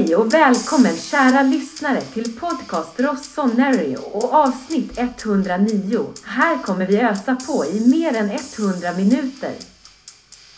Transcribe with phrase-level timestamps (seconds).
[0.00, 6.06] Hej och välkommen kära lyssnare till podcast Rossonary och avsnitt 109.
[6.24, 9.52] Här kommer vi ösa på i mer än 100 minuter.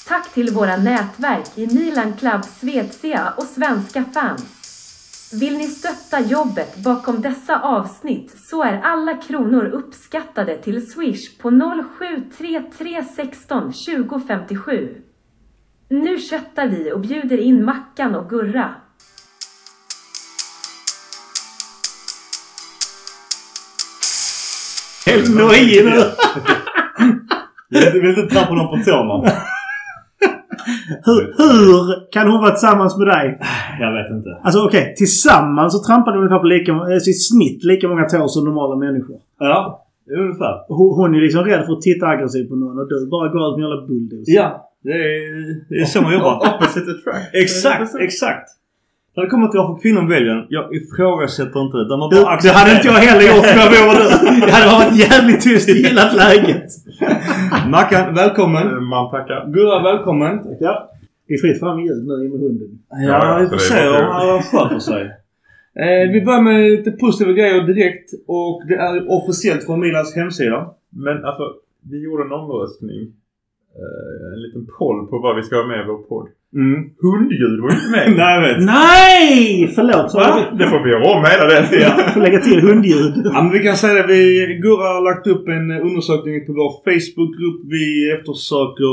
[0.07, 5.33] Tack till våra nätverk i Milan Club Svezia och svenska fans.
[5.41, 11.51] Vill ni stötta jobbet bakom dessa avsnitt så är alla kronor uppskattade till Swish på
[12.39, 15.03] 073316 2057.
[15.89, 18.75] Nu köttar vi och bjuder in Mackan och Gurra.
[25.07, 26.01] Helt nojig nu!
[27.93, 29.33] Du vill inte trappa någon på tårna?
[31.05, 33.39] Hur, hur kan hon vara tillsammans med dig?
[33.81, 34.31] Jag vet inte.
[34.43, 38.29] Alltså okej, tillsammans så trampar de ungefär på lika, alltså, i snitt lika många tår
[38.29, 39.17] som normala människor.
[39.39, 39.87] Ja,
[40.21, 40.55] ungefär.
[40.69, 43.49] Hon, hon är liksom rädd för att titta aggressivt på någon och du bara går
[43.49, 44.33] ut med jävla bulldozer.
[44.41, 46.35] Ja, det är, det är så man jobbar.
[46.55, 47.35] Opposite attract.
[47.35, 48.49] exakt, exakt.
[49.15, 51.89] När det kommer till varför kvinnor väljer jag ifrågasätter inte det.
[51.89, 54.41] Där man Du, bara det hade inte jag heller gjort om jag vore du.
[54.47, 56.69] Jag hade varit jävligt tyst och gillat läget.
[57.75, 58.67] Mackan, välkommen.
[58.69, 59.39] Eh, Man tackar.
[59.55, 60.33] Gurra, välkommen.
[60.61, 60.75] Ja.
[61.27, 62.69] Det är fritt fram i ljud nu med hunden.
[63.09, 65.11] Ja, vi får det se om bara han sköter sig.
[65.75, 70.71] Eh, vi börjar med lite positiva grejer direkt och det är officiellt från Milans hemsida.
[70.91, 71.43] Men alltså,
[71.91, 73.01] vi gjorde en omröstning.
[73.81, 76.29] Eh, en liten poll på vad vi ska ha med i vår podd.
[76.55, 76.79] Mm.
[77.03, 78.07] Hundljud var inte med.
[78.23, 78.61] Nej, vet.
[78.77, 79.73] Nej!
[79.77, 80.11] Förlåt.
[80.11, 80.29] Så Va?
[80.59, 81.65] Det får vi göra om hela den.
[81.87, 83.15] Jag får lägga till hundljud.
[83.25, 84.07] Ja, men vi kan säga det.
[84.15, 84.23] Vi,
[84.63, 87.61] Gurra har lagt upp en undersökning på vår Facebookgrupp.
[87.77, 88.93] Vi eftersöker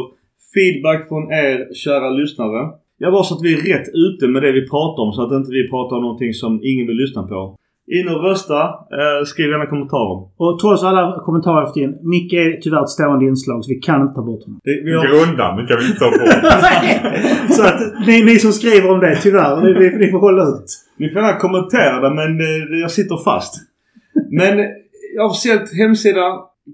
[0.53, 2.61] feedback från er kära lyssnare.
[2.97, 5.31] Jag var så att vi är rätt ute med det vi pratar om så att
[5.39, 7.55] inte vi pratar om någonting som ingen vill lyssna på.
[7.97, 8.59] In och rösta.
[8.99, 10.17] Eh, skriv gärna kommentarer.
[10.37, 11.93] Och trots alla kommentarer efter in.
[12.13, 14.59] Micke är tyvärr ett stående inslag så vi kan inte ta bort honom.
[14.63, 16.29] Det, vi har, Grundan, det kan vi inte ta bort.
[17.57, 19.53] så att ni, ni som skriver om det, tyvärr.
[19.63, 20.69] Ni, ni, ni får hålla ut.
[20.97, 23.53] ni får gärna kommentera det men eh, jag sitter fast.
[24.39, 26.25] Men eh, officiellt hemsida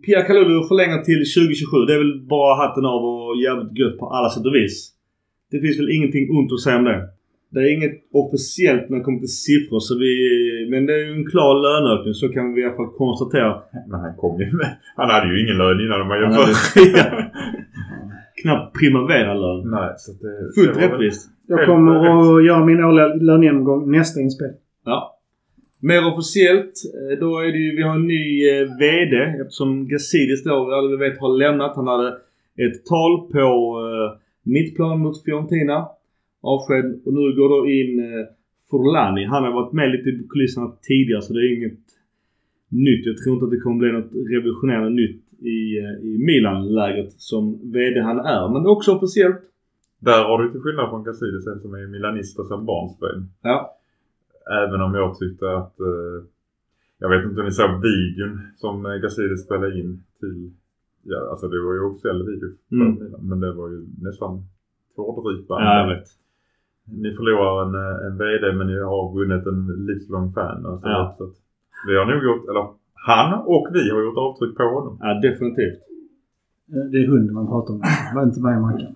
[0.05, 1.77] Pia Kalulu förlänger till 2027.
[1.87, 4.91] Det är väl bara hatten av och jävligt gött på alla sätt och vis.
[5.51, 7.01] Det finns väl ingenting ont att säga om det.
[7.49, 10.11] Det är inget officiellt när det kommer till siffror så vi...
[10.71, 13.61] Men det är ju en klar löneökning så kan vi i alla fall konstatera.
[13.89, 14.77] Men han kom ju med.
[14.95, 16.47] Han hade ju ingen lön innan man Han jämför.
[18.41, 19.71] Knappt primavera-lön.
[19.71, 20.53] Nej, så det...
[20.55, 21.29] Fullt det var väl- rättvist.
[21.47, 24.51] Jag kommer att göra min årliga lönegenomgång nästa inspel.
[24.85, 25.17] Ja.
[25.79, 26.73] Mer officiellt,
[27.11, 30.89] eh, då är det ju, vi har en ny eh, VD eftersom Gazidis då, alla
[30.89, 31.75] vi vet, har lämnat.
[31.75, 32.07] Han hade
[32.65, 33.39] ett tal på
[33.85, 35.87] eh, mittplan mot Fiorentina.
[36.51, 36.87] Avsked.
[37.05, 38.25] Och nu går då in eh,
[38.69, 39.23] Forlani.
[39.25, 41.85] Han har varit med lite i kulisserna tidigare så det är inget
[42.69, 43.05] nytt.
[43.05, 45.23] Jag tror inte att det kommer bli något revolutionerande nytt
[45.55, 48.53] i, eh, i Milan-lägret som VD han är.
[48.53, 49.41] Men också officiellt.
[49.99, 53.29] Där har du till skillnad från en som är milanist och sedan barnsben.
[53.41, 53.77] Ja.
[54.63, 55.79] Även om jag tyckte att...
[55.79, 56.19] Eh,
[56.99, 60.51] jag vet inte om ni såg videon som eh, Gazidis spelade in till...
[61.03, 63.13] Ja, alltså det var ju officiell video Mm.
[63.19, 64.43] Men det var ju nästan
[64.95, 65.65] tårdrypande.
[65.65, 66.07] Ja, jag vet.
[66.87, 70.65] Ni förlorar en, eh, en VD men ni har vunnit en livslång fan.
[70.65, 71.15] Alltså, Ja.
[71.17, 71.35] så att
[71.87, 74.97] vi har nog gjort, eller han och vi har gjort avtryck på honom.
[75.01, 75.79] Ja, definitivt.
[76.73, 77.79] Eh, Det är hunden man pratar om.
[77.79, 78.95] Det var inte mig Mackan.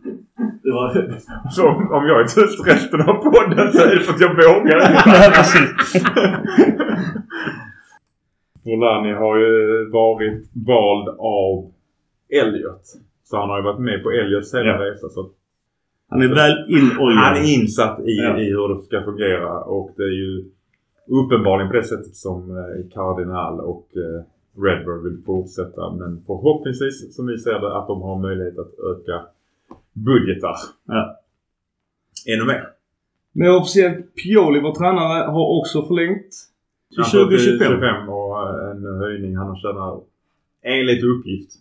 [0.64, 0.88] Det var...
[1.56, 4.80] Så om, jag är tyst resten av podden så är det för att jag vågar.
[5.16, 6.04] Ja, precis.
[8.66, 11.72] Volani har ju varit vald av
[12.30, 12.82] Elliot.
[13.24, 14.86] Så han har ju varit med på Elliots hela Ja.
[14.86, 15.10] resa.
[15.10, 15.30] Så
[16.10, 17.24] Han är väl inoljad.
[17.24, 18.40] han är insatt i, Ja.
[18.40, 19.64] i hur det ska fungera.
[19.64, 20.46] Och det är ju
[21.08, 24.24] uppenbarligen på det sättet som eh, Cardinal och eh,
[24.64, 25.92] Redbird vill fortsätta.
[25.94, 29.26] Men förhoppningsvis, som vi ser det, att de har möjlighet att öka
[29.94, 30.56] budgetar
[30.88, 31.20] Ja.
[32.28, 32.64] ännu mer.
[33.32, 36.30] Men officiellt Pioli, vår tränare, har också förlängt.
[36.90, 37.72] Till Han får till 2025.
[37.72, 39.36] 25 och eh, en höjning.
[39.38, 40.04] Han har tjänat,
[40.64, 41.52] enligt uppgift,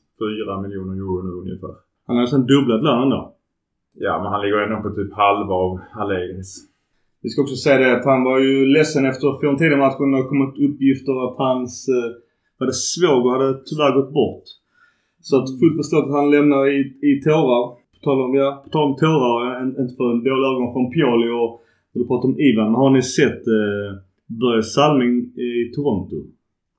[0.47, 1.75] 4 miljoner euro nu ungefär.
[2.07, 3.35] Han har nästan dubblat lönen då.
[4.07, 6.51] Ja, men han ligger ändå på typ halva av Allegris.
[7.23, 10.11] Vi ska också säga det att han var ju ledsen efter Fiorentina-matchen.
[10.13, 11.73] Det har kommit uppgifter att hans
[12.63, 14.45] eh, svåger hade tyvärr gått bort.
[15.21, 16.79] Så att fullt förstått att han lämnar i,
[17.11, 17.65] i tårar.
[17.95, 20.91] På tal om, ja, på tal om tårar, en- inte för en dålig ögon från
[20.95, 21.53] Pioli och
[21.93, 22.67] och du pratar om Ivan.
[22.73, 23.89] Men har ni sett eh,
[24.41, 25.15] Börje Salming
[25.49, 26.17] i Toronto?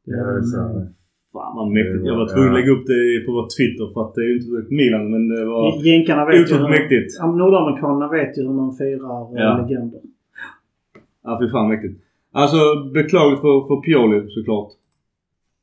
[0.05, 0.59] Ja, det är så.
[1.33, 2.05] Fan vad mäktigt.
[2.05, 4.35] Jag var tvungen att lägga upp det på vår Twitter för att det är ju
[4.37, 6.69] inte direkt Milan men det var Jänkarna vet otroligt hur...
[6.69, 7.09] mäktigt.
[7.19, 9.57] Ja, Nordamerikanerna vet ju hur man firar eh, Ja.
[9.61, 10.01] legender.
[11.23, 11.95] Ja, fy fan mäktigt.
[12.31, 12.57] Alltså
[12.93, 14.71] beklagligt för, för Pioli såklart.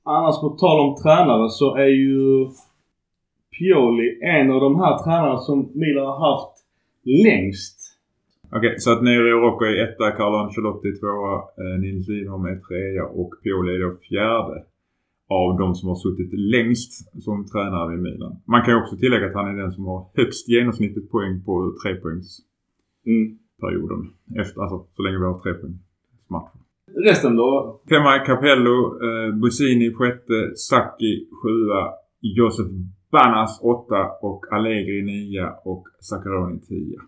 [0.05, 2.47] Annars på tal om tränare så är ju
[3.59, 6.55] Pioli en av de här tränarna som Milan har haft
[7.27, 7.77] längst.
[8.57, 13.05] Okej, så att Nero Rocco är etta, Carlo Ancelotti tvåa, eh, Nils Lidholm är trea
[13.05, 14.63] och Pioli är då fjärde.
[15.29, 18.37] Av de som har suttit längst som tränare i Milan.
[18.45, 21.75] Man kan ju också tillägga att han är den som har högst genomsnittligt poäng på
[21.83, 24.01] trepoängsperioden.
[24.01, 24.13] Mm.
[24.41, 26.61] Efter, alltså så länge vi har trepoängsmatcher.
[26.95, 27.81] Resten då?
[27.89, 31.91] Femma Capello, eh, Busini sjätte, Sacchi sjua,
[32.21, 32.67] Josef
[33.13, 37.01] Banas åtta och Allegri nia och Zaccaroni tia.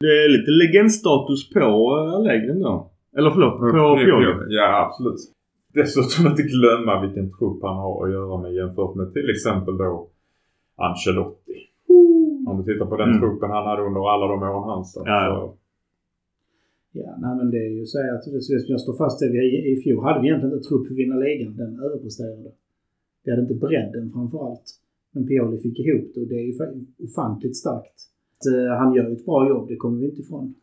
[0.00, 2.90] Det är lite legendstatus på äh, Allegri då.
[3.16, 4.26] Eller förlåt, på, på Pioli.
[4.48, 5.20] Ja, absolut.
[5.74, 10.06] Dessutom inte glömma vilken trupp han har att göra med jämfört med till exempel då
[10.76, 11.56] Ancelotti.
[12.48, 13.20] Om du tittar på den Mm.
[13.20, 15.02] truppen han hade under alla de åren han satt.
[15.06, 15.36] Ja, ja.
[15.40, 15.56] så-
[16.92, 19.34] Ja, nej men det är ju så att det som jag står fast vid.
[19.34, 21.56] I, I fjol hade vi egentligen inte trupp för att vinna ligan.
[21.56, 22.50] Den överpresterade.
[23.24, 24.68] Vi hade inte bredden framför allt.
[25.12, 27.94] Men Pioli fick ihop det och det är ju fa- ofantligt starkt.
[28.38, 30.54] Att, eh, han gör ett bra jobb, det kommer vi inte ifrån.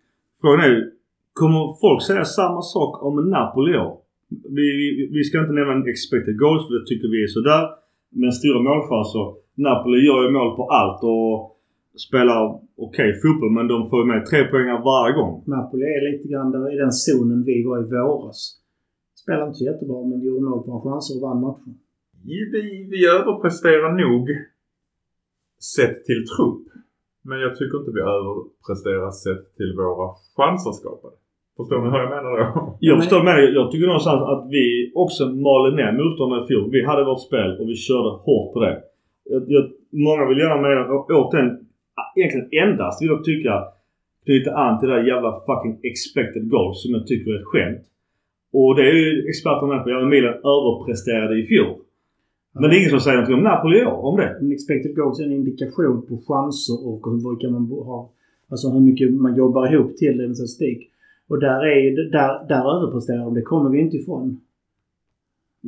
[0.42, 0.92] Frågan är
[1.34, 3.98] kommer folk säga samma sak om Napoli år?
[4.58, 4.88] Vi, vi,
[5.18, 7.64] vi ska inte nämna en expected goals för det tycker vi är sådär.
[8.20, 9.26] Men stora målchanser.
[9.66, 11.34] Napoli gör ju mål på allt och
[12.08, 12.40] spelar
[12.86, 15.34] okej fotboll men de får ju med tre poängar varje gång.
[15.56, 18.40] Napoli är lite grann där i den zonen vi var i våras.
[19.22, 21.74] Spelade inte jättebra men gjorde mål på chanser och vann matchen.
[22.26, 24.24] Vi, vi överpresterar nog
[25.76, 26.66] sett till trupp.
[27.30, 30.08] Men jag tycker inte vi överpresterar sett till våra
[30.38, 31.16] chanser skapade.
[31.58, 32.78] Förstår ni vad jag menar då?
[32.80, 33.38] Jag Men- förstår med.
[33.60, 36.72] Jag tycker någonstans att vi också malde ner motståndarna i fjol.
[36.72, 38.76] Vi hade vårt spel och vi körde hårt på det.
[39.34, 41.50] Jag, jag, många vill gärna mena, och återigen,
[42.16, 43.54] egentligen endast vill jag tycka
[44.26, 47.84] knyta an till det där jävla fucking expected goals som jag tycker är ett skämt.
[48.54, 49.90] Och det är ju experterna med på.
[49.90, 51.76] Ja, Milan överpresterade i fjol.
[52.60, 54.30] Men det är ingen som säger någonting om Napoli om det.
[54.42, 58.04] En expected goals är en indikation på chanser och hur mycket man har.
[58.52, 60.80] Alltså hur mycket man jobbar ihop till en statistik.
[61.30, 63.34] Och där, är, där, där överpresterar de.
[63.34, 64.42] Det kommer vi inte ifrån.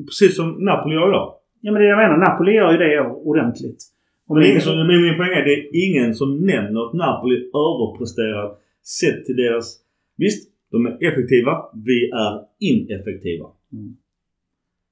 [0.06, 1.34] Precis som Napoli gör idag.
[1.62, 3.02] Ja men det jag menar, Napoli gör ju det
[3.32, 3.82] ordentligt.
[4.28, 7.36] Om Men ingen som, men min poäng är det är ingen som nämner att Napoli
[7.36, 8.52] överpresterar
[9.00, 9.78] sett till deras...
[10.18, 11.54] Visst, de är effektiva.
[11.86, 13.46] Vi är ineffektiva.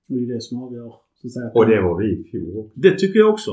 [0.09, 0.93] Och det är det som avgör.
[1.21, 1.51] Så att säga.
[1.55, 2.69] Och det var vi i fjol.
[2.73, 3.51] Det tycker jag också.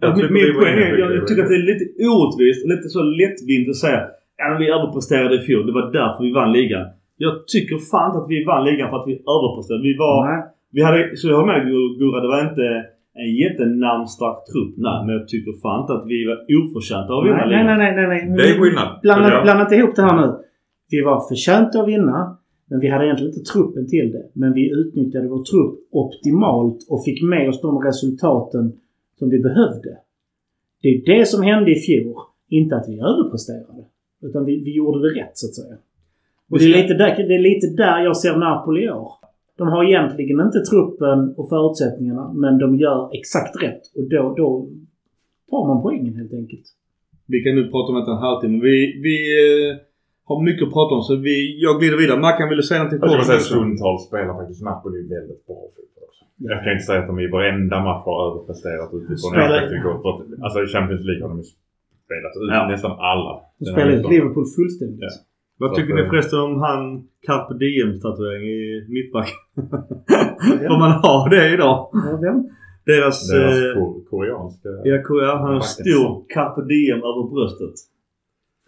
[0.00, 1.84] Jag min tycker min poäng är, jag, jag tycker att det är lite
[2.14, 4.00] orättvist och lite så lättvindigt att säga
[4.38, 5.66] ja, men vi överpresterade i fjol.
[5.66, 6.86] Det var därför vi vann ligan.
[7.16, 9.82] Jag tycker fan inte att vi vann ligan för att vi överpresterade.
[9.90, 10.14] Vi var...
[10.30, 10.40] Nej.
[10.76, 11.60] Vi hade, så jag har med
[11.98, 12.66] Gurra, det var inte
[13.22, 14.74] en jättenamnstark trupp.
[14.86, 17.62] Nej, men jag tycker fan inte att vi var oförtjänta av att vinna Nej, nej,
[17.64, 17.78] ligan.
[17.78, 18.36] nej, nej, nej, nej.
[18.38, 18.88] Det är skillnad.
[19.02, 20.28] Blanda, blanda inte ihop det här nu.
[20.90, 22.18] Vi var förtjänta att vinna.
[22.70, 24.24] Men vi hade egentligen inte truppen till det.
[24.32, 28.72] Men vi utnyttjade vår trupp optimalt och fick med oss de resultaten
[29.18, 29.90] som vi behövde.
[30.82, 32.14] Det är det som hände i fjol.
[32.48, 33.82] Inte att vi överpresterade.
[34.26, 35.76] Utan vi, vi gjorde det rätt så att säga.
[36.50, 39.12] Och det är, lite där, det är lite där jag ser Napoli i år.
[39.58, 43.82] De har egentligen inte truppen och förutsättningarna men de gör exakt rätt.
[43.96, 44.68] Och då, då
[45.50, 46.66] tar man poängen helt enkelt.
[47.26, 48.58] Vi kan nu prata om det en halvtimme.
[48.68, 48.76] Vi,
[49.06, 49.76] vi eh,
[50.28, 52.20] har mycket att prata om så vi, jag glider vidare.
[52.20, 56.12] Mackan ville säga någonting Jag skulle säga stundtals spelar faktiskt Napoli väldigt bra fotboll.
[56.50, 60.66] Jag kan inte säga att de i varenda match har överpresterat utifrån Spelar- alltså i
[60.74, 61.42] Champions League har de
[62.04, 62.68] spelat ut Ja.
[62.74, 63.32] nästan alla.
[63.58, 64.10] De här ut.
[64.10, 65.00] Liverpool fullständigt.
[65.00, 65.08] Ja.
[65.58, 66.80] Vad Så tycker att, ni eh, förresten om han
[67.26, 69.28] Carpe Diem-tatuering i mittback?
[70.68, 71.76] Får man ha det idag?
[71.92, 72.38] Ja, vem?
[72.86, 73.28] Deras...
[73.30, 74.68] Deras eh, ko- koreanska...
[74.90, 77.74] ja, Korea, han har en stor Carpe Diem över bröstet.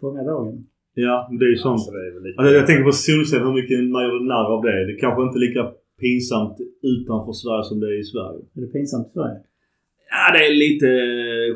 [0.01, 0.65] Fånga dagen.
[0.93, 1.81] Ja, det är ju sånt.
[1.83, 2.37] Så det är väl lite...
[2.39, 4.85] Alltså, jag tänker på Solsken, hur mycket man gjorde narr av det.
[4.85, 5.61] Det är kanske inte lika
[6.03, 6.55] pinsamt
[6.93, 8.41] utanför Sverige som det är i Sverige.
[8.55, 9.39] Är det pinsamt för Sverige?
[10.11, 10.87] Ja, det är lite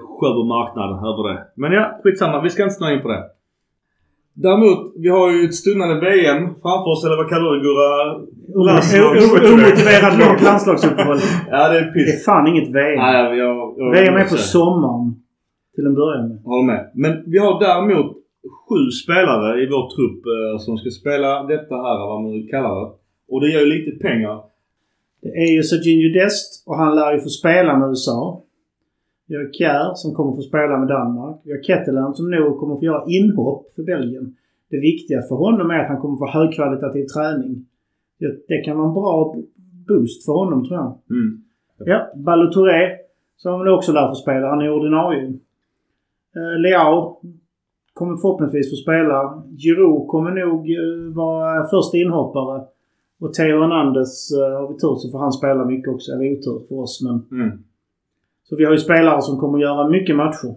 [0.05, 1.39] skör marknad över det.
[1.55, 2.41] Men ja, skitsamma.
[2.41, 3.24] Vi ska inte snöa in på det.
[4.34, 7.91] Däremot, vi har ju ett stundande VM framför oss, eller vad kallar du det Gurra?
[9.53, 11.17] Omotiverat långt landslagsuppehåll.
[11.51, 12.25] Ja, det är Det är piss.
[12.25, 12.98] fan inget VM.
[12.98, 13.38] Nej, jag,
[13.77, 15.15] jag, VM är på sommaren.
[15.75, 16.39] Till en början.
[16.46, 16.91] Håller med.
[16.93, 18.12] Men vi har däremot
[18.65, 22.74] sju spelare i vår trupp eh, som ska spela detta här, vad man nu kallar
[22.81, 22.91] det.
[23.31, 24.50] Och det ger ju lite pengar.
[25.22, 28.44] Det är ju Serginho Dest och han lär ju få spela med USA.
[29.28, 31.42] Vi har Kjär som kommer få spela med Danmark.
[31.44, 34.36] Vi har Ketteland som nog kommer få göra inhopp för Belgien.
[34.70, 37.66] Det viktiga för honom är att han kommer få högkvalitativ träning.
[38.48, 39.36] Det, kan vara en bra
[39.88, 40.98] boost för honom tror jag.
[41.10, 41.44] Mm.
[41.86, 42.98] Ja, Balotouré
[43.38, 44.48] som han också lär få spela.
[44.48, 45.28] Han är ordinarie.
[46.36, 47.22] Eh, Leao
[47.94, 49.44] kommer förhoppningsvis få spela.
[49.58, 52.63] Giroud kommer nog eh, vara första inhoppare.
[53.22, 56.12] Och Theo Hernandez eh, har vi tur så får han spela mycket också.
[56.12, 57.42] Eller otur för oss men...
[57.42, 57.63] Mm.
[58.44, 60.56] Så vi har ju spelare som kommer göra mycket matcher.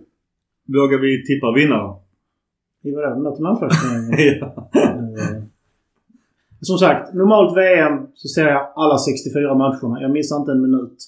[0.66, 1.94] Vågar vi tippa vinnare?
[2.82, 3.08] I vadå?
[3.08, 4.38] Den där landslagsturneringen?
[4.40, 4.70] ja.
[4.80, 5.42] Eh,
[6.60, 10.02] Som sagt, normalt VM så ser jag alla 64 matcherna.
[10.02, 10.98] Jag missar inte en minut.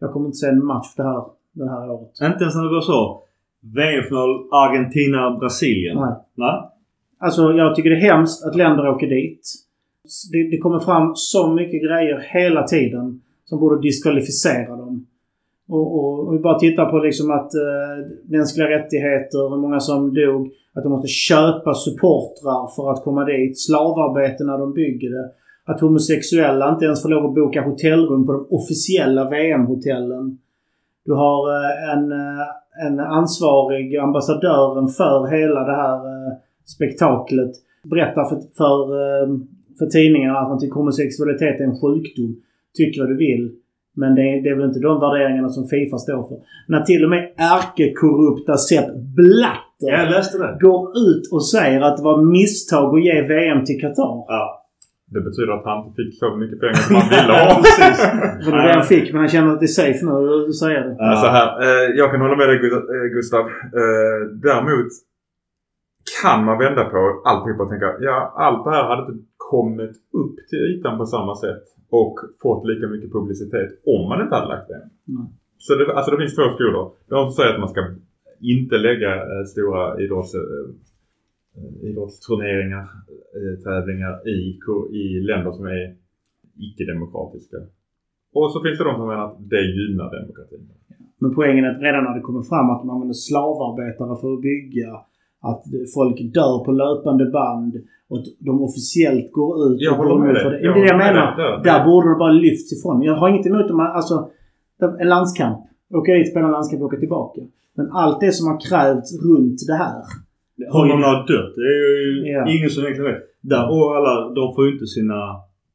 [0.00, 2.10] Jag kommer inte se en match det här, det här året.
[2.22, 3.22] Inte ens när det var så.
[3.60, 5.96] VM-final Argentina-Brasilien.
[6.00, 6.14] Nej.
[6.34, 6.56] Nej?
[7.18, 9.42] Alltså jag tycker det är hemskt att länder åker dit.
[10.32, 15.06] Det, det kommer fram så mycket grejer hela tiden som borde diskvalificera dem.
[15.68, 20.14] Och, och, och vi bara tittar på liksom att eh, mänskliga rättigheter, hur många som
[20.14, 20.50] dog.
[20.74, 23.60] Att de måste köpa supportrar för att komma dit.
[23.60, 25.30] Slavarbete när de bygger det.
[25.64, 30.38] Att homosexuella inte ens får lov att boka hotellrum på de officiella VM-hotellen.
[31.04, 36.32] Du har eh, en, eh, en ansvarig, ambassadören för hela det här eh,
[36.64, 37.50] spektaklet,
[37.84, 39.28] berättar för, för, eh,
[39.78, 42.36] för tidningarna att han tycker homosexualitet är en sjukdom.
[42.76, 43.52] Tycker vad du vill.
[43.96, 46.36] Men det är, det är väl inte de värderingarna som Fifa står för.
[46.68, 50.58] När till och med ärkekorrupta Sepp Blatter Ja, jag läste det.
[50.60, 54.24] går ut och säger att det var misstag att ge VM till Qatar.
[54.28, 54.58] Ja.
[55.06, 57.62] Det betyder att han inte fick så mycket pengar som han ville ha.
[57.62, 57.98] Precis.
[58.44, 60.12] Det var det han fick, men han känner att det är safe nu
[60.48, 60.96] att säga det.
[60.98, 61.16] Ja.
[61.24, 63.44] Så här, eh, jag kan hålla med dig eh, Gustav.
[63.80, 64.90] Eh, däremot
[66.22, 69.24] kan man vända på alltihop och tänka ja allt det här hade inte
[69.54, 71.64] kommit upp till ytan på samma sätt
[72.00, 74.82] och fått lika mycket publicitet om man inte hade lagt det.
[75.12, 75.26] Mm.
[75.64, 76.84] Så det, alltså det finns två skolor.
[77.12, 77.82] De som säger att man ska
[78.54, 80.68] inte lägga eh, stora idrotts, eh,
[81.88, 82.84] idrottsturneringar,
[83.38, 84.38] eh, tävlingar i,
[85.02, 85.84] i länder som är
[86.66, 87.58] icke-demokratiska.
[88.36, 90.62] Och så finns det de som menar att det gynnar demokratin.
[91.22, 94.42] Men poängen är att redan när det kommer fram att man använder slavarbetare för att
[94.50, 94.90] bygga,
[95.50, 95.62] att
[95.94, 97.72] folk dör på löpande band
[98.10, 100.60] och att de officiellt går ut Jag och går med emot för det.
[100.60, 101.26] Jag Det det jag menar.
[101.36, 101.46] dig.
[101.46, 103.02] Där- Där borde det bara lyfts ifrån.
[103.02, 104.16] Jag har inget emot om man, alltså,
[105.00, 105.58] en landskamp.
[105.94, 107.40] Åka dit, spela en landskamp och åka tillbaka.
[107.76, 110.02] Men allt det som har krävts runt det här.
[110.74, 111.52] Hur många har dött?
[111.60, 112.42] Det är ju Ja.
[112.54, 113.22] ingen som egentligen vet.
[113.52, 115.18] Där, och alla, de får ju inte sina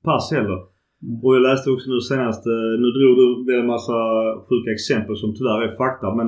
[0.07, 0.59] pass heller.
[1.03, 1.15] Mm.
[1.23, 3.97] Och jag läste också nu senast, eh, nu drog du väl en massa
[4.47, 6.07] sjuka exempel som tyvärr är fakta.
[6.19, 6.27] Men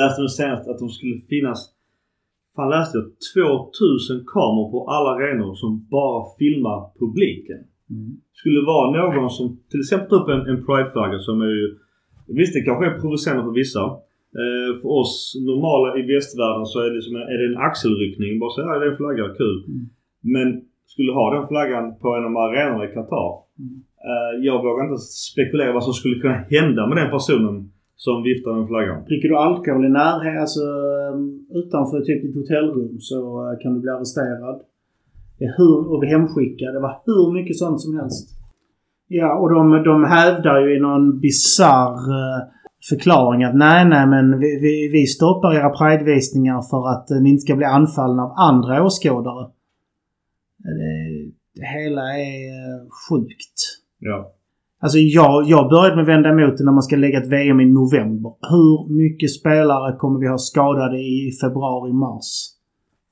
[0.00, 1.58] läste nu senast att de skulle finnas,
[2.56, 7.60] fan läste jag, 2000 kameror på alla arenor som bara filmar publiken.
[7.90, 8.10] Mm.
[8.40, 11.66] Skulle vara någon som till exempel tar upp en, en prideflagga som är ju,
[12.40, 13.84] visst det kanske är provocerande för vissa.
[14.40, 15.14] Eh, för oss
[15.48, 18.38] normala i västvärlden så är det, som en, är det en axelryckning.
[18.40, 19.58] Bara så ja det är en flagga, kul.
[19.68, 19.84] Mm.
[20.34, 20.48] Men
[20.92, 23.30] skulle ha den flaggan på en av arenorna i Qatar.
[23.58, 23.74] Mm.
[24.08, 27.72] Eh, jag vågar inte spekulera vad som skulle kunna hända med den personen
[28.04, 29.04] som viftar den flaggan.
[29.04, 30.60] Dricker du alkohol i närhet, alltså
[31.12, 34.60] um, utanför typ ditt hotellrum så uh, kan du bli arresterad.
[35.58, 36.74] Hur, och bli hemskickad.
[36.74, 38.28] Det var hur mycket sånt som helst.
[39.08, 42.40] Ja, och de, de hävdar ju i någon bizarr uh,
[42.88, 47.30] förklaring att nej, nej, men vi, vi, vi stoppar era pridevisningar för att uh, ni
[47.30, 49.50] inte ska bli anfallna av andra åskådare.
[50.58, 53.58] Det, det hela är sjukt.
[53.98, 54.32] Ja.
[54.82, 57.66] Alltså jag, jag började med vända emot det när man ska lägga ett VM i
[57.66, 58.32] november.
[58.50, 62.46] Hur mycket spelare kommer vi ha skadade i februari, mars?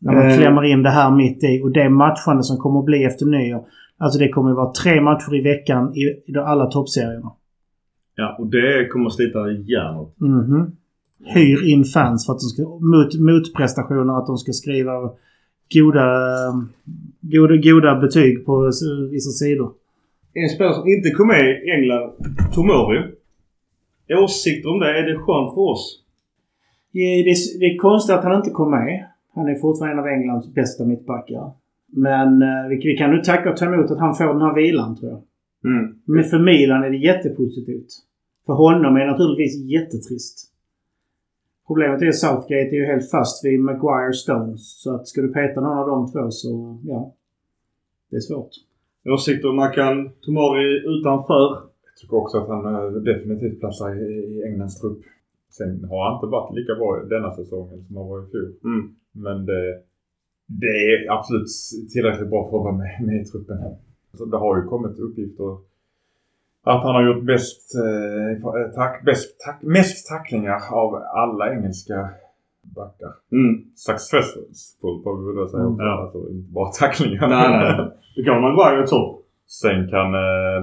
[0.01, 0.37] När man Eh.
[0.39, 1.63] klämmer in det här mitt i.
[1.65, 3.65] Och det matchande som kommer att bli efter nyår.
[3.99, 6.01] Alltså det kommer att vara tre matcher i veckan i,
[6.33, 7.33] i alla toppserierna.
[8.15, 10.09] Ja, och det kommer att slita järnet.
[10.21, 10.73] Mhm.
[11.25, 12.63] Hyr in fans för att de ska...
[12.63, 14.93] Mot, motprestationer att de ska skriva
[15.75, 16.07] goda,
[17.21, 18.71] goda, goda betyg på
[19.11, 19.73] vissa sidor.
[20.43, 22.13] En spelare som inte kom med i England,
[22.55, 22.99] Tomori.
[24.25, 24.99] Åsikter om det?
[24.99, 26.03] Är det skönt för oss?
[26.93, 27.25] Det är,
[27.61, 29.07] det är konstigt att han inte kom med.
[29.35, 31.53] Han är fortfarande en av Englands bästa mittbackar.
[31.87, 34.55] Men eh, vi, vi kan nu tacka och ta emot att han får den här
[34.55, 35.23] vilan tror jag.
[35.73, 35.99] Mm.
[36.05, 37.91] Men för Milan är det jättepositivt.
[38.47, 40.53] För honom är det naturligtvis jättetrist.
[41.67, 44.83] Problemet är Southgate är ju helt fast vid Maguire Stones.
[44.83, 47.15] Så att ska du peta någon av de två så, ja.
[48.11, 48.68] Det är svårt.
[49.15, 51.45] Åsikter om Makan Tomori utanför?
[51.87, 55.03] Jag tycker också att han eh, definitivt platsar i, i Englands trupp.
[55.51, 58.53] Sen har han inte varit lika bra denna säsongen som han var i fjol.
[58.65, 58.95] Mm.
[59.13, 59.83] Men det,
[60.47, 61.49] det är absolut
[61.93, 63.57] tillräckligt bra för att vara med, med i truppen.
[64.15, 65.59] Så det har ju kommit uppgifter
[66.63, 72.11] att han har gjort bäst, eh, tack, bäst tack, mest tacklingar av alla engelska
[72.81, 73.13] backar.
[73.39, 73.53] Mm.
[73.89, 75.63] Successful får vi väl säga.
[75.63, 75.75] Mm.
[75.75, 75.85] också.
[76.03, 77.29] Alltså inte bara tacklingar.
[77.29, 77.73] Nej, nej.
[78.17, 79.15] Då kan Maguire topp.
[79.63, 80.61] Sen kan, eh,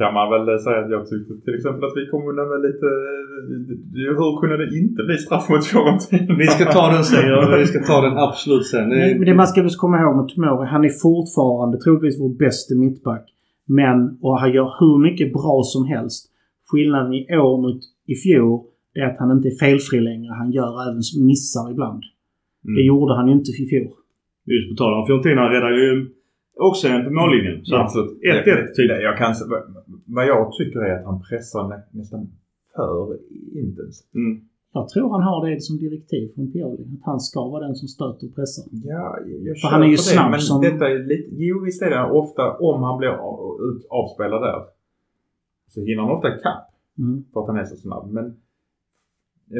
[0.00, 2.88] kan man väl säga att jag tyckte till exempel att vi kom undan med lite...
[3.10, 6.34] eh, Hur kunde det inte bli straff mot Fiorentina?
[6.42, 7.24] Vi ska ta den sen.
[7.30, 8.88] Ja, vi ska ta den absolut sen.
[8.90, 12.74] Det Men det man ska komma ihåg med Tomori, han är fortfarande troligtvis vår bästa
[12.74, 13.24] mittback.
[13.80, 16.26] Men, och han gör hur mycket bra som helst.
[16.70, 18.60] Skillnaden i år mot i fjol
[18.94, 20.32] är att han inte är felfri längre.
[20.32, 22.02] Han gör även missar ibland.
[22.64, 22.74] Mm.
[22.76, 23.92] Det gjorde han ju inte i fjol.
[24.54, 26.10] Just på tal om Fiorentina räddar ju
[26.70, 27.64] också en på mållinjen.
[27.64, 28.12] Så Ja, att absolut.
[28.22, 28.90] 1-1 Det- typ.
[29.08, 29.34] Jag kan,
[30.16, 32.28] vad jag tycker är att han pressar nä, nästan
[32.76, 33.18] för
[33.64, 34.14] intensivt.
[34.14, 34.40] Mm.
[34.72, 36.82] Jag tror han har det som direktiv från Pioli.
[36.82, 38.64] Att han ska vara den som stöter och pressar.
[38.84, 41.28] Ja, jag, För han är ju köper det, snabb men som- detta är lite...
[41.32, 43.38] Jo, visst är det ofta om han blir av,
[43.90, 44.60] avspelad där.
[45.68, 46.66] Så hinner han ofta ikapp
[46.98, 47.24] Mm.
[47.32, 48.10] för att han är så snabb.
[48.12, 48.36] Men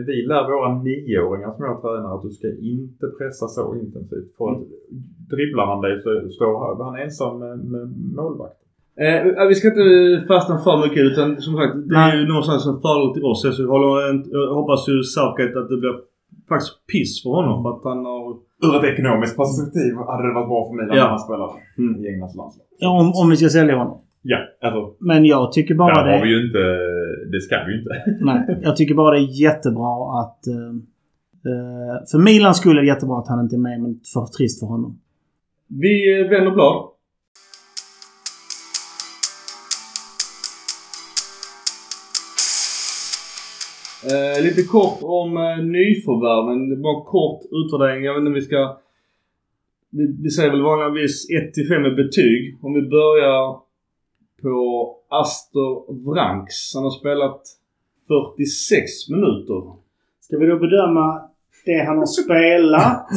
[0.08, 4.30] vi lär våra nioåringar som jag tränar att du ska inte pressa så intensivt.
[4.38, 4.62] För att
[5.32, 7.84] dribblar han dig så står han ensam med, med
[8.16, 8.66] målvakten.
[9.04, 9.88] Eh, vi ska inte
[10.32, 13.40] fastna för mycket utan som sagt det är ju någonstans som fördelar till oss.
[13.56, 15.94] Så jag, håller, en- jag hoppas ju Southgate att det blir
[16.48, 18.22] faktiskt piss för honom för att han har...
[18.66, 21.02] Ur ett ekonomiskt perspektiv hade det varit bra för Milan Ja.
[21.04, 22.04] när han spelar Mm.
[22.04, 22.66] i Englands landslag.
[22.84, 23.98] Ja, om, om vi ska sälja honom.
[24.22, 26.18] Ja, alltså Men jag tycker bara där det...
[26.18, 26.58] har vi ju inte...
[27.32, 28.04] Det ska vi ju inte.
[28.24, 30.46] Nej, jag tycker bara det är jättebra att...
[30.46, 30.54] eh,
[31.50, 34.66] eh, för Milan skulle det jättebra att han inte är med, men för trist för
[34.66, 34.98] honom.
[35.68, 36.90] Vi eh, vänder blad.
[44.10, 46.82] Eh, lite kort om eh, nyförvärven.
[46.82, 48.04] Bara kort utvärdering.
[48.04, 48.76] Jag vet inte om vi ska...
[49.90, 52.58] Vi, vi säger väl vanligtvis 1 till 5 med betyg.
[52.62, 53.69] Om vi börjar
[54.42, 54.56] på
[55.08, 55.72] Astor
[56.10, 56.74] Vranks.
[56.74, 57.40] Han har spelat
[58.08, 59.62] 46 minuter.
[60.20, 61.06] Ska vi då bedöma
[61.66, 63.08] det han har spelat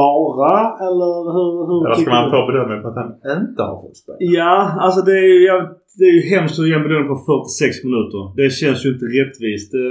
[0.00, 0.54] bara,
[0.86, 2.30] eller hur, hur Eller ska man du?
[2.30, 3.10] ta bedömningen på att han
[3.40, 4.16] inte har fått spela?
[4.20, 7.16] Ja, alltså det är ju, jag- det är ju hemskt att ge en bedömning på
[7.16, 8.22] 46 minuter.
[8.36, 9.72] Det känns ju inte rättvist.
[9.72, 9.84] Det,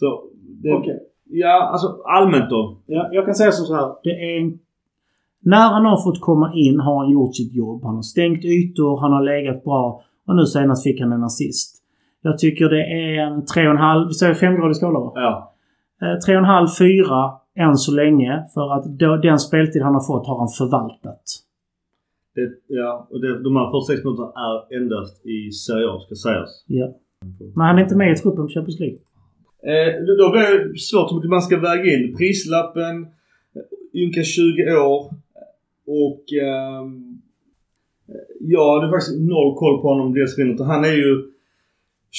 [0.00, 0.06] så,
[0.62, 0.98] det, Okej.
[1.44, 2.76] Ja, alltså allmänt då.
[2.86, 3.88] Ja, jag kan säga som så här.
[4.02, 4.58] Det är en...
[5.44, 7.84] När han har fått komma in har han gjort sitt jobb.
[7.84, 11.76] Han har stängt ytor, han har legat bra och nu senast fick han en assist.
[12.22, 15.12] Jag tycker det är en 3,5, vi säger femgradig skala va?
[15.14, 15.54] Ja.
[16.02, 18.44] Eh, 3,5-4 än så länge.
[18.54, 21.22] För att då, den speltid han har fått har han förvaltat.
[22.34, 26.64] Det, ja, och det, de här 46 minuterna är endast i Serie A ska sägas.
[26.66, 26.86] Ja.
[27.56, 28.98] Men han är inte med i truppen på Champions League.
[29.70, 32.14] Eh, då, då blir det svårt hur mycket man ska väga in.
[32.18, 32.96] Prislappen,
[33.56, 35.23] eh, ynka 20 år
[35.86, 36.92] och ehm,
[38.54, 40.66] ja, det är faktiskt noll koll på honom dessförinnan.
[40.66, 41.10] Han är ju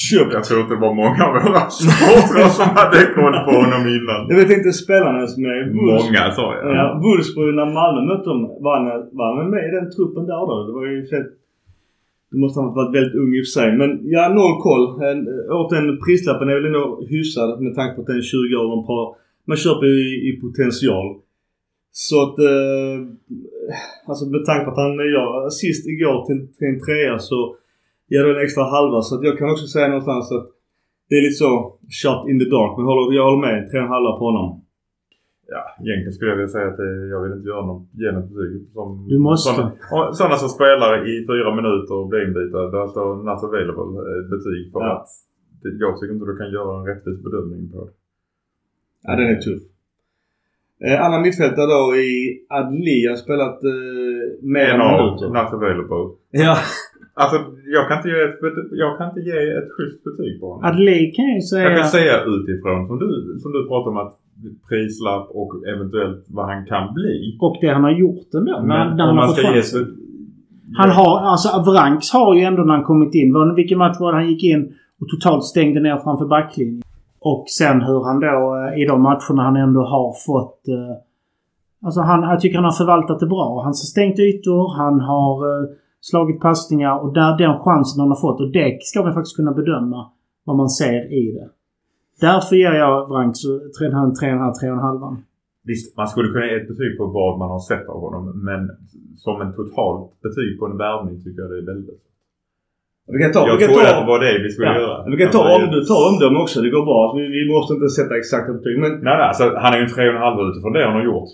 [0.07, 0.33] köpt.
[0.33, 4.19] Jag tror inte det var många av våra supportrar som hade koll på honom innan.
[4.29, 5.57] Jag vet inte spelarna ens med.
[5.75, 6.75] Wolfs- Många sa jag.
[6.79, 8.85] Ja, Wolfsburg när Malmö mötte dem, var han,
[9.19, 10.55] var han med i den truppen där då?
[10.67, 11.31] Det var ju fett.
[12.31, 13.69] Det måste ha varit väldigt ung i och för sig.
[13.81, 14.83] Men ja, noll koll.
[15.09, 15.19] En,
[15.59, 19.15] återigen, prislappen är väl ändå hyfsad med tanke på att det är 20 år.
[19.49, 21.07] Man köper ju i, i potential.
[22.03, 22.35] Så att...
[22.51, 22.95] Eh,
[24.09, 27.39] alltså med tanke på att han gör assist igår till, till en trea så
[28.11, 28.99] ger det en extra halva.
[29.01, 30.47] Så att jag kan också säga någonstans att
[31.09, 31.51] det är lite så
[32.01, 32.71] shot in the dark.
[32.75, 33.57] Men jag håller, jag håller med.
[33.69, 34.47] Tre och en halva på honom.
[35.53, 38.29] Ja, egentligen skulle jag vilja säga att det, jag vill inte göra något, ge något
[38.33, 38.53] betyg.
[38.77, 39.47] Som, Du måste.
[39.49, 44.21] Sådana, sådana som spelar i fyra minuter och blir inbytta, där står not available eh,
[44.33, 44.91] betyg för Ja.
[44.95, 45.07] att
[45.83, 47.91] jag tycker inte du kan göra en rättvis bedömning på det.
[49.05, 49.63] Ja, den är tuff.
[50.83, 52.11] Eh, andra mittfältare då i
[52.49, 55.27] Adli har spelat eh, mer än minuter.
[55.37, 56.05] not available.
[56.31, 56.55] Ja.
[57.13, 57.37] Alltså
[57.75, 58.39] jag kan inte ge ett,
[58.71, 60.63] jag kan inte ge ett schysst betyg på honom.
[60.69, 61.69] Adli kan jag ju säga...
[61.69, 63.09] Jag kan säga utifrån som du,
[63.41, 64.13] som du pratar om att
[64.69, 67.37] prislapp och eventuellt vad han kan bli.
[67.41, 68.51] Och det han har gjort ändå.
[68.51, 69.85] när, Men när om han har man fått chansen.
[70.77, 73.55] Han har, alltså Vranks har ju ändå när han kommit in.
[73.55, 76.81] Vilken match var det han gick in och totalt stängde ner framför backlinjen?
[77.31, 80.67] Och sen hur han då eh, i de matcherna han ändå har fått...
[80.67, 80.95] Eh,
[81.85, 83.47] alltså han, jag tycker han har förvaltat det bra.
[83.57, 85.69] Han har stängt ytor, han har eh,
[86.01, 88.41] slagit passningar och där, den chansen han har fått.
[88.41, 90.09] Och det ska man faktiskt kunna bedöma
[90.43, 91.49] vad man ser i det.
[92.27, 93.39] Därför ger jag Vranks
[93.81, 95.17] 3,5-3,5.
[95.63, 98.23] Visst, man skulle kunna ge ett betyg på vad man har sett av honom.
[98.49, 98.61] Men
[99.17, 102.03] som en totalt betyg på en värvning tycker jag det är väldigt...
[103.13, 104.79] Vi kan ta, jag vi kan trodde ta, att det var det vi skulle ja,
[104.85, 104.97] göra.
[105.11, 106.57] vi kan ta, Alltså, om, du tar omdöme också.
[106.65, 107.01] Det går bra.
[107.17, 108.75] Vi, vi måste inte sätta exakta betyg.
[108.83, 109.27] Men Nej, nej.
[109.31, 111.29] Alltså, han är ju en tre och en halv utifrån det han har gjort.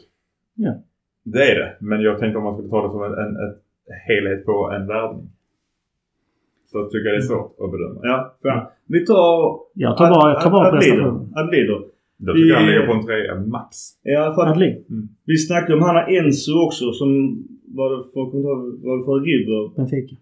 [0.65, 0.71] Ja.
[1.33, 1.69] Det är det.
[1.89, 3.53] Men jag tänkte om man skulle ta det som en, en, en
[4.09, 5.27] helhet på en värvning.
[6.71, 7.99] Så tycker jag det är svårt att bedöma.
[8.11, 8.61] ja, fan.
[8.93, 9.33] Vi tar...
[9.85, 11.33] Jag tar bara, jag tar bara prestationen.
[11.41, 11.77] Adli då.
[12.33, 13.69] Tycker jag han Vi- ligger på en trea max.
[14.03, 14.69] Ja, för att Adli.
[15.25, 17.09] vi snackade om han har Enzo också som
[17.77, 18.23] var det för,
[18.87, 19.61] var det för River.
[19.77, 20.15] Benfica.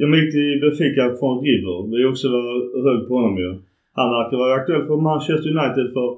[0.00, 1.76] Jag mitt i Benfica från River.
[1.96, 2.46] Vi också var
[2.86, 3.50] hög på honom ju.
[3.98, 6.08] Han verkar vara aktuell för Manchester United för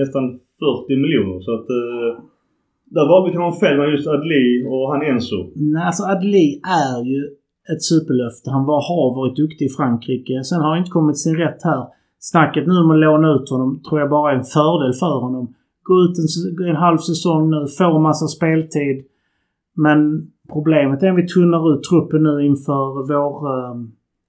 [0.00, 0.24] nästan
[0.58, 1.40] 40 miljoner.
[1.46, 1.68] Så att...
[1.80, 2.10] Eh,
[2.94, 5.38] där var vi kanske fel med just Adli och han Enzo.
[5.54, 7.20] Nej, alltså Adli är ju
[7.72, 8.50] ett superlöfte.
[8.50, 10.44] Han var, har varit duktig i Frankrike.
[10.44, 11.82] Sen har han inte kommit sin rätt här.
[12.18, 15.54] Snacket nu om att låna ut honom tror jag bara är en fördel för honom.
[15.82, 19.04] gå ut en, en halv säsong nu, få en massa speltid.
[19.76, 19.98] Men
[20.52, 23.34] problemet är att vi tunnar ut truppen nu inför vår...
[23.52, 23.74] Eh,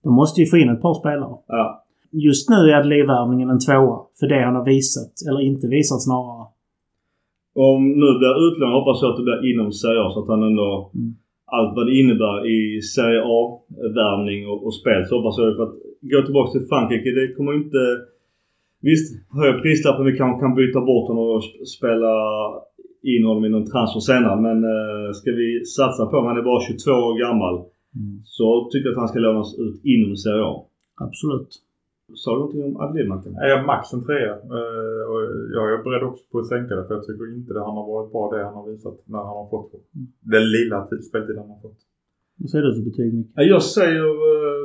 [0.04, 1.36] de måste ju få in ett par spelare.
[1.48, 1.86] Ja.
[2.12, 3.98] Just nu är Adli-värvningen en tvåa.
[4.20, 5.14] För det han har visat.
[5.28, 6.46] Eller inte visat snarare.
[7.56, 10.44] Om nu blir utlån hoppas jag att det blir inom Serie A så att han
[10.44, 10.92] ändå...
[10.96, 11.16] Mm.
[11.58, 15.78] Allt vad det innebär i Serie A-värvning och, och spel så hoppas jag för att
[16.12, 17.10] gå tillbaka till Frankrike.
[17.20, 17.82] Det kommer inte...
[18.90, 19.08] Visst,
[19.38, 20.06] höja prislappen.
[20.06, 22.14] Vi kanske kan byta bort honom och sp- spela
[23.12, 24.38] in honom i någon transfer senare.
[24.48, 27.56] Men eh, ska vi satsa på honom, han är bara 22 år gammal.
[28.38, 30.56] Så tycker jag att han ska lånas ut inom Serie A.
[31.06, 31.52] Absolut.
[32.22, 33.36] Sa du någonting om Adlin Martin?
[33.44, 34.34] Är jag max en trea.
[34.58, 35.20] Eh, och
[35.56, 37.88] jag är beredd också på att sänka det för jag tycker inte det han har
[37.96, 39.72] varit bra det han har visat när han har fått
[40.34, 41.80] den lilla tid- speltid han har fått.
[42.40, 43.32] Vad säger du för betyg Micke?
[43.36, 44.06] Ja, Jag säger...
[44.32, 44.64] eh,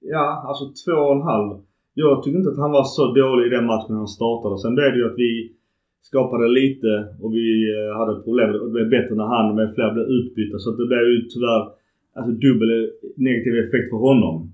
[0.00, 1.50] Ja, alltså två och en halv.
[1.94, 4.58] Jag tycker inte att han var så dålig i den matchen han startade.
[4.58, 5.52] Sen blev det ju att vi
[6.02, 6.90] skapade lite
[7.22, 8.48] och vi eh, hade problem.
[8.50, 10.58] Och det blev bättre när han med flera blev utbytta.
[10.58, 11.62] Så det blev ju tyvärr
[12.16, 14.52] alltså, dubbel negativ effekt för honom.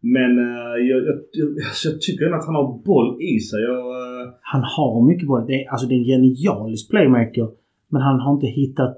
[0.00, 0.98] Men eh, jag,
[1.32, 3.60] jag, alltså, jag tycker ändå att han har boll i sig.
[3.62, 5.46] Jag, eh, Han har mycket boll.
[5.46, 7.48] Det är, alltså det är en genialisk playmaker.
[7.88, 8.96] Men han har inte hittat...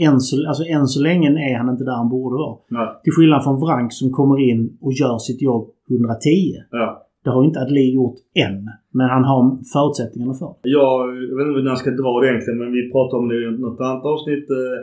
[0.00, 2.56] Än så, alltså än så länge är han inte där han borde vara.
[2.68, 6.54] nej, Till skillnad från Vrank som kommer in och gör sitt jobb 110.
[6.70, 7.04] ja.
[7.24, 8.70] Det har ju inte Adli gjort än.
[8.98, 9.40] Men han har
[9.74, 10.68] förutsättningarna för det.
[10.78, 10.92] Jag,
[11.36, 13.80] vet inte när jag ska dra det egentligen men vi pratade om det i något
[13.86, 14.46] annat avsnitt.
[14.60, 14.78] eh,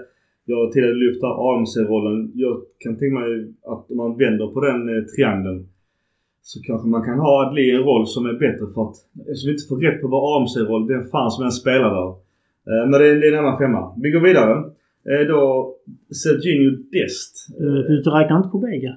[0.53, 2.17] Jag tidigare lyft upp AMC-rollen.
[2.43, 3.29] Jag kan tänka mig
[3.71, 5.59] att om man vänder på den eh, triangeln
[6.51, 8.95] så kanske man kan ha Adli en roll som är bättre för att
[9.29, 12.09] eftersom vi inte får rätt på vad AMC-roll, vem fan som än spelar där.
[12.69, 13.81] Eh, Men det är, en annan femma.
[14.03, 14.55] Vi går vidare.
[15.31, 15.41] Då
[16.23, 17.33] Serginho Dest.
[17.59, 18.93] Du, du räknar inte på Bega?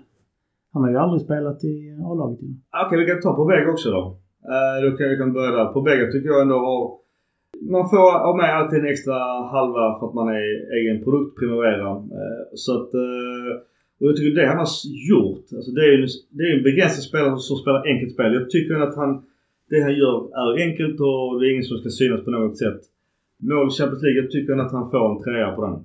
[0.73, 1.75] Han har ju aldrig spelat i
[2.11, 2.61] A-laget innan.
[2.87, 4.17] Okej, vi kan ta på väg också då.
[4.45, 5.73] Eh, då kan vi liksom börja där.
[5.73, 6.99] På bägge tycker jag ändå har...
[7.71, 9.19] Man får av mig alltid en extra
[9.55, 10.47] halva för att man är
[10.79, 11.91] egen produkt, Primavera.
[11.91, 12.95] Eh, så att...
[12.95, 13.51] Eh,
[14.01, 14.69] och jag tycker det han har
[15.11, 15.47] gjort.
[15.57, 18.35] Alltså det är ju det är en begränsad spelare som spelar enkelt spel.
[18.35, 19.23] Jag tycker att han...
[19.71, 22.81] Det han gör är enkelt och det är ingen som ska synas på något sätt.
[23.49, 25.85] Mål i Champions League, jag tycker att han får en trea på den.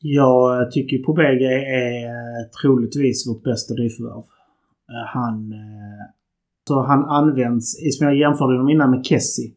[0.00, 4.24] Jag tycker Pobega är troligtvis vårt bästa nyförvärv.
[5.14, 5.75] Han, eh,
[6.68, 9.52] så han används, som jag jämförde honom innan med Kessie.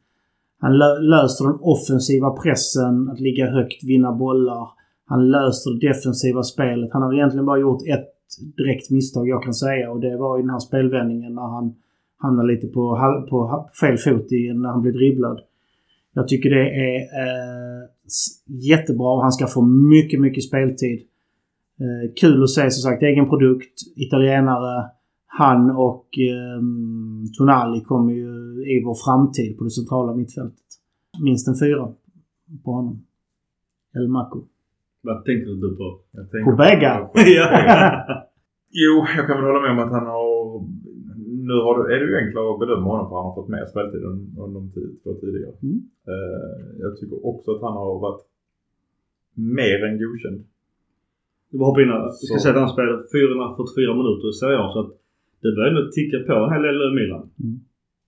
[0.60, 4.68] Han lö- löser den offensiva pressen, att ligga högt, vinna bollar.
[5.06, 6.90] Han löser det defensiva spelet.
[6.94, 8.10] Han har egentligen bara gjort ett
[8.58, 11.76] direkt misstag jag kan säga och det var i den här spelvändningen när han
[12.18, 12.98] hamnade lite på,
[13.30, 15.40] på fel fot i, när han blev dribblad.
[16.14, 17.88] Jag tycker det är eh,
[18.46, 21.00] jättebra och han ska få mycket, mycket speltid.
[21.80, 24.90] Eh, kul att se som sagt egen produkt, italienare.
[25.44, 26.62] Han och eh,
[27.38, 28.32] Tonali kommer ju
[28.74, 30.70] i vår framtid på det centrala mittfältet.
[31.28, 31.84] Minst en fyra
[32.64, 32.96] på honom.
[33.98, 34.40] El Maco.
[35.02, 35.88] Vad tänker du på?
[36.12, 36.92] Jag På bägge?
[37.38, 37.46] ja.
[38.84, 40.28] Jo, jag kan väl hålla med om att han har...
[41.50, 43.66] Nu har det, är det ju enklare att bedöma honom för han har fått mer
[43.74, 44.20] speltid än,
[44.58, 45.56] de tid- två tidigare.
[45.68, 45.80] Mm.
[46.12, 48.24] Eh, jag tycker också att han har varit
[49.58, 50.40] mer än godkänd.
[51.50, 52.06] Du bara hoppa in här.
[52.22, 54.99] Vi ska säga att han spelade 444 minuter i Serie A så att
[55.42, 57.30] det börjar nog ticka på en hel del Milan.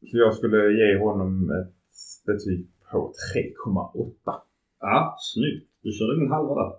[0.08, 1.76] Så jag skulle ge honom ett
[2.28, 4.34] betyg på 3,8.
[4.80, 5.67] Ja, snyggt.
[5.84, 6.72] Du körde din halva där.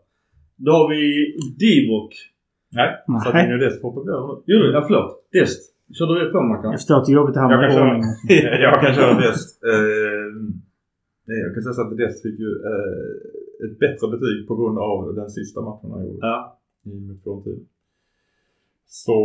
[0.57, 1.01] Då har vi
[1.61, 2.13] Divock.
[2.79, 2.91] Nej.
[3.45, 4.43] Ingo Dest hoppar vi över nu.
[4.51, 5.11] Jo, ja förlåt.
[5.33, 5.61] Dest.
[5.99, 6.71] Körde du det på Mackan?
[6.71, 8.09] Jag förstår att det är jobbigt det här med ordningen.
[8.67, 9.49] jag kan köra Dest.
[9.73, 10.31] Eh,
[11.29, 14.79] nej, jag kan säga så att Dest fick ju eh, ett bättre betyg på grund
[14.79, 16.27] av den sista matchen han gjorde.
[16.27, 16.59] Ja.
[16.85, 17.67] i mot Fiorentina.
[18.87, 19.19] Så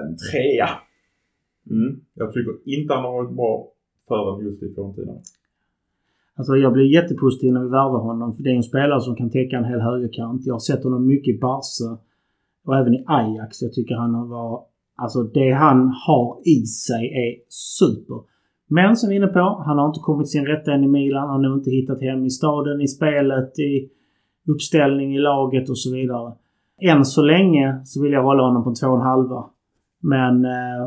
[0.00, 0.68] en trea.
[1.70, 2.00] Mm.
[2.14, 3.68] Jag tycker inte han har varit bra
[4.08, 5.12] förrän just i Fiorentina.
[6.34, 8.34] Alltså jag blir jättepositiv när vi värvar honom.
[8.34, 10.46] För det är en spelare som kan täcka en hel högerkant.
[10.46, 11.98] Jag har sett honom mycket i Barca.
[12.64, 13.62] Och även i Ajax.
[13.62, 14.64] Jag tycker han var...
[14.96, 18.20] Alltså det han har i sig är super.
[18.68, 21.28] Men som vi är inne på, han har inte kommit sin rätta än i Milan.
[21.28, 23.90] Han har inte hittat hem i staden, i spelet, i
[24.48, 26.32] uppställning i laget och så vidare.
[26.90, 29.40] Än så länge så vill jag hålla honom på en två och en halva.
[30.14, 30.82] Men eh,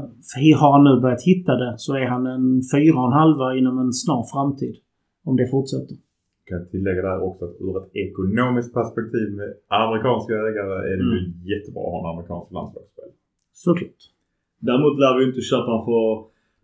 [0.62, 3.75] har han nu börjat hitta det så är han en fyra och en halva inom
[3.84, 4.75] en snar framtid.
[5.29, 5.95] Om det fortsätter.
[6.41, 9.49] Jag kan tillägga där också att ur ett ekonomiskt perspektiv med
[9.84, 11.19] amerikanska ägare är det ju
[11.53, 13.10] jättebra att ha en amerikansk landslagsspel.
[13.65, 14.01] Såklart.
[14.67, 16.08] Däremot lär vi inte köpa honom för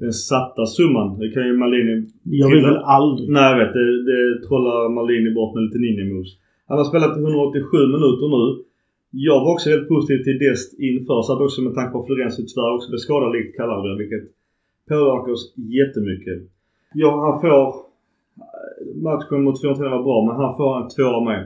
[0.03, 1.09] den satta summan.
[1.19, 1.95] Det kan ju Malini...
[2.29, 3.25] Det gör vi väl aldrig.
[3.35, 3.73] Nej jag vet.
[3.77, 6.31] Det, det trollar Malini bort med lite ninja-moves.
[6.69, 8.45] Han har spelat 187 minuter nu.
[9.11, 11.21] Jag var också helt positiv till Dest inför.
[11.21, 13.95] Så att också med tanke på att tyvärr också blev skadad likt Calabria.
[13.95, 14.25] Vilket
[14.89, 16.39] påverkar oss jättemycket.
[16.93, 21.41] Ja, han får eh, matchen mot Fiorentina var bra men han får en tvåa med.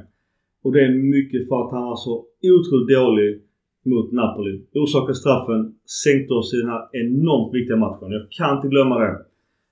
[0.63, 3.41] Och det är mycket för att han var så otroligt dålig
[3.85, 4.61] mot Napoli.
[4.73, 8.11] Orsakade straffen, sänkte oss i den här enormt viktiga matchen.
[8.11, 9.25] Jag kan inte glömma det.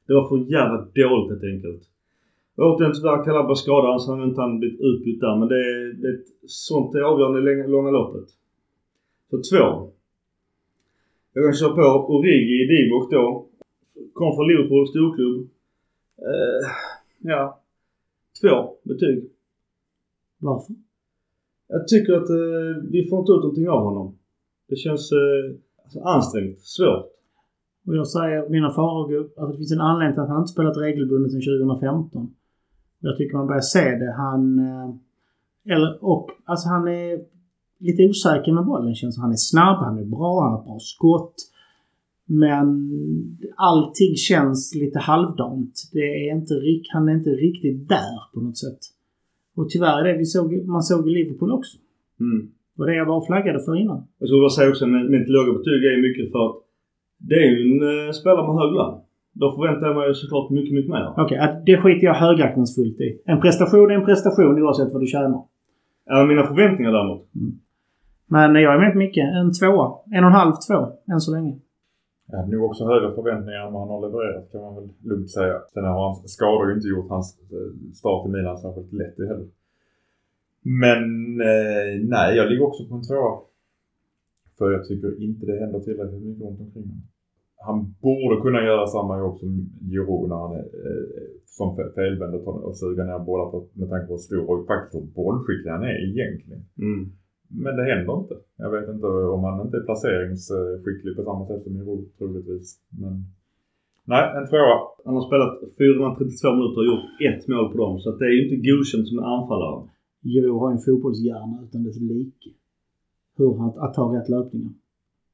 [0.07, 1.83] Det var för jävla dåligt helt enkelt.
[2.57, 5.35] Återigen tyvärr Calabria skadad så han har inte han blivit utbytt där.
[5.39, 8.29] Men det är, det är sånt är avgörande i långa loppet.
[9.29, 9.89] Så två.
[11.33, 11.81] Jag kan köra på
[12.15, 13.45] Origi i Divock då.
[14.13, 15.37] Kom från Liverpool, storklubb.
[16.19, 16.69] Uh,
[17.19, 17.59] ja.
[18.41, 19.29] Två betyg.
[20.37, 20.75] Varför?
[21.67, 24.17] Jag tycker att uh, vi får inte ut någonting av honom.
[24.69, 27.09] Det känns uh, alltså ansträngt, svårt.
[27.87, 30.77] Och jag säger mina farhågor att det finns en anledning till att han inte spelat
[30.77, 32.35] regelbundet sedan 2015.
[33.05, 34.13] Jag tycker man börjar se det.
[34.17, 34.59] Han...
[35.65, 37.19] Eller, och alltså han är
[37.79, 41.35] lite osäker med bollen känns Han är snabb, han är bra, han har bra skott.
[42.25, 42.67] Men
[43.55, 45.73] allting känns lite halvdant.
[45.93, 46.53] Det är inte,
[46.93, 48.79] han är inte riktigt där på något sätt.
[49.55, 51.77] Och tyvärr är det vi såg, man såg i Liverpool också.
[52.19, 52.51] Mm.
[52.77, 54.03] Och det jag bara flaggade för innan.
[54.19, 56.55] Jag skulle bara säga också mitt låga betyg är mycket för att
[57.17, 58.95] det är ju en eh, spelare med hög lön.
[59.33, 61.13] Då förväntar jag mig såklart mycket, mycket mer.
[61.17, 63.21] Okej, okay, det skiter jag högaktningsfullt i.
[63.25, 65.41] En prestation är en prestation oavsett vad du tjänar.
[66.05, 67.35] Ja, mina förväntningar däremot.
[67.35, 67.51] Mm.
[68.27, 69.23] Men jag är med på mycket.
[69.39, 69.87] En tvåa.
[70.15, 70.79] En och en halv, två.
[71.13, 71.53] Än så länge.
[72.27, 75.31] Jag hade nog också högre förväntningar än vad han har levererat kan man väl lugnt
[75.31, 75.61] säga.
[75.73, 79.27] Sen har hans skador ju inte gjort hans eh, start i Milan särskilt lätt i
[79.27, 79.47] heller.
[80.61, 81.03] Men
[81.41, 83.39] eh, nej, jag ligger också på en tvåa.
[84.57, 87.01] För jag tycker inte det händer tillräckligt mycket runt omkring honom.
[87.67, 89.51] Han borde kunna göra samma jobb som
[89.89, 91.23] Giroud när han är eh,
[91.57, 93.47] som felvänder och suga ner bollar
[93.79, 96.61] med tanke på hur stor och faktiskt hur bollskicklig han är egentligen.
[96.87, 97.01] Mm.
[97.63, 98.35] Men det händer inte.
[98.63, 102.67] Jag vet inte om han inte är placeringsskicklig på samma sätt som Giroud troligtvis.
[103.01, 103.13] Men
[104.11, 104.77] nej, en tvåa.
[105.05, 107.93] Han har spelat 432 minuter och gjort ett mål på dem.
[107.99, 109.79] Så att det är ju inte godkänt som anfallare.
[110.31, 112.49] Giroud har en fotbollshjärna utan dess like.
[113.37, 114.73] Hur han att ta rätt löpningar.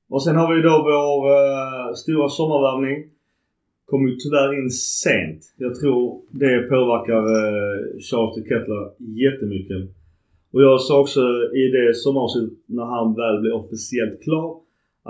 [0.10, 2.98] Och sen har vi då vår uh, stora sommarvärvning.
[3.90, 5.42] Kom ju tyvärr in sent.
[5.58, 8.84] Jag tror det påverkar uh, Charles de Kettler
[9.26, 9.82] jättemycket.
[10.54, 11.22] Och jag sa också
[11.62, 14.50] i det sommaravsnittet när han väl blev officiellt klar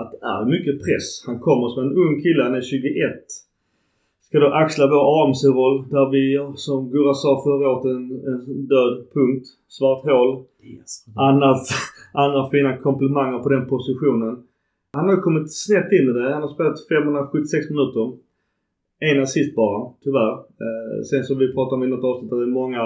[0.00, 1.08] att det är mycket press.
[1.26, 2.92] Han kommer som en ung kille, han är 21.
[4.26, 6.24] Ska då axla vår AMC-roll där vi,
[6.56, 9.46] som Gurra sa förra året, en, en död punkt.
[9.68, 10.44] Svart hål.
[10.62, 11.04] Yes.
[11.16, 11.62] Annat,
[12.14, 14.42] andra fina komplimanger på den positionen.
[14.92, 16.32] Han har kommit snett in i det.
[16.32, 18.04] Han har spelat 576 minuter.
[19.08, 20.32] En assist bara, tyvärr.
[20.64, 22.82] Eh, sen som vi pratade om i något avsnitt, att det är många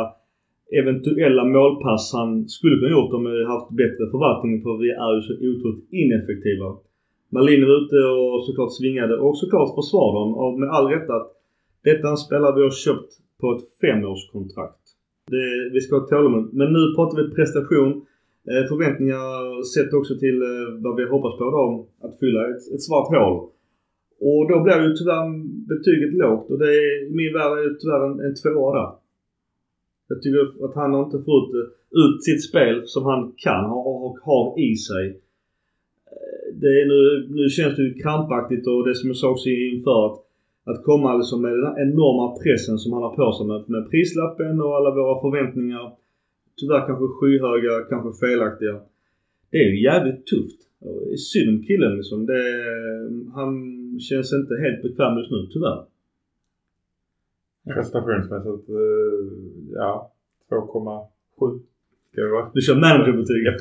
[0.81, 5.23] eventuella målpass han skulle kunna gjort om vi haft bättre förvaltning för vi är ju
[5.29, 6.69] så otroligt ineffektiva.
[7.35, 11.29] Malin var ute och såklart svingade och såklart försvarade dem med all rätt att
[11.88, 14.85] detta är en spelare vi har köpt på ett femårskontrakt.
[15.35, 16.55] Det, vi ska ha tålamod.
[16.59, 18.07] Men nu pratar vi prestation.
[18.51, 19.27] Eh, förväntningar
[19.75, 21.65] sett också till eh, vad vi hoppas på då.
[22.05, 23.35] Att fylla ett, ett svart hål.
[24.29, 25.27] Och då blir ju tyvärr
[25.73, 28.91] betyget lågt och det är, i min värld är det tyvärr en, en tvåa där.
[30.09, 31.67] Jag tycker att han har inte fått eh,
[32.03, 35.21] ut sitt spel som han kan ha och har i sig.
[36.61, 37.01] Det är nu,
[37.39, 40.19] nu känns det ju krampaktigt och det som jag sa också inför att,
[40.71, 44.61] att komma liksom med den enorma pressen som han har på sig med, med prislappen
[44.61, 46.04] och alla våra förväntningar.
[46.61, 48.81] Tyvärr kanske skyhöga, kanske felaktiga.
[49.51, 50.61] Det är ju jävligt tufft.
[51.19, 52.27] Synd om killen liksom.
[52.27, 52.43] Det,
[53.35, 53.51] han
[54.01, 55.85] känns inte helt bekväm just nu, tyvärr.
[57.75, 59.25] Prestationsmässigt, eh,
[59.73, 60.12] ja,
[60.51, 61.61] 2,7
[62.12, 62.51] ska det vara.
[62.55, 63.61] Du kör managerbetyget?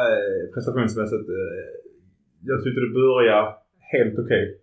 [0.00, 1.66] Eh, prestationsmässigt, eh,
[2.48, 4.24] jag tyckte det började helt okej.
[4.24, 4.56] Okay.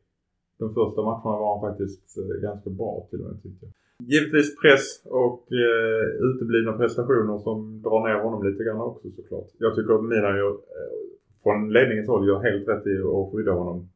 [0.59, 3.73] De första matcherna var han faktiskt ganska bra till och med tyckte jag.
[4.03, 9.47] Givetvis press och eh, uteblivna prestationer som drar ner honom lite grann också såklart.
[9.59, 10.99] Jag tycker att Milan gör, eh,
[11.43, 13.89] från ledningens håll gör helt rätt i att skydda honom.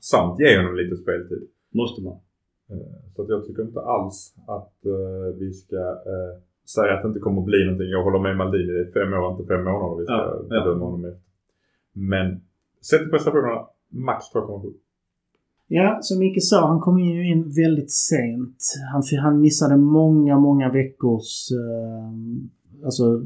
[0.00, 1.48] Samt ge honom lite speltid.
[1.74, 2.16] Måste man.
[2.70, 6.34] Eh, så att jag tycker inte alls att uh, vi ska uh,
[6.74, 7.90] säga att det inte kommer att bli någonting.
[7.90, 10.80] Jag håller med Maldini, det är fem år, inte fem månader vi ska ja, bedöma
[10.80, 10.84] ja.
[10.84, 11.30] honom efter.
[11.92, 12.40] Men
[12.80, 14.74] sett till prestationerna, max 2,7.
[15.72, 18.56] Ja, som Micke sa, han kom ju in väldigt sent.
[18.92, 23.22] Han, han missade många, många veckors eh, alltså,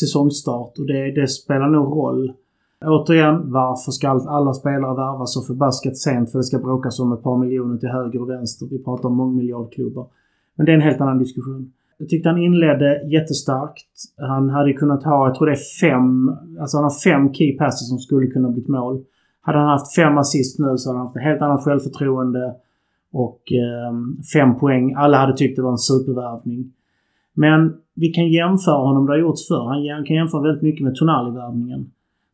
[0.00, 2.32] säsongstart och det, det spelar nog roll.
[2.84, 7.22] Återigen, varför ska alla spelare värvas så förbaskat sent för det ska bråkas om ett
[7.22, 8.66] par miljoner till höger och vänster?
[8.70, 10.06] Vi pratar om mångmiljardklubbar.
[10.54, 11.72] Men det är en helt annan diskussion.
[11.98, 13.86] Jag tyckte han inledde jättestarkt.
[14.18, 17.88] Han hade kunnat ha, jag tror det är fem, alltså han har fem key passes
[17.88, 19.04] som skulle kunna bli mål.
[19.40, 22.54] Hade han haft fem assist nu så hade han haft ett helt annat självförtroende.
[23.12, 23.92] Och eh,
[24.34, 24.94] fem poäng.
[24.94, 26.72] Alla hade tyckt det var en supervärvning.
[27.34, 29.92] Men vi kan jämföra honom, det har gjorts förr.
[29.94, 31.90] Han kan jämföra väldigt mycket med Tonali-värvningen.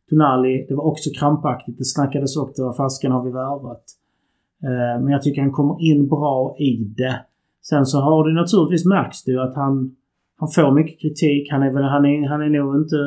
[0.09, 1.77] Tonali, det var också krampaktigt.
[1.77, 3.83] Det snackades också vad fasken har vi värvat.
[4.63, 7.19] Eh, men jag tycker han kommer in bra i det.
[7.61, 9.95] Sen så har det naturligtvis märks det ju att han,
[10.39, 11.51] han får mycket kritik.
[11.51, 12.97] Han är väl, han är, han är nog inte...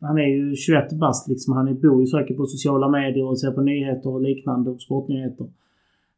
[0.00, 1.56] Han är ju 21 bast liksom.
[1.56, 5.46] Han bor ju säkert på sociala medier och ser på nyheter och liknande och sportnyheter.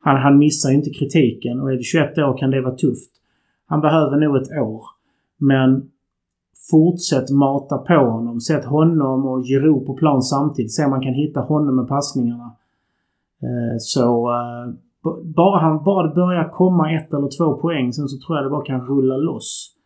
[0.01, 3.11] Han, han missar ju inte kritiken och är det 21 år kan det vara tufft.
[3.67, 4.85] Han behöver nog ett år.
[5.39, 5.91] Men
[6.71, 8.41] fortsätt mata på honom.
[8.41, 10.73] Sätt honom och Giroud på plan samtidigt.
[10.73, 12.57] Se om man kan hitta honom med passningarna.
[13.43, 14.75] Eh, så eh,
[15.23, 18.51] bara, han, bara det börjar komma ett eller två poäng sen så tror jag det
[18.51, 19.77] bara kan rulla loss.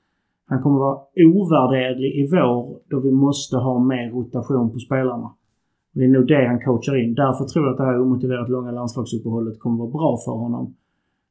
[0.49, 0.99] Han kommer vara
[1.33, 5.29] ovärderlig i vår då vi måste ha mer rotation på spelarna.
[5.95, 7.15] Det är nog det han coachar in.
[7.15, 10.75] Därför tror jag att det här omotiverat långa landslagsuppehållet kommer vara bra för honom.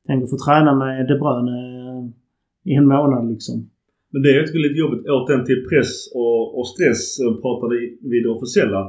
[0.08, 2.04] Tänk att få träna med De Bruyne eh,
[2.72, 3.56] i en månad liksom.
[4.12, 7.76] Men det är ju lite jobbigt återigen till press och, och stress eh, pratade
[8.10, 8.82] vi det officiella.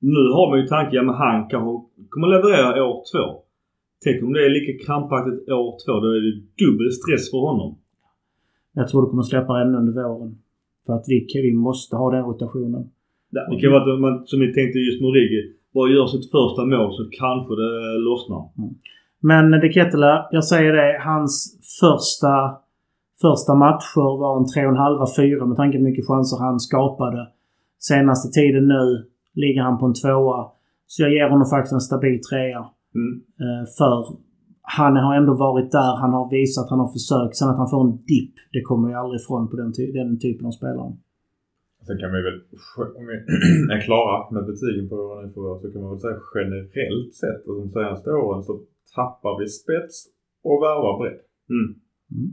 [0.00, 1.72] Nu har man ju tanken, ja men han kanske
[2.12, 3.24] kommer leverera år två.
[4.04, 5.92] Tänk om det är lika krampaktigt år två.
[6.02, 7.70] Då är det dubbel stress för honom.
[8.74, 10.38] Jag tror det kommer släppa ännu under våren.
[10.86, 12.90] För att vi, vi måste ha den rotationen.
[13.30, 15.42] Ja, det kan vara att man, som vi tänkte just med Origi,
[15.74, 17.72] bara gör sitt första mål så kanske det
[18.08, 18.42] lossnar.
[18.58, 18.74] Mm.
[19.20, 22.64] Men De Kettela, jag säger det, hans första
[23.26, 27.28] första matcher var en 3,5-4 med tanke på hur mycket chanser han skapade.
[27.78, 28.84] Senaste tiden nu
[29.42, 30.40] ligger han på en tvåa.
[30.86, 32.62] Så jag ger honom faktiskt en stabil trea.
[33.00, 33.12] Mm.
[33.42, 33.98] Eh, för
[34.64, 35.92] han har ändå varit där.
[36.02, 37.36] Han har visat, han har försökt.
[37.36, 40.18] Sen att han får en dipp, det kommer jag aldrig ifrån på den, ty den
[40.18, 40.92] typen av spelare.
[41.86, 42.38] Sen kan vi väl,
[42.98, 43.16] om vi
[43.74, 47.58] är klara med betygen på våra nyförvärv så kan man väl säga generellt sett att
[47.62, 48.52] de senaste åren så
[48.94, 49.96] tappar vi spets
[50.48, 51.20] och värvar bredd.
[51.54, 51.68] Mm.
[52.14, 52.30] Mm.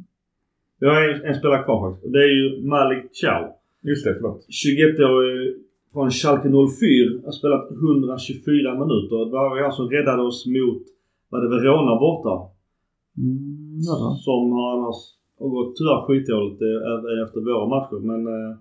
[0.80, 2.14] Vi har en, en spelare kvar faktiskt.
[2.14, 3.44] Det är ju Malik Chow.
[3.90, 4.42] Just det, förlåt.
[4.64, 5.56] 21-årig
[5.94, 7.26] från Schalke 04.
[7.26, 9.18] Har spelat 124 minuter.
[9.26, 10.84] Det var jag som räddade oss mot,
[11.32, 12.34] var det Verona borta?
[13.18, 13.98] Mm, ja.
[14.26, 15.00] Som har annars
[15.40, 16.62] har gått tyvärr skitdåligt
[17.24, 18.00] efter våra matcher.
[18.10, 18.52] Men eh,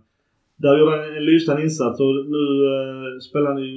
[0.62, 3.74] där gjorde han en lysande insats och nu eh, spelar han ju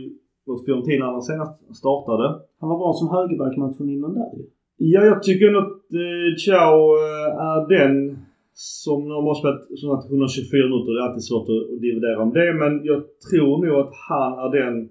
[0.47, 2.27] mot Fiorentina när han senast startade.
[2.60, 4.29] Han var bra som högerback matchen innan där
[4.77, 8.17] Ja, jag tycker nog att eh, Chao eh, är den
[8.53, 10.91] som de har spelat som sagt 124 minuter.
[10.93, 12.53] Det är alltid svårt att dividera om det.
[12.62, 14.89] Men jag tror nog att han är den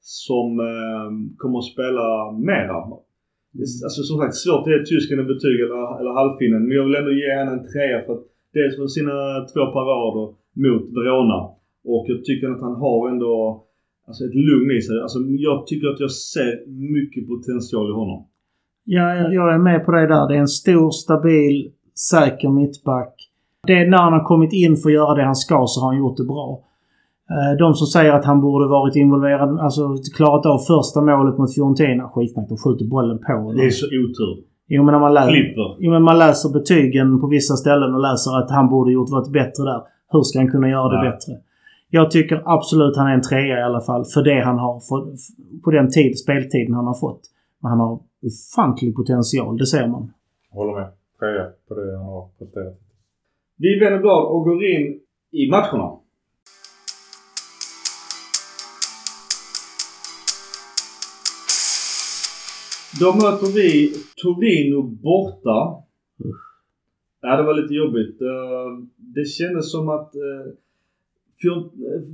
[0.00, 1.10] som eh,
[1.40, 2.06] kommer att spela
[2.50, 2.78] mera.
[3.86, 6.62] Alltså som sagt svårt att ge tysken en betyg eller, eller halvfinnen.
[6.66, 8.24] Men jag vill ändå ge henne en trea för att
[8.56, 9.16] dels för sina
[9.50, 10.26] två parader
[10.64, 11.40] mot Verona.
[11.92, 13.34] Och jag tycker att han har ändå
[14.06, 14.96] alltså ett lugn i sig.
[15.04, 16.52] Alltså jag tycker att jag ser
[16.94, 18.20] mycket potential i honom.
[18.84, 19.06] Ja,
[19.38, 20.28] jag är med på det där.
[20.28, 21.72] Det är en stor, stabil,
[22.10, 23.14] säker mittback.
[23.66, 25.88] Det är när han har kommit in för att göra det han ska så har
[25.88, 26.64] han gjort det bra.
[27.36, 29.82] Eh, de som säger att han borde varit involverad, alltså
[30.16, 32.08] klarat av första målet mot Fiorentina.
[32.08, 33.52] Skitsnack, de skjuter bollen på.
[33.56, 34.44] Det är så otur.
[34.66, 35.76] Jo men, när man läser, Flipper.
[35.78, 39.32] jo men man läser betygen på vissa ställen och läser att han borde gjort varit
[39.32, 39.80] bättre där.
[40.12, 41.32] Hur ska han kunna göra det bättre?
[41.90, 45.08] Jag tycker absolut han är en trea i alla fall för det han har fått,
[45.64, 47.20] på den tid, speltiden han har fått.
[47.60, 50.12] Men han har ofantlig potential, det ser man.
[50.50, 50.88] Håller med.
[51.20, 52.78] Trea på det han har presterat.
[53.56, 55.00] Vi vänder blad och går in
[55.32, 55.90] i matcherna.
[63.02, 65.58] Då möter vi Torino borta.
[67.22, 68.22] Ja, det var lite jobbigt.
[68.22, 70.44] Eh, det kändes som att eh,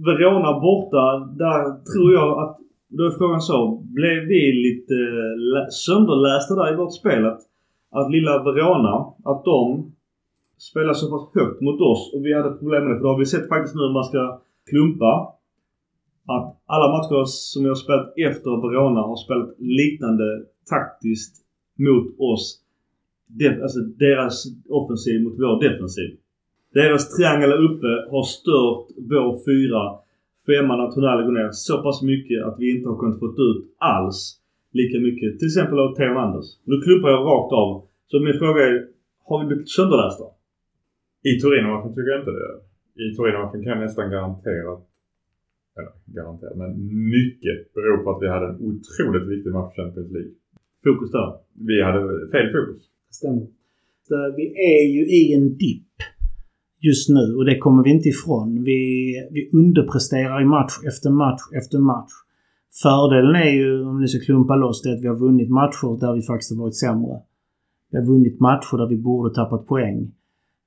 [0.07, 1.05] Verona borta,
[1.43, 3.83] där tror jag att då är frågan så.
[3.99, 4.95] Blev vi lite
[5.71, 7.27] sönderlästa där i vårt spel?
[7.27, 7.41] Att,
[7.91, 9.93] att lilla Verona, att de
[10.59, 12.99] spelar så pass högt mot oss och vi hade problem med det.
[12.99, 14.41] För då har vi sett faktiskt nu när man ska
[14.71, 15.13] klumpa
[16.27, 20.25] att alla matcher som vi har spelat efter Verona har spelat liknande
[20.69, 21.35] taktiskt
[21.79, 22.61] mot oss.
[23.27, 26.11] De, alltså deras offensiv mot vår defensiv.
[26.75, 29.83] Deras triangel uppe har stört vår fyra
[30.47, 33.63] femman att Hunali går ner så pass mycket att vi inte har kunnat få ut
[33.79, 34.41] alls
[34.73, 35.39] lika mycket.
[35.39, 36.47] Till exempel av Theo Anders.
[36.65, 37.71] Nu klumpar jag rakt av.
[38.11, 38.75] Så min fråga är,
[39.29, 40.25] har vi blivit sönderlästa?
[41.31, 42.51] I Torino-matchen tycker jag inte det.
[43.05, 44.73] I Torino-matchen kan jag nästan garantera
[45.79, 46.71] eller garanterat, men
[47.17, 50.33] mycket beror på att vi hade en otroligt viktig match i Champions League.
[50.85, 51.29] Fokus där?
[51.69, 52.01] Vi hade
[52.33, 52.81] fel fokus.
[53.11, 53.47] Stämmer.
[54.37, 55.97] vi är ju i en dipp
[56.81, 58.65] just nu och det kommer vi inte ifrån.
[58.65, 58.81] Vi,
[59.31, 62.13] vi underpresterar i match efter match efter match.
[62.83, 66.15] Fördelen är ju, om ni ska klumpa loss det, att vi har vunnit matcher där
[66.15, 67.17] vi faktiskt har varit sämre.
[67.91, 70.13] Vi har vunnit matcher där vi borde tappat poäng.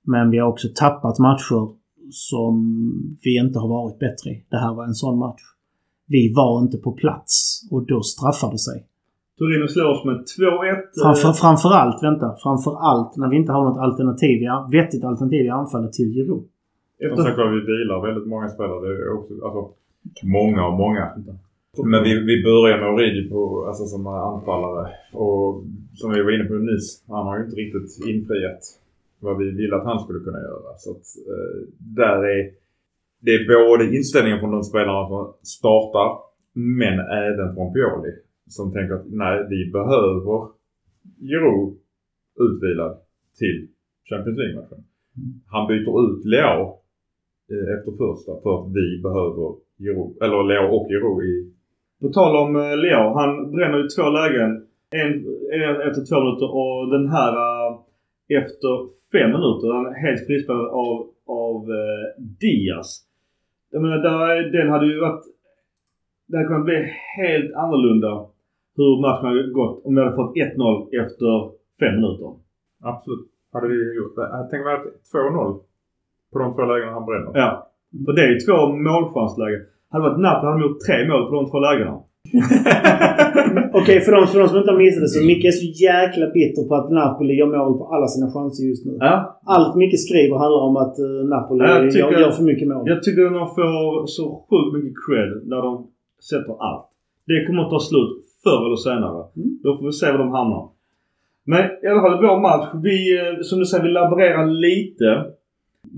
[0.04, 1.70] Men vi har också tappat matcher
[2.10, 2.54] som
[3.24, 4.46] vi inte har varit bättre i.
[4.50, 5.42] Det här var en sån match.
[6.08, 8.88] Vi var inte på plats och då straffar det sig.
[9.42, 10.24] Torino slår oss med 2-1.
[11.04, 15.94] Framför, framförallt, vänta, framförallt när vi inte har något alternativ, i- vettigt alternativ i anfallet
[15.94, 16.44] till Giroud.
[16.98, 18.80] Som Efter sagt var, vi vilar väldigt många spelare.
[18.88, 19.62] Det är också, alltså,
[20.38, 21.06] många och många.
[21.94, 24.88] Men vi, vi börjar med Origi på, alltså, som anfallare.
[25.14, 25.64] Och
[26.00, 28.62] som vi var inne på nyss, han har ju inte riktigt infriat
[29.20, 30.70] vad vi ville att han skulle kunna göra.
[30.78, 31.58] Så att, eh,
[32.02, 32.42] där är
[33.26, 36.10] det är både inställningen från de spelarna som startar,
[36.54, 38.12] men även från Pioli.
[38.58, 40.40] Som tänker att nej, vi behöver
[41.30, 41.74] Giroud
[42.46, 42.94] utvilad
[43.40, 43.58] till
[44.10, 44.82] Champions League-matchen.
[45.54, 46.64] Han byter ut Leao
[47.52, 49.48] eh, efter första för att vi behöver
[49.82, 51.36] Giroud, eller Leao och Giroud i
[52.02, 53.04] På tal om eh, Leo.
[53.20, 54.52] Han bränner ju två lägen.
[55.02, 55.12] En,
[55.60, 57.72] en efter två minuter och den här eh,
[58.42, 58.74] efter
[59.14, 59.68] fem minuter.
[59.78, 60.96] Han är helt frispelad av,
[61.44, 62.06] av eh,
[62.42, 62.90] Diaz.
[63.72, 65.24] Jag menar, där, den hade ju varit...
[66.28, 66.80] Det hade kunnat bli
[67.18, 68.31] helt annorlunda
[68.78, 71.32] hur matchen hade gått om vi hade fått 1-0 efter
[71.82, 72.30] fem minuter.
[72.92, 73.28] Absolut.
[73.54, 74.28] Hade vi gjort det.
[74.38, 75.60] Jag tänker mig att 2-0
[76.32, 77.32] på de två lägena han bränner.
[77.42, 77.50] Ja.
[78.06, 78.58] För det är ju två
[78.88, 79.62] målchanslägen.
[79.92, 81.96] Hade det varit Napoli hade de gjort tre mål på de två lägena.
[83.80, 86.26] Okej, för, de, för de som inte har missat det så Micke är så jäkla
[86.38, 88.94] bitter på att Napoli gör mål på alla sina chanser just nu.
[89.00, 89.42] Ja.
[89.56, 92.68] Allt Micke skriver handlar om att uh, Napoli Ja, jag tycker- gör, gör för mycket
[92.68, 92.84] mål.
[92.92, 95.72] Jag tycker de får så sjukt mycket cred när de
[96.30, 96.88] sätter allt.
[97.30, 98.12] Det kommer att ta slut
[98.44, 99.22] förr eller senare.
[99.36, 99.60] Mm.
[99.64, 100.70] Då får vi se var de hamnar.
[101.52, 102.68] Men i alla fall vår match.
[102.88, 105.10] Vi, eh, som du säger, vi laborerar lite.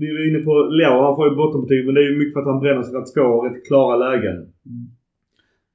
[0.00, 0.94] Vi var inne på Leo.
[1.06, 3.26] Han får ju bottenbetyg men det är ju mycket för att han bränner sina två
[3.44, 4.36] rätt klara lägen.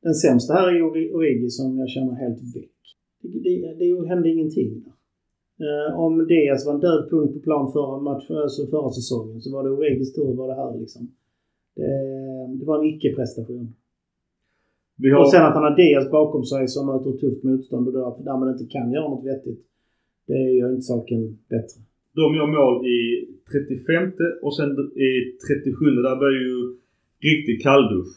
[0.04, 2.78] Den sämsta här är Ori- Origi som jag känner helt väck.
[3.22, 4.94] Det, det, det hände ingenting där.
[5.66, 9.56] Eh, om Diaz var en död punkt på plan förra, match, alltså förra säsongen så
[9.56, 11.12] var det Origis tur var det här liksom.
[11.76, 11.88] Det,
[12.60, 13.74] det var en icke-prestation.
[15.02, 17.88] Vi har, Och sen att han har Diaz bakom sig som möter ett tufft motstånd
[17.88, 19.62] och då- därmed inte kan göra något vettigt.
[20.28, 21.80] Det gör inte saken bättre.
[22.16, 23.00] de gör mål i
[23.52, 24.70] 35 och sen
[25.08, 25.10] i
[25.48, 26.56] 37 där blir ju
[27.30, 28.14] riktig kalldusch.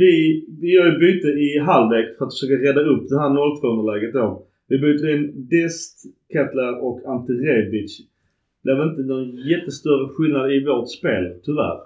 [0.00, 0.12] Vi,
[0.60, 4.12] vi gör ju byte i halvlek för att försöka rädda upp det här 0-2 underläget
[4.14, 4.26] då.
[4.68, 5.94] Vi byter in Dest,
[6.32, 7.92] Kettler och Ante Rebic.
[8.64, 11.78] Det var inte någon jättestörre skillnad i vårt spel, tyvärr.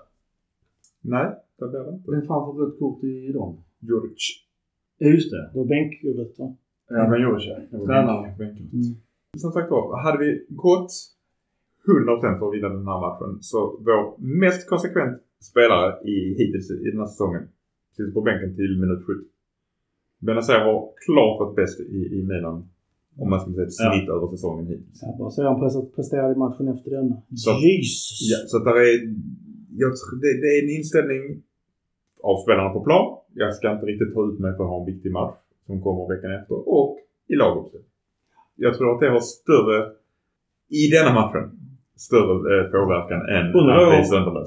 [1.15, 1.27] Nej,
[1.59, 2.11] det blir det inte.
[2.11, 3.57] Vem fan får rött kort i dem?
[3.81, 4.23] Juric.
[4.99, 5.51] Ja, just det.
[5.53, 7.19] Det var va?
[7.19, 7.61] Juric ja.
[7.79, 8.25] Var Tränaren.
[8.25, 8.97] bänk- bänk- Mm.
[9.39, 10.93] Som sagt var, hade vi gått
[11.87, 14.03] 100% för att vinna den här matchen så vår
[14.43, 17.43] mest konsekvent spelare i, hittills i den här säsongen
[17.97, 19.21] sitter på bänken till minut 70.
[20.27, 22.69] Benazer har klart varit bäst i, i Milan
[23.19, 23.93] om man ska säga ett Ja.
[23.93, 24.99] snitt över säsongen hittills.
[25.03, 25.61] Jag bara säger han
[25.97, 27.17] presterade i matchen efter denna.
[27.45, 28.19] Så- Jesus!
[28.31, 28.95] Ja, så att där är,
[29.83, 29.91] jag,
[30.23, 31.23] det, det är en inställning
[32.31, 33.07] av spelarna på plan.
[33.35, 35.35] Jag ska inte riktigt ta ut mig för att ha en viktig match
[35.67, 36.57] som kommer veckan efter.
[36.79, 36.91] Och
[37.33, 37.91] i laguppställning.
[38.65, 39.79] Jag tror att det har större,
[40.81, 41.45] i denna matchen,
[41.97, 43.77] större eh, påverkan än Undrar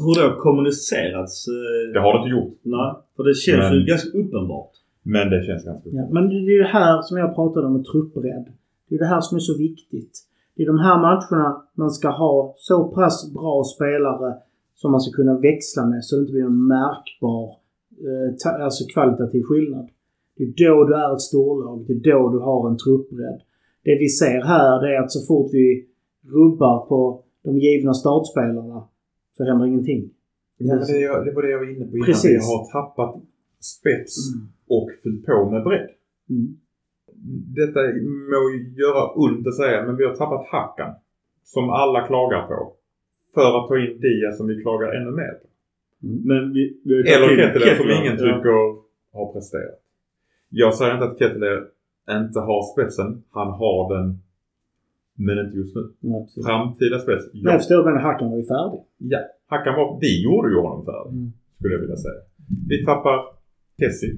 [0.05, 1.47] hur det har kommunicerats.
[1.47, 2.57] Eh, Det har det inte gjort.
[2.75, 4.71] Nej, för det känns Men- ju ganska uppenbart.
[5.03, 7.73] Men det känns ganska Ja, men det är ju det här som jag pratade om
[7.73, 8.45] med truppbredd.
[8.87, 10.13] Det är det här som är så viktigt.
[10.55, 14.33] Det är de här matcherna man ska ha så pass bra spelare
[14.75, 17.55] som man ska kunna växla med så det inte blir en märkbar
[18.07, 19.89] eh, alltså kvalitativ skillnad.
[20.37, 21.85] Det är då du är ett storlag.
[21.87, 23.39] Det är då du har en truppbredd.
[23.83, 25.85] Det vi ser här det är att så fort vi
[26.27, 28.83] rubbar på de givna startspelarna
[29.37, 30.09] så händer ingenting.
[30.57, 32.05] Ja, men det, jag- det var det jag var inne på innan.
[32.05, 32.31] Precis.
[32.31, 33.21] Vi har tappat
[33.59, 34.15] spets
[34.69, 35.89] och fyllt på med bredd.
[36.29, 36.57] Mm.
[37.59, 37.79] Detta
[38.31, 38.41] må
[38.83, 40.93] göra ont att säga, men vi har tappat Hackan.
[41.43, 42.73] Som alla klagar på.
[43.33, 45.47] För att ta in Dia som vi klagar ännu mer på.
[45.99, 48.01] Men vi, vi Eller Ketteler som Kettler.
[48.01, 48.35] ingen Ja.
[48.35, 48.57] tycker
[49.17, 49.79] har presterat.
[50.49, 51.57] Jag säger inte att Ketteler
[52.09, 53.23] inte har spetsen.
[53.31, 54.19] Han har den.
[55.15, 55.81] Men inte just nu.
[56.01, 56.45] Precis.
[56.45, 57.57] Framtida spets, jag ja.
[57.57, 58.79] förstår men Hackan var ju färdig.
[58.97, 59.19] ja.
[59.47, 61.11] Hackan var, vi gjorde ju honom färdig.
[61.17, 61.31] Mm.
[61.57, 62.21] Skulle jag vilja säga.
[62.69, 63.17] Vi tappar
[63.79, 64.13] Tessie.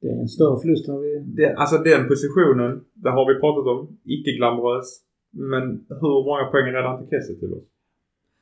[0.00, 1.12] Det är en större förlust än vi...
[1.38, 3.98] Det, alltså den positionen, det har vi pratat om.
[4.04, 4.88] Icke glamorös.
[5.30, 5.64] Men
[6.02, 7.64] hur många poäng räddar inte Kessie till oss?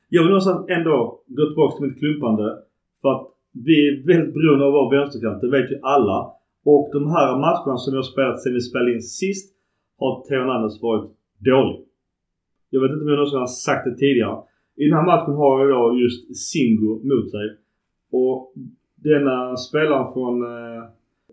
[0.08, 2.46] Jag vill någonstans ändå gå tillbaka till mitt klumpande.
[3.04, 3.26] För att
[3.66, 5.40] vi är väldigt beroende av vår vänsterkant.
[5.40, 6.18] Det vet ju alla.
[6.72, 9.46] Och de här matcherna som har spelat sen vi spelade in sist
[10.00, 11.10] har Theo Hernandez varit
[11.50, 11.80] dålig.
[12.70, 14.36] Jag vet inte om jag någonsin har sagt det tidigare.
[14.80, 17.46] I den här matchen har jag då just Singo mot sig.
[18.18, 18.38] Och
[19.08, 20.82] denna spelaren från eh,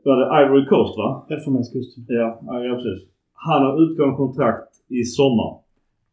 [0.03, 1.09] vad är det, Ivory Coast va?
[1.29, 2.05] Elfenbenskusten.
[2.07, 3.01] Ja, ja, ja precis.
[3.33, 5.51] Han har utgående kontrakt i sommar.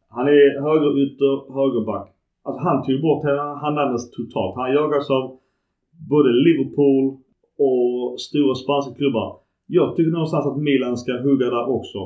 [0.09, 2.09] Han är högerytter, högerback.
[2.45, 3.25] Alltså han tog bort
[3.63, 4.57] Hernandez totalt.
[4.57, 5.39] Han jagas av
[6.13, 7.05] både Liverpool
[7.59, 9.37] och stora spanska klubbar.
[9.67, 11.99] Jag tycker någonstans att Milan ska hugga där också.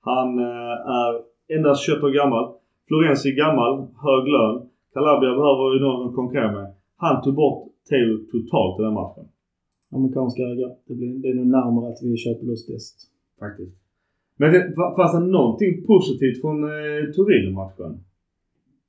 [0.00, 1.12] Han eh, är
[1.56, 2.44] endast 21 år gammal.
[2.88, 3.72] Florenzi är gammal,
[4.06, 4.56] hög lön.
[4.94, 6.74] Calabria behöver ju någon att konkurrera med.
[6.96, 9.26] Han tog bort Theo totalt i den matchen.
[9.96, 10.68] Amerikanska öga.
[10.86, 12.96] Det, blir, det är nog närmare att vi köper lusttest.
[13.38, 13.76] Faktiskt.
[14.36, 17.92] Men det, fanns det någonting positivt från eh, Turin-matchen?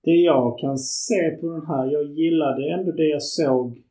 [0.04, 3.82] Det jag kan se på den här, jag gillade ändå det jag såg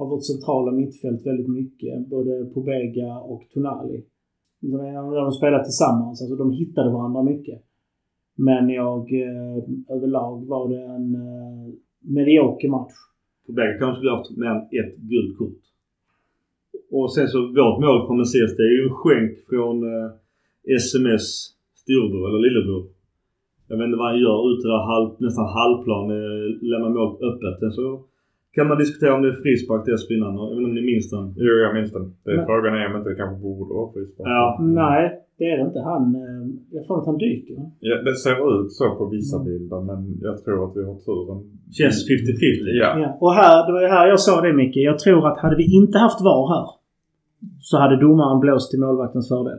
[0.00, 2.08] av vårt centrala mittfält väldigt mycket.
[2.08, 4.04] Både Pobega och Tonali.
[4.60, 7.58] När de spelade tillsammans, alltså de hittade varandra mycket.
[8.36, 9.56] Men jag, eh,
[9.96, 11.74] överlag var det en eh,
[12.16, 12.96] medioker match.
[13.46, 15.62] Pobega kanske skulle haft mer än ett gult kort.
[16.90, 20.10] Och sen så vårt mål kommer ses, det är ju en skänk från eh,
[20.80, 21.26] SMS
[21.82, 22.84] storbror eller lillebror.
[23.68, 26.04] Jag vet inte vad han gör ute där halv, nästan halvplan.
[26.18, 27.54] Eh, lämnar målet öppet.
[27.60, 27.84] Sen så
[28.54, 30.34] kan man diskutera om det är frispark dessförinnan.
[30.34, 31.26] Jag vet inte om ni minns den?
[31.46, 32.06] Jo, jag minns den.
[32.24, 34.28] Det är Men, frågan är om inte det kanske borde vara frispark.
[34.28, 34.58] Ja.
[34.82, 35.02] Nej,
[35.38, 35.80] det är det inte.
[35.92, 36.04] Han...
[36.22, 36.42] Eh,
[36.76, 37.56] jag tror att han dyker.
[37.88, 39.46] Ja, det ser ut så på vissa mm.
[39.48, 41.38] bilder men jag tror att vi har turen.
[41.78, 42.12] Känns 50-50.
[42.82, 42.88] Ja.
[43.02, 43.08] ja.
[43.20, 44.76] Och här, det var ju här jag sa det Micke.
[44.76, 46.66] Jag tror att hade vi inte haft VAR här
[47.60, 49.58] så hade domaren blåst till målvaktens fördel.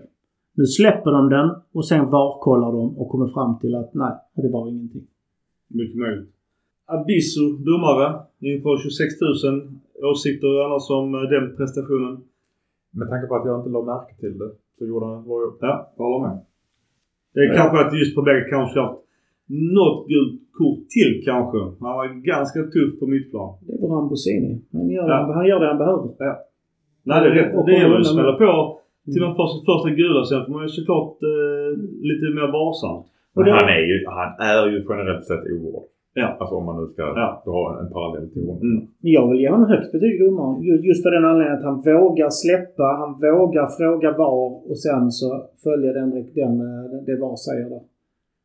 [0.54, 4.50] Nu släpper de den och sen VAR-kollar de och kommer fram till att nej, det
[4.50, 5.08] var ingenting.
[5.68, 6.30] Mycket möjligt.
[6.96, 8.08] Abisso, domare,
[8.40, 10.12] inför 26 000.
[10.12, 12.14] Åsikter annars om eh, den prestationen?
[13.00, 15.42] Med tanke på att jag inte lade märke till det så gjorde han ett bra
[15.42, 15.58] jobb.
[15.62, 16.38] Ja, jag håller med.
[17.34, 17.58] Det är ja.
[17.60, 19.02] kanske att just på bägge kanske haft
[19.78, 21.58] något gult kort till kanske.
[21.86, 23.50] Han var ganska tuff på mittplan.
[23.68, 24.62] Det var Rambosini.
[24.72, 25.32] Han gör, ja.
[25.38, 26.10] han gör det han behöver.
[26.18, 26.34] Ja.
[27.04, 27.66] Nej, det är rätt.
[27.66, 28.80] Det gäller att smälla på
[29.12, 30.24] till de första, första gula.
[30.26, 31.70] Sen får man ju såklart eh,
[32.10, 32.98] lite mer varsam.
[33.36, 35.84] Men han är ju, han är ju generellt sett ovård.
[36.14, 36.38] Ja.
[36.40, 37.44] Alltså om man nu ska ja.
[37.46, 38.62] dra en parallell till honom.
[38.72, 38.88] Mm.
[39.00, 40.62] Jag vill ge honom högt betyg domaren.
[40.90, 45.28] Just för den anledningen att han vågar släppa, han vågar fråga var och sen så
[45.64, 46.10] följa den,
[46.42, 47.84] den, eh, det VAR säger där.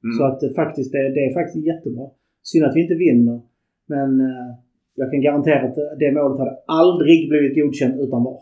[0.04, 0.12] Mm.
[0.18, 2.06] Så att det faktiskt det, det är faktiskt jättebra.
[2.42, 3.40] Synd att vi inte vinner.
[3.86, 4.48] Men eh,
[4.94, 8.40] jag kan garantera att det målet hade aldrig blivit godkänt utan VAR.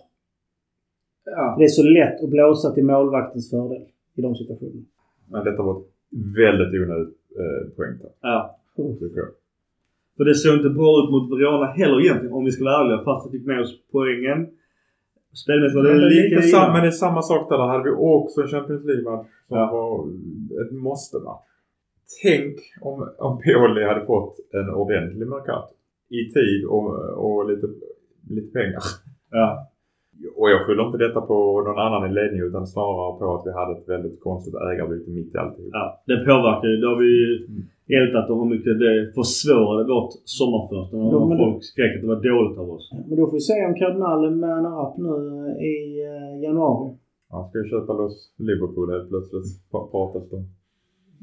[1.24, 1.54] Ja.
[1.58, 3.82] Det är så lätt att blåsa till målvaktens fördel
[4.16, 4.84] i de situationerna.
[5.30, 5.86] Men detta var ett
[6.40, 7.94] väldigt onödigt eh, poäng.
[8.20, 8.56] Ja.
[10.16, 13.04] För det såg inte bra ut mot Verona heller egentligen om vi ska vara ärliga
[13.04, 14.48] fast vi fick med oss poängen.
[15.42, 17.58] Spelmässigt var det, det lika samma, Men det är samma sak där.
[17.58, 19.70] Där hade vi också en Champions League-match som ja.
[19.72, 20.08] var
[20.62, 21.48] ett måste-match.
[22.22, 25.74] Tänk om, om Pioli hade fått en ordentlig Mercato.
[26.08, 26.88] I tid och,
[27.24, 27.66] och lite,
[28.30, 28.82] lite pengar.
[29.30, 29.70] Ja.
[30.36, 33.52] Och jag skyller inte detta på någon annan i ledningen utan snarare på att vi
[33.52, 35.70] hade ett väldigt konstigt ägarbyte mitt i alltihop.
[35.72, 36.76] Ja, det påverkar ju.
[36.76, 37.62] Det har vi mm.
[38.00, 40.96] Ältat om hur mycket det försvårade vårt sommarfönster.
[40.96, 42.84] När folk skrek att det var dåligt av oss.
[43.08, 45.14] Men då får vi se om kardinalen manar upp nu
[45.72, 45.76] i
[46.10, 46.86] eh, januari.
[47.34, 48.16] Han ska ju köpa loss
[48.48, 49.48] Liverpool helt plötsligt.
[49.70, 50.42] Pratas det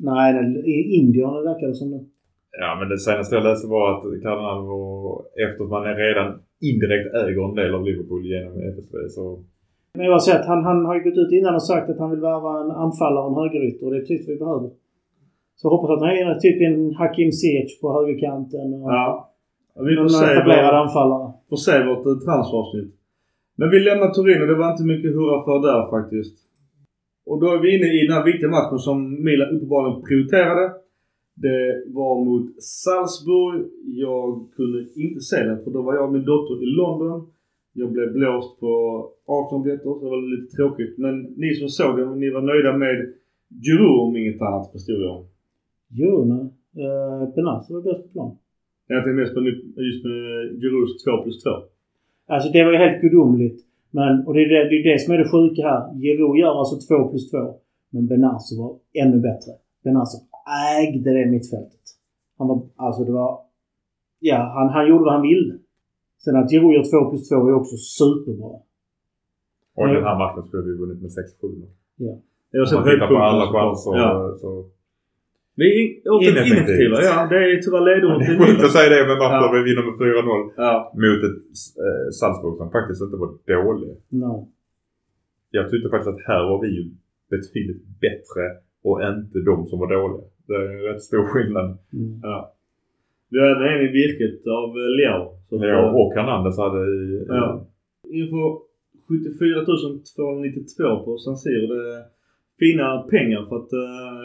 [0.09, 0.27] Nej,
[0.73, 1.99] i Indien verkar det som nu.
[2.63, 6.29] Ja, men det senaste jag läste var att kardinal var, eftersom man är redan
[6.69, 9.23] indirekt äger en del av Liverpool genom FSV så...
[9.97, 12.11] Men jag har sett, han, han har ju gått ut innan och sagt att han
[12.13, 14.69] vill värva en anfallare och en högerytter och det är typ vi behöver.
[15.61, 19.33] Så jag hoppas att han är typ en Hakim Ziyech på högerkanten och ja.
[19.87, 21.27] vi får se etablerad anfallare.
[21.49, 22.91] Får se vårt eh, transferavsnitt.
[23.59, 26.35] Men vi lämnar Turin och det var inte mycket hurra för där faktiskt.
[27.29, 30.65] Och då är vi inne i den här viktiga matchen som Milan uppenbarligen prioriterade.
[31.45, 31.61] Det
[31.97, 32.47] var mot
[32.83, 33.55] Salzburg.
[34.05, 37.19] Jag kunde inte se den för då var jag och min dotter i London.
[37.73, 38.73] Jag blev blåst på
[39.25, 40.93] 18 biljetter så det var lite tråkigt.
[40.97, 42.95] Men ni som såg den, ni var nöjda med
[43.63, 45.30] Giroud om inget annat förstod jag.
[45.93, 46.11] Jo.
[46.23, 48.37] Uh, Benazzo var bäst på plan.
[48.87, 49.41] Jag tänkte mest på
[49.87, 50.19] just med
[50.61, 51.49] Girouds 2 plus 2.
[52.27, 53.59] Alltså det var ju helt gudomligt.
[53.91, 55.81] Men, och det är det, det är det som är det sjuka här.
[56.01, 57.37] Giroud gör alltså 2 plus 2.
[57.89, 58.71] Men Benazzo var
[59.03, 59.51] ännu bättre.
[59.83, 60.17] Benazzo
[60.79, 61.85] ägde det mittfältet.
[62.37, 63.39] Han var, alltså det var,
[64.19, 65.53] ja han, han gjorde vad han ville.
[66.23, 68.53] Sen att Giroud gör 2 plus 2 är också superbra.
[69.75, 71.67] Och den här matchen skulle vi vunnit med 6-7.
[71.95, 72.13] Ja.
[72.51, 74.37] Jag Om man tittar på alla chanser ja.
[74.41, 74.65] så...
[75.61, 75.69] Vi
[76.05, 76.95] är ineffektiva.
[77.09, 78.19] Ja, det är tyvärr ledordet.
[78.27, 79.53] Det är sjukt att säga det med matcher ja.
[79.55, 80.73] vi vinner med 4-0 ja.
[81.03, 81.43] mot ett
[81.85, 84.01] eh, Salzburg som faktiskt inte var dåligt.
[84.23, 84.33] No.
[85.57, 86.83] Jag tyckte faktiskt att här var vi ju
[87.33, 88.43] betydligt bättre
[88.87, 90.25] och inte de som var dåliga.
[90.47, 91.67] Det är en rätt stor skillnad.
[91.93, 92.11] Mm.
[92.23, 92.37] Ja.
[93.31, 95.21] Vi hade en i virket av eh, Leo.
[95.63, 97.25] Leo och Hernandez hade i...
[97.27, 97.67] Ja.
[98.19, 98.45] Inför
[99.07, 99.65] 74
[100.15, 101.65] 292 på San Siro.
[101.73, 101.87] Det
[102.61, 103.71] fina pengar för att...
[103.81, 104.19] Uh,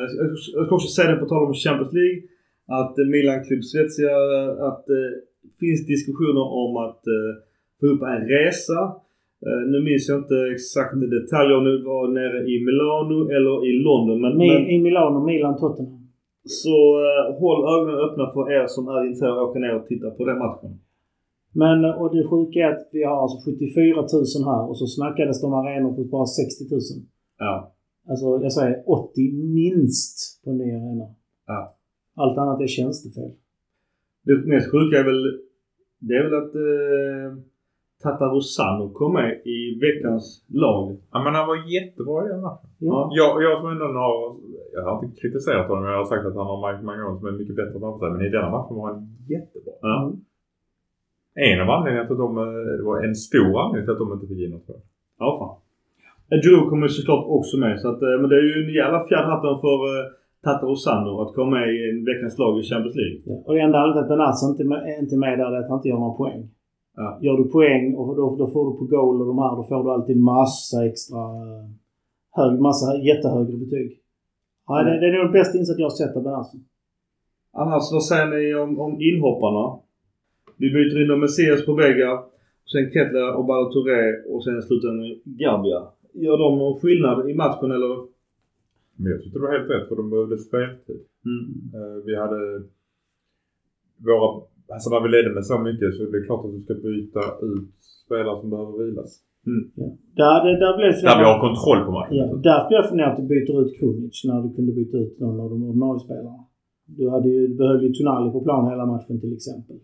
[0.57, 2.21] jag, ska också säga det på tal om Champions League.
[2.79, 4.17] Att uh, Milan Club Svezia,
[4.69, 7.33] att det uh, finns diskussioner om att uh,
[7.79, 8.81] få upp en resa.
[9.73, 14.19] Nu minns jag inte exakt detaljer om det var nere i Milano eller i London.
[14.25, 16.03] Men, Med, men I Milano, Milan, Tottenham.
[16.63, 16.77] så
[17.07, 20.23] uh, håll ögonen öppna för er som är intresserade att åka ner och titta på
[20.31, 20.73] den matchen.
[21.63, 25.43] Men och det sjuka är att vi har alltså 74 000 här och så snackades
[25.43, 26.81] de arenor på bara 60 000.
[27.39, 27.76] Ja.
[28.09, 31.07] Alltså jag säger 80 minst på en ny arena.
[31.47, 31.77] Ja.
[32.15, 33.31] Allt annat är tjänstefel.
[34.25, 35.41] Det mest sjuka är väl,
[35.99, 37.43] det är väl att eh,
[38.03, 40.97] Tata Rosano kom med i veckans lag.
[41.13, 42.71] Ja, men han var jättebra i den matchen.
[42.79, 43.11] Ja.
[43.13, 44.37] Jag, jag som ändå har,
[44.73, 47.33] jag har inte kritiserat honom, jag har sagt att han har Mike Magnon som är
[47.33, 48.11] mycket bättre framför sig.
[48.15, 49.01] Men i denna matchen var han
[49.35, 49.75] jättebra.
[49.81, 49.97] Ja.
[50.03, 50.17] Mm.
[51.35, 54.13] En av anledningarna till att de, eh, det var en stor anledning till att de
[54.13, 54.69] inte fick in något.
[55.19, 55.66] Ja, fan.
[56.31, 57.81] Drew kommer såklart också med.
[57.81, 60.05] Så att, eh, men det är ju en jävla fjärde hatten för eh,
[60.45, 63.21] Tata Rosano att komma med i en veckans lag i Champions League.
[63.25, 63.35] Ja.
[63.47, 65.79] Och det enda anledningen till att Benazzo inte är inte med där är att han
[65.79, 66.43] inte gör några poäng.
[66.97, 67.19] Ja.
[67.25, 69.85] Gör du poäng och då, då får du på goal och de här, då får
[69.85, 71.65] du alltid massa extra eh,
[72.39, 73.89] hög, massa jättehögre betyg.
[74.67, 76.59] Ja, det, det är nog den bästa insats jag har sett av Benazzo.
[77.53, 79.65] Annars, vad säger ni om, om inhopparna?
[80.57, 82.11] Vi byter in dem med Messias på Vega.
[82.73, 84.01] Sen Kettler och Balotouré
[84.33, 85.81] och sen slutligen Gabia.
[86.25, 87.95] Gör de någon skillnad i matchen eller?
[89.01, 91.01] Men jag tyckte det var helt rätt för de behövde speltid.
[91.31, 91.45] Mm.
[91.77, 92.41] Eh, Vi hade
[94.07, 94.27] våra,
[94.75, 97.23] alltså när vi ledde med så mycket så är det klart att du ska byta
[97.53, 99.11] ut spelare som behöver vilas.
[100.21, 102.17] Där, det, där blev Där vi har kontroll på matchen.
[102.21, 105.15] Ja, därför blev jag funderat att du byter ut Krunic när du kunde byta ut
[105.23, 106.43] någon av de ordinarie spelarna.
[106.99, 109.77] Du, hade ju, du behövde ju Tonali på plan hela matchen till exempel.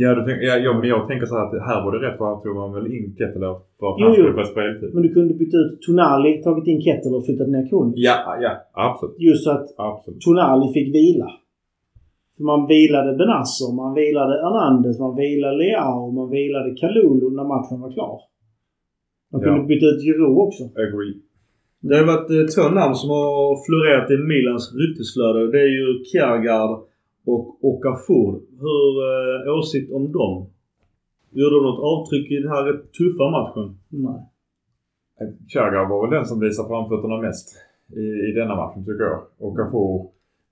[0.00, 2.18] Ja, du tänk, ja, ja, men jag tänker så här att här var det rätt
[2.20, 4.88] för att tog man väl in Ketteler för att Jo, han skulle få speltid.
[4.94, 7.94] Men du kunde byta ut Tonali, tagit in Kettel och flyttat ner Krunic.
[8.08, 8.52] Ja, ja,
[8.86, 9.16] absolut.
[9.28, 10.20] Just så att Absolut.
[10.24, 11.28] Tonali fick vila.
[12.36, 17.78] För man vilade Benazzo, man vilade Hernandez, man vilade Leao, man vilade Kalulu när matchen
[17.84, 18.16] var klar.
[19.32, 19.46] Man Ja.
[19.46, 20.62] kunde byta ut Giroud också.
[20.86, 21.14] Agree.
[21.86, 23.30] Det har varit eh, två namn som har
[23.66, 25.40] florerat i Milans ryktesflöde.
[25.54, 26.72] Det är ju Kjærgaard
[27.26, 28.32] och Okafor.
[28.64, 28.88] Hur
[29.48, 30.46] eh, åsikt om dem?
[31.30, 33.78] Gjorde de något avtryck i den här rätt tuffa matchen?
[33.88, 34.20] Nej.
[35.52, 37.48] Kjærgaard var väl den som visade framfötterna mest
[38.02, 39.20] i, i denna matchen tycker jag.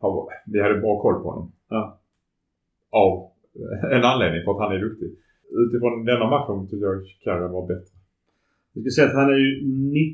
[0.01, 1.53] Har- vi hade bra koll på honom.
[1.69, 1.99] Ja.
[2.91, 3.31] Av
[3.97, 5.11] en anledning för att han är duktig.
[5.65, 7.95] Utifrån denna matchen tycker jag Kjærgaard var bättre.
[8.75, 9.51] Vi ska säga att han är ju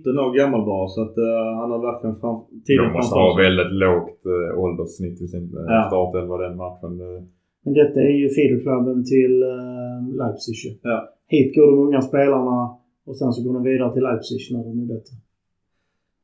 [0.05, 3.27] 19 år gammal bara så att eh, han har verkligen fram, tiden De måste framför
[3.27, 3.45] ha sig.
[3.47, 5.81] väldigt lågt eh, ålderssnitt i sin eh, Ja.
[5.91, 6.93] startelva den matchen.
[7.07, 7.21] Eh,
[7.65, 10.57] Men detta är ju feederklubben till eh, Leipzig.
[10.91, 10.99] Ja.
[11.33, 12.59] Hit går de unga spelarna
[13.09, 15.15] och sen så går de vidare till Leipzig när de är bättre.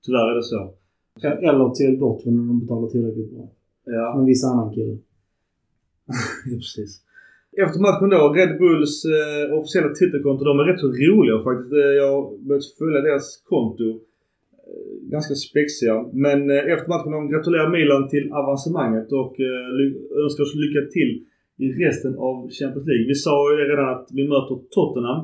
[0.04, 0.60] Tyvärr är det så.
[1.48, 3.44] Eller till Dortmund om de betalar tillräckligt bra.
[3.84, 4.92] Ja, Som en viss annan kille.
[6.50, 7.02] ja precis.
[7.64, 11.72] Efter matchen då, Red Bulls eh, officiella Twitterkonto, de är rätt så roliga faktiskt.
[11.82, 13.88] Eh, jag har börjat följa deras konto.
[14.68, 15.94] Eh, ganska spexiga.
[16.24, 21.10] Men eh, efter matchen de gratulerar Milan till avancemanget och eh, önskar oss lycka till
[21.64, 23.06] i resten av Champions League.
[23.12, 25.20] Vi sa ju det redan att vi möter Tottenham.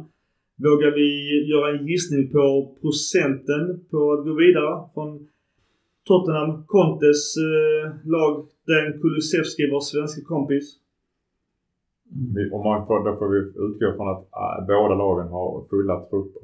[0.66, 1.09] Vågar vi
[1.53, 2.45] göra en gissning på
[2.83, 5.11] procenten på att gå vidare från
[6.09, 8.35] Tottenham, Contes eh, lag,
[8.72, 10.66] den Kulusevski, vår svenska kompis
[12.53, 16.43] om man får, då får vi utgå från att eh, båda lagen har fulla trupper.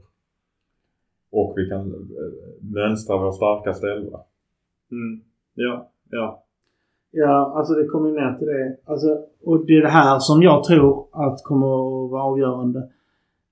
[1.30, 4.20] Och vi kan eh, mönstra vår starkaste elva.
[4.90, 5.20] Mm.
[5.54, 6.44] Ja, ja.
[7.10, 8.76] Ja, alltså det kommer ju ner till det.
[8.84, 9.08] Alltså,
[9.44, 12.88] och det är det här som jag tror att kommer att vara avgörande.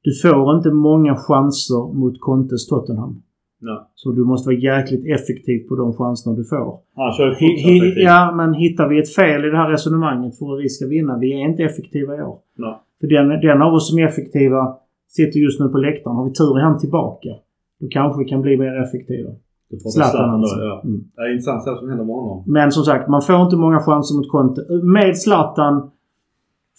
[0.02, 3.22] Du får inte många chanser mot Contes Tottenham.
[3.58, 3.78] Nej.
[3.94, 6.78] Så du måste vara jäkligt effektiv på de chanserna du får.
[6.94, 10.64] Han kör Hi, ja, men hittar vi ett fel i det här resonemanget för att
[10.64, 11.18] vi ska vinna.
[11.18, 12.38] Vi är inte effektiva i år.
[12.54, 12.76] Nej.
[13.00, 14.76] För den, den av oss som är effektiva
[15.08, 16.16] sitter just nu på läktaren.
[16.16, 17.28] Har vi tur är han tillbaka.
[17.80, 19.30] Då kanske vi kan bli mer effektiva.
[19.94, 20.60] Zlatan alltså.
[20.60, 20.82] ja.
[20.84, 21.00] Mm.
[21.16, 22.44] Det är intressant vad som händer med honom.
[22.46, 24.60] Men som sagt, man får inte många chanser mot Conte.
[24.82, 25.90] Med Zlatan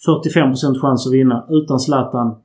[0.06, 1.46] 45% chans att vinna.
[1.50, 2.36] Utan Zlatan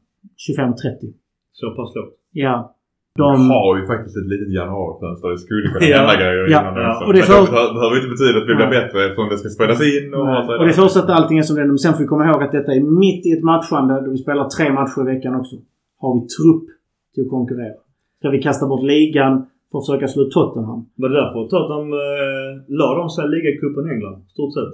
[0.49, 1.13] 25-30.
[1.51, 2.13] Så pass lågt.
[2.31, 2.75] Ja.
[3.21, 5.27] De har ju faktiskt ett litet januarifönster.
[5.33, 5.97] Det skulle kunna Ja.
[5.97, 6.59] hända grejer Ja.
[6.61, 6.91] innan Ja.
[7.07, 8.77] Och det får- det behöver- inte betyda att vi blir Nej.
[8.79, 11.55] bättre eftersom det ska spelas in och det och det förutsätter att allting är som
[11.55, 14.09] det är sen får vi komma ihåg att detta är mitt i ett matchande då
[14.15, 15.55] vi spelar tre matcher i veckan också.
[16.01, 16.65] Har vi trupp
[17.13, 17.77] till att konkurrera.
[18.19, 19.33] Ska vi kasta bort ligan
[19.69, 20.79] för att försöka slå Tottenham?
[21.01, 24.17] Var det därför Tottenham eh, la de sig ligacupen i England?
[24.35, 24.73] Stort sett.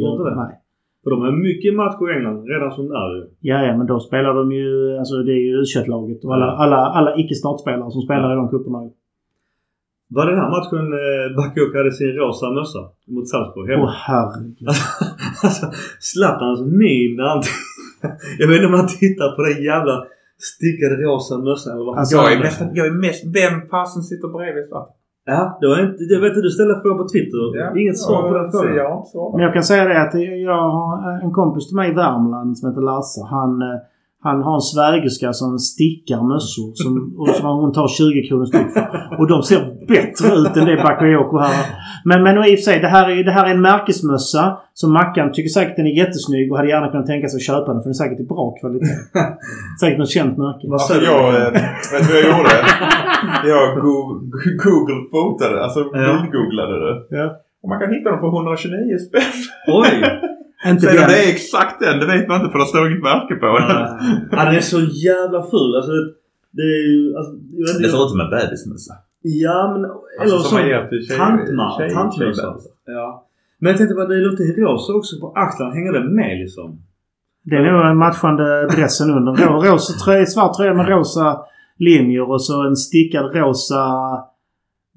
[0.00, 0.36] Gör inte det?
[0.44, 0.52] Nej.
[1.06, 3.10] För de har mycket matcher i England redan som det är.
[3.50, 4.98] Ja, ja, men då spelar de ju...
[4.98, 6.56] Alltså det är ju u laget och alla, Ja.
[6.62, 8.78] alla, alla icke-startspelare som spelar i de cuperna.
[10.14, 12.80] Var det den här matchen eh, Bakayoko hade sin rosa mössa
[13.14, 13.84] mot Salzburg hemma?
[13.84, 14.68] Åh herregud.
[15.44, 15.66] alltså,
[16.10, 17.42] Zlatans min när han...
[18.40, 19.94] jag vet inte om han tittar på den jävla
[20.50, 23.22] stickade rosa mössan eller vad Alltså, jag, är mest, jag är mest...
[23.38, 24.95] Vem fasen sitter bredvid Zlatan?
[25.28, 26.04] Ja, det var inte...
[26.04, 27.78] Jag vet att du ställde frågan på Twitter.
[27.80, 28.74] Inget svar på den frågan.
[28.76, 29.32] Jag.
[29.34, 30.14] Men jag kan säga det att
[30.50, 33.20] jag har en kompis till mig i Värmland som heter Lasse.
[33.30, 33.68] Han, eh,
[34.28, 38.68] han har en svägerska som stickar mössor som, och som hon tar 20 kronor styck
[38.76, 38.86] för.
[39.18, 39.60] Och de ser
[39.94, 41.64] bättre ut än det Bakayoko här.
[42.08, 44.44] Men, men i och för sig, det här, är, det här är en märkesmössa
[44.80, 47.68] som Mackan tycker säkert den är jättesnygg och hade gärna kunnat tänka sig att köpa
[47.72, 48.96] den för den är säkert i bra kvalitet.
[49.80, 50.64] säkert något känt märke.
[50.68, 51.38] Vad Alltså säger jag, du?
[51.38, 51.52] eh,
[51.92, 52.54] vet du vad jag gjorde?
[53.54, 54.20] Jag go-
[54.64, 56.94] Google fotade, alltså bildgooglade det.
[57.18, 57.26] Ja.
[57.62, 59.32] Och man kan hitta dem för 129 spänn.
[59.80, 59.94] Oj!
[60.66, 61.08] Inte Sen om den.
[61.10, 63.68] det är exakt den, det vet man inte för det står inget märke på den.
[64.30, 65.70] ja, den är så jävla ful.
[65.76, 66.04] Alltså, det,
[66.58, 67.16] det är ju...
[67.16, 67.90] Alltså, vet Det inte.
[67.90, 68.94] ser ut som en bebismössa.
[69.22, 69.84] Ja, men...
[69.84, 70.58] Eller Alltså, som
[71.18, 71.78] tantmössa.
[72.18, 72.56] tjejbebisar.
[72.86, 73.26] Ja.
[73.58, 75.74] Men jag tänkte bara, det är lite rosa också på axlarna.
[75.74, 76.78] Hänger det med liksom?
[77.42, 79.32] Det är nog den matchande dressen under.
[79.70, 81.38] Rosa tröja, svart tröja med rosa
[81.78, 83.82] linjer och så en stickad rosa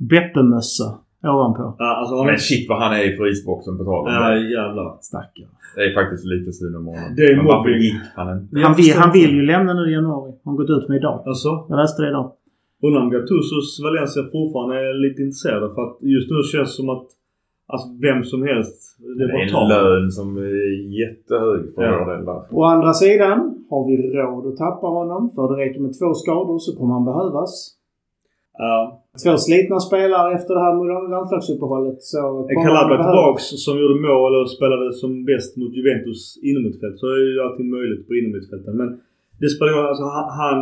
[0.09, 1.63] Beppe-mössa ovanpå.
[1.77, 4.39] Ja, alltså har Men shit vad han är i frysboxen på tal om Ja, det.
[4.57, 4.97] jävlar.
[5.01, 5.47] Stackare.
[5.75, 7.07] Det är faktiskt lite synd om honom.
[7.17, 7.81] Det är Men varför mobbing.
[7.87, 8.59] gick han inte?
[8.67, 10.31] Han vill, han vill ju lämna nu i januari.
[10.43, 11.17] Han har gått ut med idag.
[11.31, 12.27] Alltså, Jag läste det idag.
[12.85, 15.65] undrar om Gattusos Valencia fortfarande är lite intresserade.
[15.75, 17.07] För att just nu känns det som att
[17.73, 18.75] alltså, vem som helst,
[19.17, 20.67] det Det är en lön som är
[21.01, 22.05] jättehög för Ja.
[22.11, 22.41] del där.
[22.57, 23.37] Å andra sidan
[23.71, 25.21] har vi råd att tappa honom.
[25.35, 27.53] För det räcker med två skador så kommer han behövas.
[28.57, 29.03] Ja.
[29.23, 34.93] Två slitna spelare efter det här landslagsuppehållet så Calabria tillbaks som gjorde mål och spelade
[34.93, 36.97] som bäst mot Juventus inomhusfält.
[36.99, 38.73] Så är ju allting möjligt på inomhusfälten.
[38.81, 38.89] Men
[39.41, 39.85] det spelar ingen.
[39.85, 40.05] Alltså
[40.43, 40.59] han,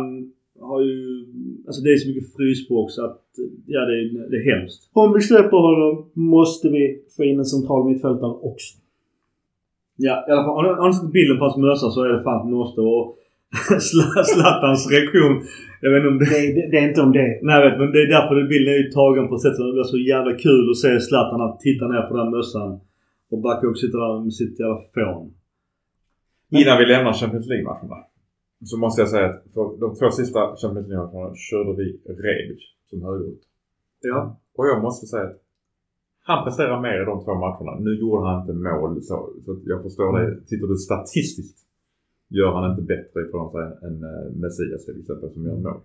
[0.60, 1.26] har ju...
[1.66, 3.22] Alltså det är så mycket frysbox att...
[3.66, 4.90] Ja, det är, det är hemskt.
[4.92, 8.74] Om vi släpper honom måste vi få in en central mittfältare också.
[9.96, 10.54] Ja, i alla fall.
[10.54, 12.80] Har ni- sett bilden på hans mössa så är det fan måste.
[12.80, 13.16] Och
[14.32, 15.34] Zlatans reaktion.
[15.80, 16.24] Jag vet inte om det...
[16.24, 17.28] Det, det, det är inte om det.
[17.46, 19.56] Nej jag vet men det är därför den bilden är ju tagen på ett sätt
[19.56, 22.70] som det blir så jävla kul att se Zlatan att titta ner på den mössan.
[23.30, 25.24] Och Bakayoko sitter där med sitt jävla fån.
[26.60, 27.98] Innan vi lämnar Champions League-matcherna.
[28.70, 31.86] Så måste jag säga att för de två sista Champions League-matcherna körde vi
[32.24, 33.48] Rebic som högerytter.
[34.00, 34.40] Ja.
[34.56, 35.40] Och jag måste säga att
[36.28, 37.72] han presterar mer i de två matcherna.
[37.86, 40.26] Nu gjorde han inte mål så, så jag förstår det.
[40.48, 41.67] Tittar du statistiskt
[42.28, 45.80] gör han inte bättre ifrån sig än uh, Messias till exempel som gör mål.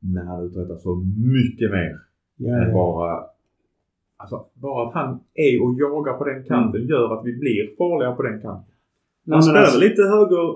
[0.00, 1.98] Men han uträttar så mycket mer
[2.36, 3.24] Ja, än bara...
[4.20, 8.12] Alltså bara att han är och jagar på den kanten gör att vi blir farliga
[8.12, 8.74] på den kanten.
[9.26, 10.46] Han men spelar alltså- lite höger,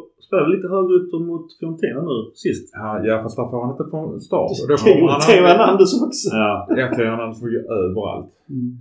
[0.55, 2.71] lite högerytter mot Fiorentina nu sist?
[2.75, 4.51] Ja, ja fast där får han inte från start.
[4.85, 6.29] Theo han Hernandez också.
[6.37, 6.67] Ja.
[6.97, 8.33] Theo Hernandez får ju överallt.
[8.51, 8.79] Mm.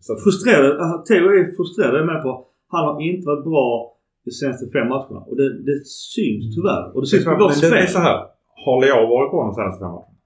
[0.00, 1.04] Så Frustrerad.
[1.06, 2.46] Theo är frustrerad jag med på.
[2.68, 5.20] Han har inte varit bra de senaste fem matcherna.
[5.28, 5.76] Och det, det
[6.14, 6.84] syns tyvärr.
[6.94, 7.88] Och det syns på men vårt det är spel.
[7.96, 8.18] så här.
[8.64, 10.16] Har Leao varit bra de senaste fem matcherna?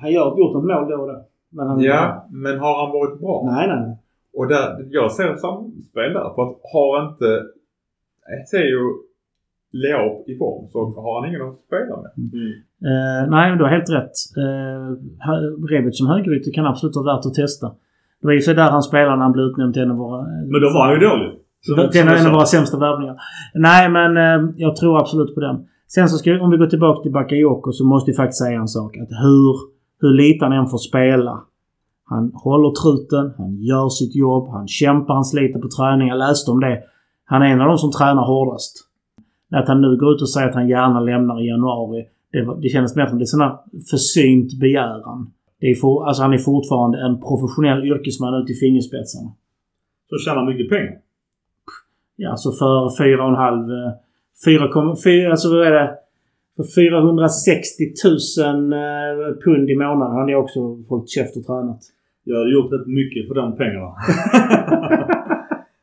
[0.00, 1.16] Han har gjort något mål då och då.
[1.56, 3.34] Men han, Ja, men har han varit bra?
[3.52, 3.96] Nej, nej, nej.
[4.38, 6.34] Och där, jag ser ett samspel där.
[6.34, 7.30] För att har inte
[8.50, 8.82] Theo
[9.82, 12.10] Leao i form så har han ingen att spela med.
[12.32, 12.52] Mm.
[12.90, 14.16] Eh, nej, du har helt rätt.
[14.42, 14.88] Uh,
[15.70, 17.66] Rebic som högerytter kan absolut vara värt att testa.
[18.20, 20.22] Det var ju så där han spelade när han blev utnämnd till en av våra...
[20.52, 21.30] Men då var han ju dålig.
[21.60, 23.16] Som är en av våra sämsta värvningar.
[23.54, 25.66] Nej, men eh, jag tror absolut på den.
[25.88, 28.68] Sen så ska om vi går tillbaka till Bakayoko så måste vi faktiskt säga en
[28.68, 28.96] sak.
[28.96, 29.56] Att hur,
[30.00, 31.42] hur lite han än får spela.
[32.04, 36.08] Han håller truten, han gör sitt jobb, han kämpar, han sliter på träning.
[36.08, 36.82] Jag läste om det.
[37.24, 38.76] Han är en av de som tränar hårdast.
[39.52, 42.04] Att han nu går ut och säger att han gärna lämnar i januari.
[42.32, 43.56] Det, det kändes mer som det är sån
[43.90, 45.30] försynt begäran.
[45.60, 49.30] Det är for, alltså han är fortfarande en professionell yrkesman ut i fingerspetsarna.
[50.08, 50.98] Så tjänar mycket pengar.
[52.16, 53.86] Ja, så för 4,5...
[53.86, 53.92] eh,
[54.46, 55.30] 4,4...
[55.30, 55.98] Alltså vad är det?
[56.56, 57.84] För 460
[58.38, 61.80] 000 eh, pund i månaden har ni också hållit käft och tränat.
[62.24, 63.90] Jag har gjort rätt mycket för de pengarna.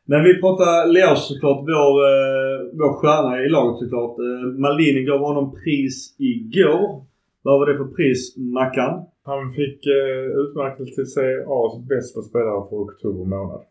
[0.05, 4.15] Men vi pratar Leo såklart, vår, eh, vår stjärna i laget såklart.
[4.19, 7.05] Eh, Maldini gav honom pris igår.
[7.41, 8.93] Vad var det för pris, Mackan?
[9.29, 13.61] Han fick eh, utmärkelse till CAs bästa spelare för oktober månad.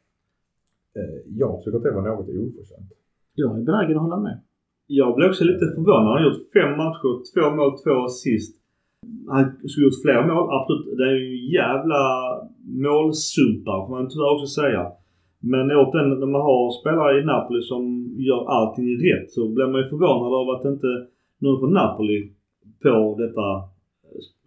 [0.98, 2.90] Eh, jag tycker att det var något oförtjänt.
[3.34, 4.36] Jag är benägen att hålla med.
[4.86, 6.06] Jag blev också lite förvånad.
[6.06, 8.52] Han har gjort fem matcher, två mål, två assist.
[9.34, 10.86] Han skulle gjort fler mål, absolut.
[10.98, 12.02] Det är ju jävla
[12.86, 14.82] målsumpar får man tyvärr också säga.
[15.52, 17.82] Men åt den, när man har spelare i Napoli som
[18.28, 20.90] gör allting rätt så blir man ju förvånad över att inte
[21.42, 22.18] någon från Napoli
[22.82, 23.46] får detta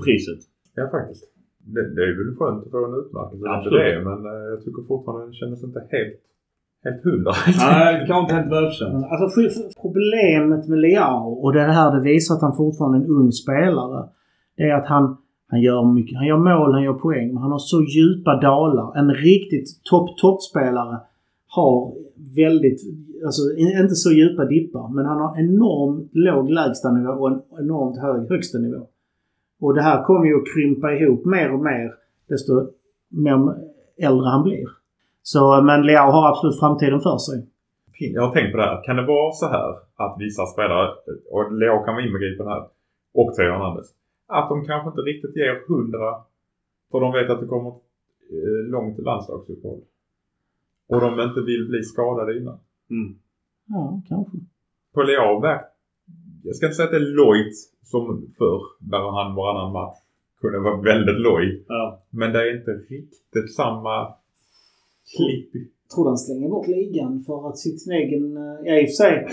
[0.03, 0.41] priset.
[0.75, 1.23] Ja, faktiskt.
[1.73, 3.43] det, det är väl skönt att få en utmärkelse.
[3.55, 3.79] Absolut.
[3.79, 6.21] det, men eh, jag tycker fortfarande det kändes inte helt,
[6.85, 7.31] helt hundra.
[7.59, 9.05] Nej, kanske inte helt välförtjänt.
[9.11, 9.27] Alltså
[9.81, 13.09] problemet med Leao, och det är det här det visar att han fortfarande är en
[13.09, 14.09] ung spelare.
[14.57, 15.17] Det är att han,
[15.47, 16.17] han gör mycket.
[16.17, 17.27] Han gör mål, han gör poäng.
[17.33, 18.97] Men han har så djupa dalar.
[18.99, 20.97] En riktigt topp-toppspelare
[21.47, 21.93] har
[22.35, 22.81] väldigt,
[23.25, 24.87] alltså in- inte så djupa dippar.
[24.95, 28.81] Men han har enormt låg lägstanivå och en enormt hög högstanivå.
[29.61, 31.91] Och det här kommer ju att krympa ihop mer och mer
[32.29, 32.53] desto
[33.09, 33.37] mer
[34.01, 34.65] äldre han blir.
[35.31, 37.37] Så, men Leao har absolut framtiden för sig.
[38.15, 38.83] Jag har tänkt på det här.
[38.83, 39.69] Kan det vara så här
[40.03, 40.87] att vissa spelare,
[41.31, 42.63] och Leo kan vara inbegripen här,
[43.19, 43.87] och Theo Hernandez,
[44.27, 46.09] att de kanske inte riktigt ger hundra
[46.91, 47.69] för de vet att det kommer
[48.35, 49.81] eh, långt landslagsuppehåll.
[50.89, 52.59] Och de inte vill bli skadade innan.
[52.89, 53.15] Mm.
[53.67, 54.37] Ja, kanske.
[54.93, 55.71] På Leo verk-
[56.43, 58.01] jag ska inte säga att det är lojt som
[58.37, 59.97] förr, där han varannan match
[60.41, 61.65] kunde vara väldigt loj.
[61.67, 62.03] Ja.
[62.09, 64.13] Men det är inte riktigt samma
[65.15, 65.51] klipp.
[65.95, 68.37] tror han slänger bort ligan för att sitt egen...
[68.37, 69.27] eh, Ja, i och för sig.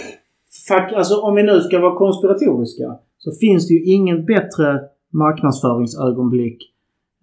[0.69, 6.59] Fuck, alltså om vi nu ska vara konspiratoriska så finns det ju ingen bättre marknadsföringsögonblick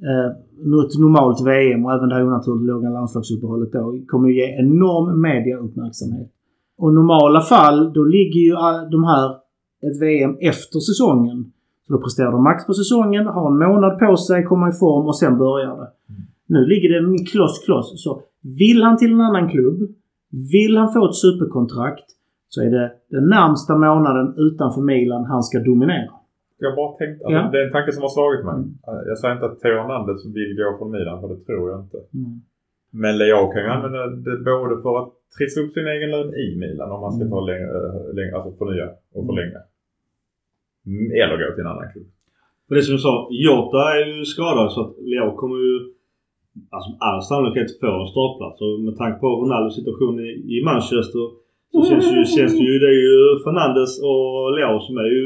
[0.02, 0.32] eh,
[0.66, 5.22] något normalt VM och även det här onaturligt låga landslagsuppehållet då kommer ju ge enorm
[5.22, 6.32] mediauppmärksamhet.
[6.78, 9.30] Och normala fall då ligger ju all- de här
[9.88, 11.52] ett VM efter säsongen.
[11.88, 15.06] Så då presterar de max på säsongen, har en månad på sig, komma i form
[15.08, 15.88] och sen börjar det.
[16.48, 18.04] Nu ligger det kloss kloss.
[18.04, 19.80] Så vill han till en annan klubb,
[20.56, 22.06] vill han få ett superkontrakt
[22.48, 26.12] så är det den närmsta månaden utanför Milan han ska dominera.
[26.62, 27.50] Jag har bara tänkt, alltså, Ja.
[27.52, 28.56] det är en tanke som har slagit mig.
[28.56, 28.70] Mm.
[28.88, 31.80] Eh, Jag säger inte att Theo Hernandez vill gå från Milan, för det tror jag
[31.86, 31.98] inte.
[32.20, 32.34] Mm.
[33.02, 36.48] Men Leo kan ju använda det både för att trissa upp sin egen lön i
[36.64, 39.62] Milan om man ska ta längre, äh, längre alltså förnya och förlänga.
[40.92, 42.08] Mm, Eller gå till en annan klubb.
[42.68, 43.14] För det som du sa,
[43.48, 45.74] Jota är ju skadad så att Leo kommer ju
[46.76, 48.58] alltså all sannolikhet få en startplats.
[48.66, 51.24] Och med tanke på Ronaldos situation i, i Manchester
[51.72, 54.24] så känns, ju, känns det ju, det är ju Fernandes och
[54.56, 55.26] Leo som är ju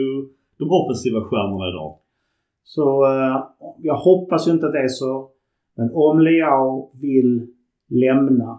[0.59, 1.91] de offensiva stjärnorna idag.
[2.63, 3.37] Så eh,
[3.89, 5.29] jag hoppas ju inte att det är så.
[5.77, 7.47] Men om Leao vill
[8.05, 8.49] lämna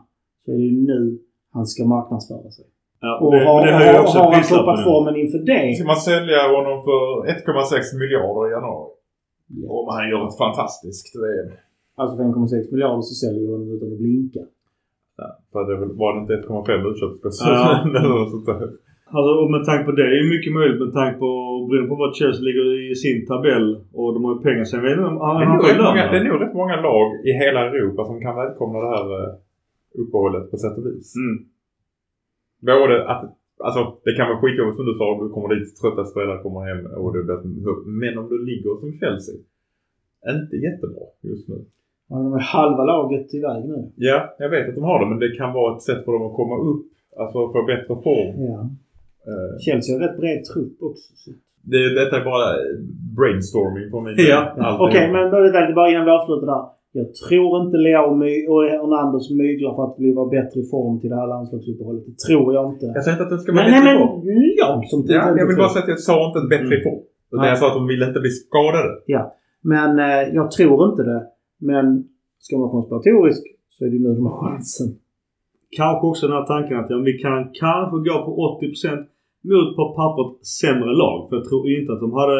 [0.44, 1.18] så är det ju nu
[1.52, 2.64] han ska marknadsföra sig.
[3.00, 4.84] Ja, Och det, har, det har, också har han toppat nu.
[4.84, 7.02] formen inför det Ska man sälja honom för
[7.34, 8.90] 1,6 miljarder i januari?
[9.78, 11.50] Om han gör ett fantastiskt VM.
[11.98, 14.42] Alltså för 1,6 miljarder så säljer vi honom utan att blinka.
[15.20, 17.38] Ja, för det var det inte 1,5 utköpspris?
[17.44, 18.68] Ja.
[19.16, 21.30] Alltså, och med tanke på det är ju mycket möjligt med tanke på
[21.68, 23.66] beroende på vad Chelsea ligger i sin tabell
[24.00, 24.82] och de har ju pengar sen.
[24.82, 26.30] vet jag inte om- Han Det är, han nog rätt många, lön, det är va?
[26.32, 29.30] nog rätt många lag i hela Europa som kan välkomna det här eh,
[30.02, 31.08] uppehållet på sätt och vis.
[31.22, 31.36] Mm.
[32.70, 33.22] Både att,
[33.66, 36.80] alltså det kan vara skitjobbigt som du sa, du kommer dit, trötta spelare kommer hem
[37.02, 37.38] och det blir
[38.02, 39.36] Men om du ligger som Chelsea,
[40.36, 41.58] inte jättebra just nu.
[42.08, 43.78] Ja, de är halva laget iväg nu.
[43.96, 46.22] Ja, jag vet att de har det men det kan vara ett sätt för dem
[46.28, 46.86] att komma upp,
[47.20, 48.30] alltså få bättre form.
[48.50, 48.60] Ja.
[49.30, 51.08] Eh, Chelsea har rätt bred trupp också.
[51.22, 51.30] så.
[51.72, 52.46] Det, detta är bara
[53.18, 54.12] brainstorming för mig.
[54.32, 54.40] Ja.
[54.86, 56.64] Okej, men då är det bara innan vi avslutar där.
[57.00, 58.04] Jag tror inte Leo
[58.52, 62.04] och Hernandez myglar för att bli vara bättre i form till det här landslagsuppehållet.
[62.10, 62.86] Det tror jag inte.
[62.96, 64.22] Jag säger inte att den ska vara Nej, nej bättre men form.
[64.62, 66.84] jag som Ja, jag vill bara säga att jag sa inte bättre Mm.
[66.86, 67.02] form.
[67.32, 67.48] Utan Nej.
[67.52, 68.90] jag sa att de ville inte bli skadade.
[69.72, 71.20] Men eh, jag tror inte det.
[71.58, 74.88] Men ska man vara konspiratorisk så är det nu de har chansen.
[75.70, 78.30] Kanske också den här tanken att ja, vi kan kanske gå på
[78.60, 79.06] 80%
[79.50, 81.28] mot på pappret sämre lag.
[81.28, 82.38] För jag tror inte att de hade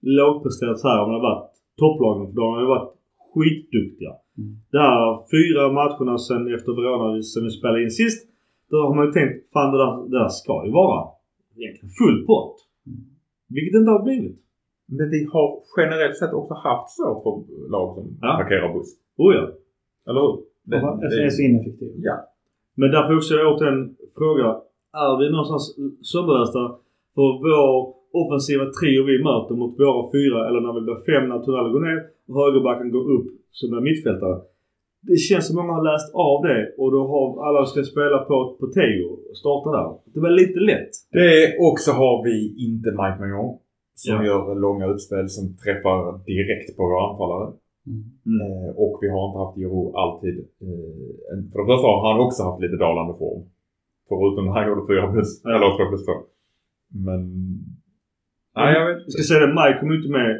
[0.00, 1.50] lågpresterat så här om det hade varit
[1.82, 2.26] topplagen.
[2.26, 2.92] För de har ju varit
[3.30, 4.12] skitduktiga.
[4.38, 4.50] Mm.
[4.72, 5.00] Här
[5.34, 8.20] fyra matcherna sen efter Verona sen vi spelade in sist.
[8.70, 11.00] Då har man ju tänkt fan det där, det där ska ju vara
[11.56, 12.54] egentligen full pott.
[13.48, 14.43] Vilket det inte har blivit.
[14.86, 18.30] Men vi har generellt sett också haft svårt för lag som Ja.
[18.40, 18.90] parkerar buss.
[19.16, 19.44] Oh ja.
[20.08, 20.34] Eller hur?
[20.70, 21.94] Det, Det, det, är så ineffektivt.
[22.08, 22.16] ja.
[22.74, 24.48] Men därför också återigen fråga.
[25.04, 25.64] Är vi någonstans
[26.12, 26.62] sönderlästa
[27.14, 31.38] för vår offensiva trio vi möter mot våra fyra eller när vi blir fem när
[31.44, 34.36] Tunell går ner och högerbacken går upp som är mittfältare.
[35.10, 38.36] Det känns som många har läst av det och då har alla ska spela på,
[38.60, 39.88] på Teo och starta där.
[40.14, 40.90] Det var lite lätt.
[41.16, 42.34] det är också har vi
[42.66, 43.58] inte Mike Magnon.
[43.94, 44.24] Som Ja.
[44.28, 45.98] gör långa utspel som träffar
[46.32, 47.48] direkt på våra anfallare.
[48.26, 48.36] Mm.
[48.44, 50.36] Eh, och vi har inte haft Giro alltid.
[50.64, 53.42] Eh, för det första har han också haft lite dalande form.
[54.08, 56.12] Förutom när han gjorde 4 plus, eller 2 plus 2.
[57.06, 57.20] Men...
[58.56, 60.30] Nej, jag vet Jag ska säga det, Mike kom inte med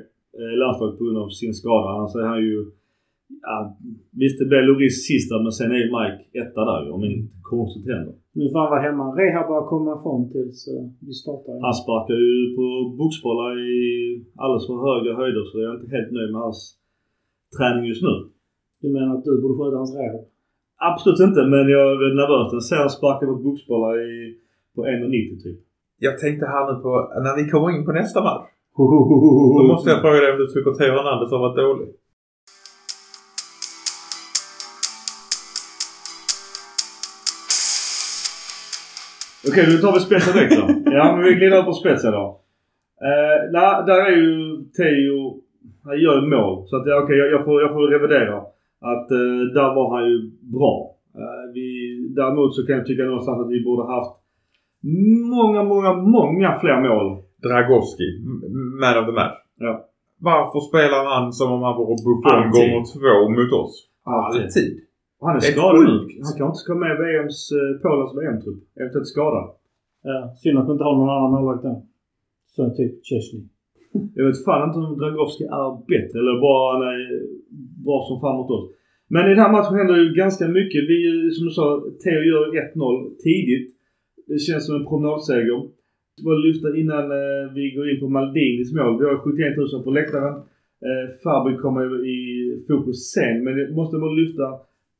[0.41, 1.89] eh, landslaget på grund av sin skada.
[1.95, 2.59] Annars är han ju...
[3.49, 3.57] Ja,
[4.23, 7.31] visst det blev Loris sista men sen är ju Mike etta där ju om inget
[7.43, 8.15] konstigt händer.
[8.39, 9.05] Nu får han vara hemma.
[9.19, 10.59] Rehab bara komma ifrån tills
[11.07, 11.55] vi startar.
[11.69, 12.67] Han sparkar ju på
[12.99, 13.75] boxbollar i
[14.43, 16.61] alldeles för höga höjder så jag är inte helt nöjd med hans
[17.57, 18.15] träning just nu.
[18.83, 20.25] Du menar att du borde sköta hans rehab?
[20.91, 22.49] Absolut inte, men jag är nervös.
[22.57, 24.13] Jag ser han sparka på boxbollar i,
[24.75, 25.59] på 1,90 typ.
[26.07, 26.91] Jag tänkte här nu på,
[27.27, 28.49] när vi kommer in på nästa match.
[28.77, 28.83] Så
[29.57, 31.89] Så måste jag fråga dig om du tycker Theo Hernandez har varit dålig?
[39.49, 40.91] Okej, nu tar vi spetsen direkt då.
[40.99, 42.41] ja, men vi glider över på spetsen då.
[43.09, 43.53] Eh,
[43.89, 44.33] där är ju
[44.77, 45.41] Theo,
[45.85, 46.69] han gör ju mål.
[46.69, 48.37] Så att ja, okej, jag, jag, får, jag får revidera.
[48.93, 50.17] Att eh, där var han ju
[50.57, 50.77] bra.
[51.21, 51.69] Eh, vi,
[52.17, 54.13] däremot så kan jag tycka någonstans att vi borde haft
[55.37, 57.23] många, många, många fler mål.
[57.43, 58.09] Dragowski,
[58.81, 59.39] man of the match.
[59.59, 59.85] Ja.
[60.19, 63.89] Varför spelar han som om han vore Buffon gånger två mot oss?
[64.05, 64.81] Alltid.
[65.25, 66.13] Han är Det är skadad sjukt.
[66.27, 68.61] Han kan inte ska med i VMs, eh, Polens VM-trupp.
[68.81, 69.47] Eventuellt skadad.
[70.09, 71.79] Ja, synd att vi inte har någon annan målvakt än.
[72.55, 73.43] Som typ Chesney.
[74.17, 77.01] Jag vet fan inte om Dragowski är bättre eller bara han är
[77.85, 78.67] bra som fan mot oss.
[79.15, 80.81] Men i den här matchen händer ju ganska mycket.
[80.91, 80.99] Vi,
[81.35, 81.67] som du sa,
[82.03, 82.45] Theo gör
[82.77, 83.67] 1-0 tidigt.
[84.29, 85.59] Det känns som en promenadseger.
[86.23, 88.99] Jag vill lyfta innan eh, vi går in på Maldinis mål.
[89.01, 90.35] Vi har 71 000 på läktaren.
[90.89, 92.19] Eh, Fabi kommer i
[92.69, 93.45] fokus sen.
[93.45, 94.47] Men jag måste bara lyfta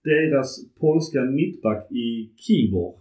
[0.05, 0.49] deras
[0.81, 2.95] polska mittback i Kivor.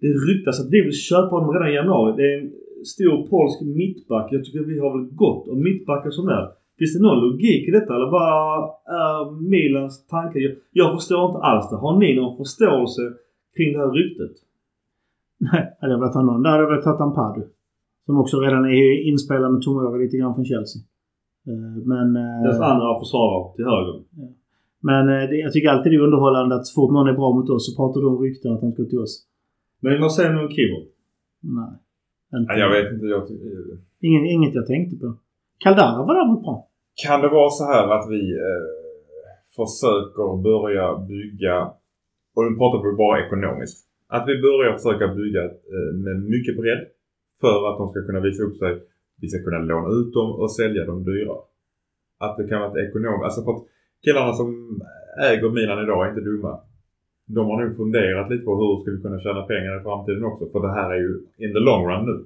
[0.00, 2.14] Det ryktas att vi vill köpa honom redan i januari.
[2.16, 2.52] Det är en
[2.84, 4.28] stor polsk mittback.
[4.32, 6.48] Jag tycker vi har väl gott om mittbackar som är.
[6.78, 10.38] Finns det någon logik i detta eller vad är Milans tanke?
[10.38, 11.76] Jag, jag förstår inte alls det.
[11.76, 13.02] Har ni någon förståelse
[13.56, 14.32] kring det här ryktet?
[15.38, 16.42] Nej, hade jag velat ha någon.
[16.42, 17.42] Där hade jag velat ha Ampadu.
[18.06, 20.82] Som också redan är inspelad med Tomori lite grann från Chelsea.
[21.46, 22.16] Eh, Men...
[22.16, 23.96] eh, Deras andra försvarare till höger.
[24.90, 27.30] Men eh, det, jag tycker alltid det är underhållande att så fort någon är bra
[27.36, 29.14] mot oss så pratar de om rykten att han ska till oss.
[29.82, 30.78] Men vad säger ni om Kivo?
[31.56, 31.72] Nej.
[32.40, 32.52] Inte.
[32.52, 33.06] Nej, jag vet inte.
[33.06, 33.40] Jag, ty-
[34.08, 35.08] Ingen, inget jag tänkte på.
[35.64, 36.56] Caldara var däremot bra.
[37.04, 38.64] kan det vara så här att vi eh,
[39.58, 41.56] försöker börja bygga,
[42.34, 43.78] och nu pratar vi bara ekonomiskt,
[44.16, 45.42] att vi börjar försöka bygga
[45.74, 46.82] eh, med mycket bredd
[47.40, 48.72] för att de ska kunna visa upp sig.
[49.20, 51.36] Vi ska kunna låna ut dem och sälja dem dyra.
[52.24, 53.64] Att det kan vara ett ekonomiskt, alltså för att
[54.04, 54.48] killarna som
[55.30, 56.54] äger Milan idag är inte dumma.
[57.36, 60.44] De har nog funderat lite på hur ska vi kunna tjäna pengar i framtiden också.
[60.52, 61.12] För det här är ju
[61.44, 62.16] in the long run nu.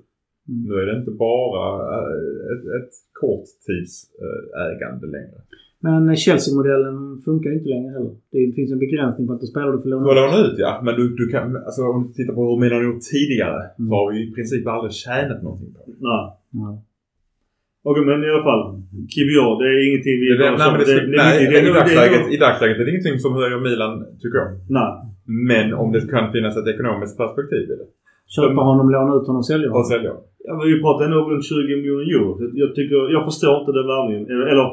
[0.48, 0.62] Mm.
[0.68, 1.62] Nu är det inte bara
[1.96, 5.38] eh, ett, ett korttidsägande längre.
[5.80, 8.14] Men Chelsea-modellen funkar ju inte längre heller.
[8.30, 10.94] Det finns en begränsning på att du får Du låna får låna ut ja, men
[10.94, 13.88] du, du kan, alltså om du tittar på hur Milan gjort tidigare Mm.
[13.88, 15.92] så har vi i princip aldrig tjänat någonting på det.
[16.00, 16.24] Nej.
[16.50, 16.82] Ja.
[17.88, 18.62] Okej men i alla fall.
[19.14, 20.26] Kivior, det är ingenting vi...
[20.40, 22.84] det, nej, men det, det- det- nej, det- det- i, dagsläget, det- i dagsläget är
[22.86, 24.50] det ingenting som höjer Milan, tycker jag.
[24.78, 24.90] Nej.
[25.50, 27.88] Men om det kan finnas ett ekonomiskt perspektiv i det.
[28.36, 29.90] Köpa honom, låna ut honom, sälja Och honom.
[29.94, 30.12] sälja.
[30.46, 32.28] Ja, men vi pratar ändå runt 20 miljoner euro.
[32.62, 34.24] Jag- tycker, jag förstår inte den värvningen.
[34.32, 34.66] Eller, eller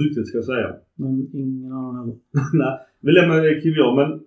[0.00, 0.68] ryktet ska jag säga.
[1.02, 1.12] Men
[1.42, 2.16] ingen annan heller.
[2.62, 3.90] Nej, vi lämnar Kivior.
[4.00, 4.18] Men eh,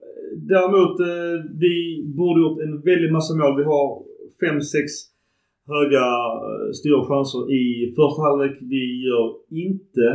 [0.54, 1.74] däremot, eh, vi
[2.20, 3.54] borde gjort en väldigt massa mål.
[3.62, 3.86] Vi har
[4.44, 4.86] fem, sex
[5.74, 6.05] höga,
[6.47, 7.63] eh, stora chanser i
[7.97, 8.55] första halvlek.
[8.74, 9.28] Vi gör
[9.65, 10.07] inte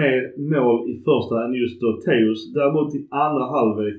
[0.00, 0.18] mer
[0.52, 2.40] mål i första än just då Teus.
[2.54, 3.98] Däremot i andra halvlek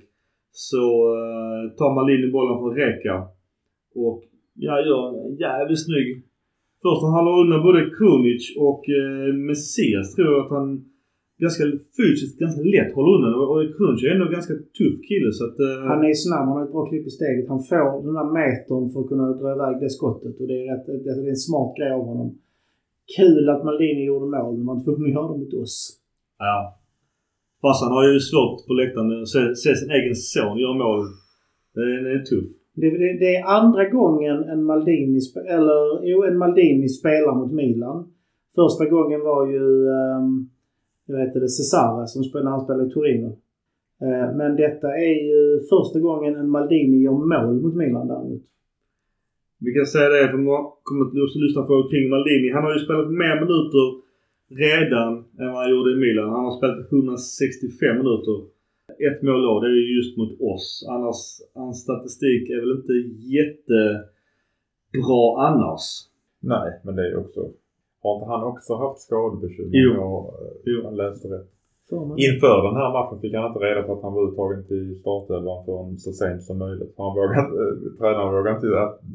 [0.51, 0.85] så
[1.17, 3.15] eh, tar Malin bollen från Reka.
[3.95, 4.19] Och
[4.65, 6.09] ja, gör en jävligt snygg.
[6.83, 10.90] Första han håller undan både Krunic och eh, Messias tror jag att han
[11.45, 11.63] ganska
[11.99, 13.33] fysiskt ganska lätt håller undan.
[13.51, 15.57] Och, Krunic är ändå en ganska tuff kille så att...
[15.65, 17.45] Eh, Han är snabb, han har ett bra klipp i steget.
[17.53, 20.35] Han får den där metern för att kunna dra iväg det skottet.
[20.39, 22.29] Och det är, rätt, det är en smart grej av honom.
[23.17, 25.75] Kul att Maldini gjorde mål, men man tvungen att göra det mot oss.
[26.47, 26.57] Ja.
[27.61, 31.01] Farsan har ju svårt på läktaren att se, se sin egen son göra mål.
[31.75, 32.49] Det är, det är tuff.
[32.81, 35.19] Det, det, det är andra gången en Maldini,
[35.55, 37.97] eller, jo, en Maldini spelar mot Milan.
[38.55, 40.49] Första gången var ju um,
[41.11, 43.29] jag vet det, Cesare som spelade, när han spelade i Torino.
[44.05, 48.43] Eh, men detta är ju första gången en Maldini gör mål mot Milan däremot.
[49.65, 52.49] Vi kan säga det för man kommer att lyssna på kring Maldini.
[52.55, 53.87] Han har ju spelat mer minuter
[54.65, 56.29] redan än vad han gjorde i Milan.
[56.29, 58.37] Han har spelat 165 minuter.
[59.07, 60.85] Ett mål då, det är ju just mot oss.
[60.89, 61.19] Annars,
[61.55, 62.93] hans statistik är väl inte
[63.37, 65.85] jättebra annars.
[66.39, 67.41] Nej, men det är också...
[68.03, 69.71] Har inte han också haft skadebekymmer?
[69.83, 69.89] Jo.
[70.01, 70.33] Jag,
[70.65, 70.77] Jo.
[70.83, 71.49] jag läste rätt.
[72.27, 75.59] Inför den här matchen fick han inte reda på att han var uttagen till startelvan
[75.65, 76.91] förrän så sent som möjligt.
[76.95, 78.67] För han vågade, äh, tränaren vågade inte,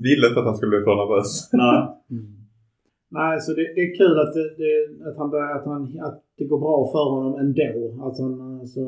[0.07, 1.31] ville inte att han skulle bli för nervös.
[1.53, 1.79] Nej.
[2.11, 2.27] Mm.
[3.19, 4.73] Nej, så det, det är kul att det, det,
[5.09, 7.71] att, han börjar, att, han, att det går bra för honom ändå.
[8.07, 8.83] Att han alltså,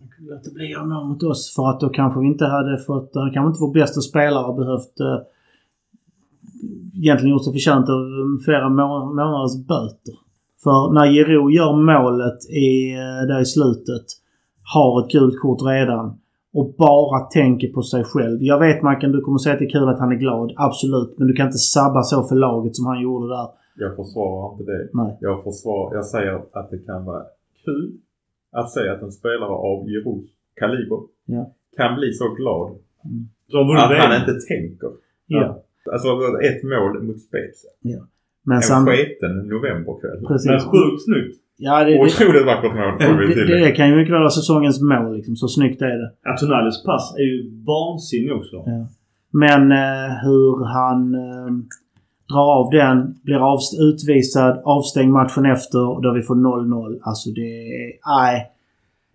[0.00, 2.78] han kunde låta bli att mål mot oss för att då kanske vi inte hade
[2.78, 5.18] fått, han kanske inte vår bästa spelare behövt eh,
[7.02, 8.00] egentligen gjort sig förtjänt av
[8.44, 10.14] flera må- månaders böter.
[10.62, 14.06] För när Giro gör målet i, eh, där i slutet,
[14.74, 16.18] har ett gult kort redan
[16.54, 18.38] och bara tänker på sig själv.
[18.42, 20.52] Jag vet Mackan, du kommer säga att det är kul att han är glad.
[20.56, 21.18] Absolut.
[21.18, 23.46] Men du kan inte sabba så för laget som han gjorde där.
[23.76, 24.88] Jag försvarar inte det.
[24.92, 25.16] Nej.
[25.20, 27.22] Jag, försvar, jag säger att det kan vara
[27.64, 27.92] kul
[28.52, 31.50] att se att en spelare av Giroux kaliber Ja.
[31.76, 32.70] kan bli så glad
[33.52, 34.90] vunnit att han inte tänker.
[35.26, 35.61] Ja.
[35.92, 36.08] Alltså
[36.50, 38.00] ett mål mot Spezia.
[38.44, 40.18] Men En sam- sketen novemberkväll.
[40.20, 40.64] Men Precis.
[40.64, 41.38] sjukt snyggt.
[41.56, 43.46] Ja, det, det, Otroligt vackert mål det, till.
[43.46, 45.36] det, det kan ju mycket väl vara säsongens mål liksom.
[45.36, 46.10] Så snyggt är det.
[46.24, 48.56] Ja, Tonalis pass är ju vansinnig också.
[48.56, 48.86] Ja.
[49.32, 51.50] Men eh, hur han eh,
[52.32, 56.98] drar av den, blir avst- utvisad, avstängd matchen efter där vi får 0-0.
[57.02, 57.50] Alltså det
[57.82, 57.92] är...
[58.16, 58.48] Nej.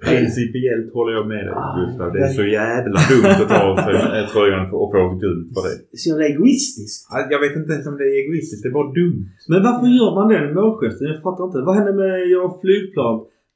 [0.06, 2.08] Principiellt håller jag med dig Gustav.
[2.14, 3.95] Det är så jävla dumt att ta av sig
[4.34, 5.76] tröjan och få gult för det.
[6.02, 7.00] Så jävla egoistiskt.
[7.34, 8.64] Jag vet inte ens om det är egoistiskt.
[8.64, 9.22] Det är bara dumt.
[9.52, 11.08] Men varför gör man den målgesten?
[11.12, 11.60] Jag fattar inte.
[11.68, 13.16] Vad händer med att göra flygplan?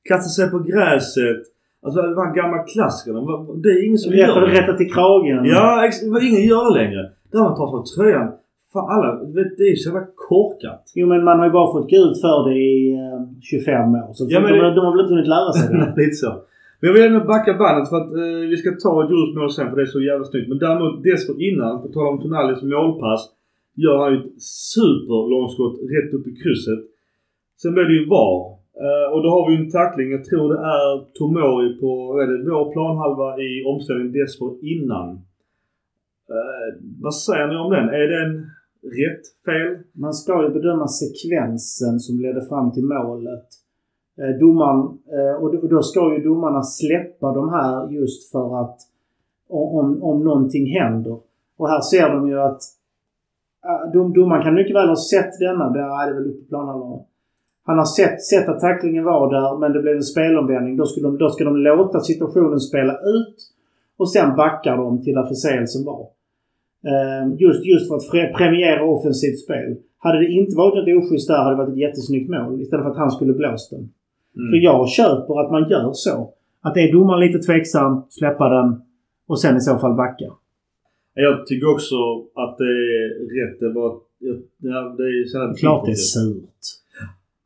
[0.09, 1.41] Kasta sig på gräset?
[1.85, 3.19] Alltså de här gamla klassikerna.
[3.63, 4.53] Det är ingen som gör Rätta, det.
[4.59, 5.39] rätta till kragen.
[5.53, 5.89] Ja,
[6.29, 7.01] ingen gör det längre.
[7.31, 8.27] Där man tar på tröjan.
[8.73, 9.09] Fan alla,
[9.57, 10.83] det är så jävla korkat.
[10.95, 14.13] Jo men man har ju bara fått gult för det i eh, 25 år.
[14.13, 15.93] Så Ja, men de, det- de har väl inte hunnit lära sig det.
[16.01, 16.31] Lite så.
[16.79, 19.69] Men jag vill ändå backa bandet för att eh, vi ska ta Djurs mål sen
[19.69, 20.49] för det är så jävla snyggt.
[20.49, 23.21] Men däremot dessförinnan, på tal om Tonalis målpass,
[23.83, 24.41] gör han ju ett
[24.75, 26.81] superlångskott rätt upp i krysset.
[27.61, 28.39] Sen blir det ju VAR.
[28.85, 30.07] Eh, och då har vi ju en tackling.
[30.17, 35.09] Jag tror det är Tomori på vad är det, vår planhalva i omställningen dessförinnan.
[36.35, 36.69] Eh,
[37.05, 37.87] vad säger ni om den?
[38.01, 38.31] Är den
[38.83, 39.23] rätt?
[39.45, 39.83] Fel?
[39.93, 43.47] Man ska ju bedöma sekvensen som ledde fram till målet.
[44.17, 48.77] Eh, domaren, eh, och, då, ska ju domarna släppa de här just för att
[49.49, 51.17] om, om någonting händer.
[51.57, 52.61] Och här ser de ju att
[53.65, 55.69] eh, dom, domaren kan mycket väl ha sett denna.
[55.69, 56.99] Där är det väl uppe på planhalvan.
[57.63, 60.77] Han har sett, sett att tacklingen var där men det blev en spelomvändning.
[60.77, 63.35] Då ska, de, då ska de låta situationen spela ut
[63.97, 66.07] och sen backar de till där förseelsen var.
[66.89, 69.75] Eh, just, just för att premiera offensivt spel.
[69.97, 72.91] Hade det inte varit något oschysst där hade det varit ett jättesnyggt mål istället för
[72.91, 73.89] att han skulle blåst den.
[74.33, 76.33] För jag köper att man gör så.
[76.61, 78.81] Att är domaren lite tveksam, släppa den
[79.27, 80.29] och sen i så fall backa.
[81.13, 81.95] Jag tycker också
[82.35, 83.07] att det är
[83.37, 83.59] rätt.
[83.59, 83.71] Det är.
[84.57, 86.63] Ja, det är så här Klart det är surt.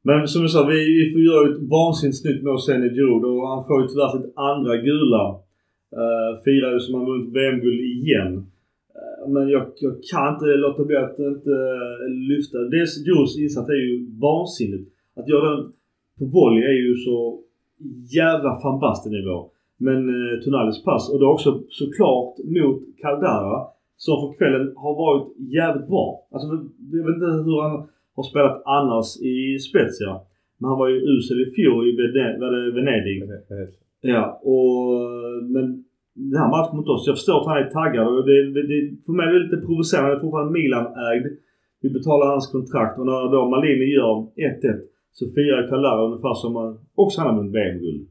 [0.02, 3.26] Men som jag sa, vi, vi får göra ett vansinnigt snyggt mål sen i Giroud
[3.26, 5.26] och han får ju tyvärr sitt andra gula.
[6.00, 8.46] Uh, firar ju som han vunnit VM-guld igen.
[9.26, 12.57] Eh, men jag, jag kan inte låta bli att inte uh, lyfta.
[12.57, 14.89] Dels Girouds insats är ju vansinnigt.
[15.15, 15.71] Att göra den
[16.19, 17.39] på volley är ju så
[18.13, 19.49] jävla fantastisk nivå.
[19.78, 23.67] Men uh, Tonalis pass och det är också såklart mot Caldara
[23.97, 26.28] som för kvällen har varit jävligt bra.
[26.32, 26.47] Alltså
[26.91, 30.19] jag vet inte hur han har spelat annars i Spezia.
[30.57, 31.95] Men han var ju usel i fjol i
[32.76, 33.23] Venedig.
[34.01, 35.01] Ja, och
[35.43, 35.84] men
[36.16, 37.03] den här matchen mot oss.
[37.07, 39.61] Jag förstår att han är taggad och det, det, det, för mig är det lite
[39.68, 40.09] provocerande.
[40.09, 41.26] Jag är fortfarande Milan-ägd.
[41.84, 44.82] Vi betalar hans kontrakt och när då Malini gör 1-1
[45.18, 46.70] så firar Callara ungefär som han
[47.03, 48.01] också han har vunnit VM-guld.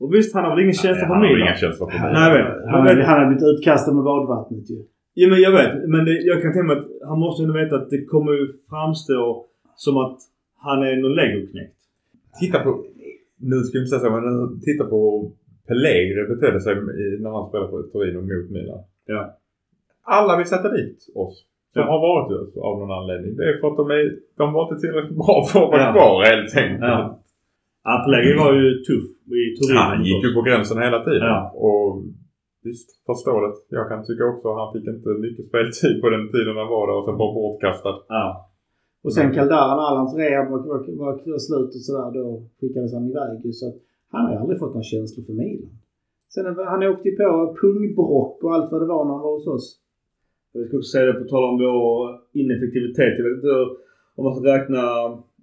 [0.00, 1.46] Och visst, han har väl ingen känsla för Han har Milan?
[1.46, 2.12] inga känslor för mig.
[2.16, 3.06] Nej, jag vet.
[3.08, 4.78] Han, har blivit utkastad med badvattnet ju.
[5.20, 5.72] Ja men jag vet.
[5.92, 8.46] Men det, jag kan tänka mig att han måste ju veta att det kommer ju
[8.70, 9.46] framstå
[9.84, 10.18] som att
[10.66, 11.78] han är någon legoknekt.
[12.40, 12.70] Titta på,
[13.50, 15.00] nu ska jag inte säga så, men titta på
[15.66, 16.74] hur Pellegrini betedde sig
[17.22, 18.82] när han spelade för Torino mot Milan.
[19.06, 19.38] Ja.
[20.02, 21.36] Alla vill sätta dit oss.
[21.72, 21.88] Som Ja.
[21.92, 23.36] har varit det av någon anledning.
[23.36, 24.04] Det är för att de, är,
[24.40, 25.92] de var inte tillräckligt bra för att vara Ja.
[25.92, 26.80] kvar helt enkelt.
[26.80, 27.20] Ja.
[27.84, 27.94] Ja,
[28.44, 29.08] var ju tuff
[29.40, 29.76] i Turin.
[29.76, 31.28] Han gick ju på gränsen hela tiden.
[31.34, 31.40] Ja.
[31.66, 32.02] Och
[32.66, 33.58] visst, förståeligt.
[33.78, 36.84] Jag kan tycka också att han fick inte mycket speltid på den tiden han var
[36.88, 37.96] där och sen bara bortkastad.
[38.18, 38.26] Ja.
[39.04, 42.24] Och sen Caldara, när all hans rehab var, var, var, var slut och sådär, då
[42.60, 43.52] skickades han iväg ju.
[43.60, 43.76] Så att
[44.14, 45.72] han har ju aldrig fått några känslor för Milan.
[46.32, 49.46] Sen han åkte ju på pungbrock och allt vad det var när han var hos
[49.56, 49.66] oss.
[50.52, 51.94] Jag ska också säga det på tal om vår
[52.40, 53.14] ineffektivitet.
[53.18, 53.54] Jag vet inte
[54.16, 54.82] om man ska räkna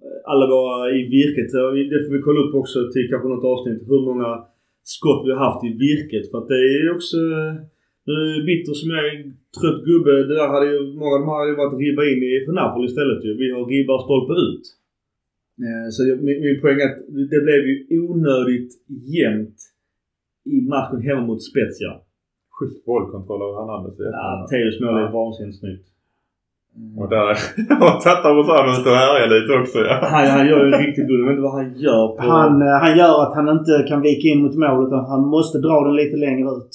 [0.06, 1.50] eh, alla våra i virket.
[1.92, 3.82] Det får vi kolla upp också till kanske något avsnitt.
[3.92, 4.30] Hur många
[4.96, 6.26] skott vi har haft i virket.
[6.30, 7.18] För att det är ju också...
[7.18, 7.54] Eh,
[8.08, 9.18] nu är bitter som jag är
[9.58, 10.12] trött gubbe.
[10.30, 12.54] Det där hade ju, många av de här hade ju varit ribba in i för
[12.60, 13.32] Napoli istället ju.
[13.42, 14.64] Vi har ribba stolpe ut.
[15.66, 17.00] Eh, Så jag, min, min poäng är att
[17.34, 17.76] det blev ju
[18.10, 18.72] onödigt
[19.16, 19.58] jämnt
[20.54, 21.92] i matchen hemma mot Spezia.
[22.56, 24.00] Schysst bollkontroll av Hernandez.
[24.00, 24.48] i Ja.
[24.52, 25.88] Teos mål är vansinnigt snyggt.
[27.00, 27.26] Och där
[27.84, 29.96] var Tatarosano ute och härjade lite också ja.
[30.14, 31.20] Han, han gör ju en riktigt god.
[31.20, 32.22] Jag vet inte vad han gör på...
[32.38, 35.58] Han, eh, han gör att han inte kan vika in mot mål utan han måste
[35.66, 36.74] dra den lite längre ut.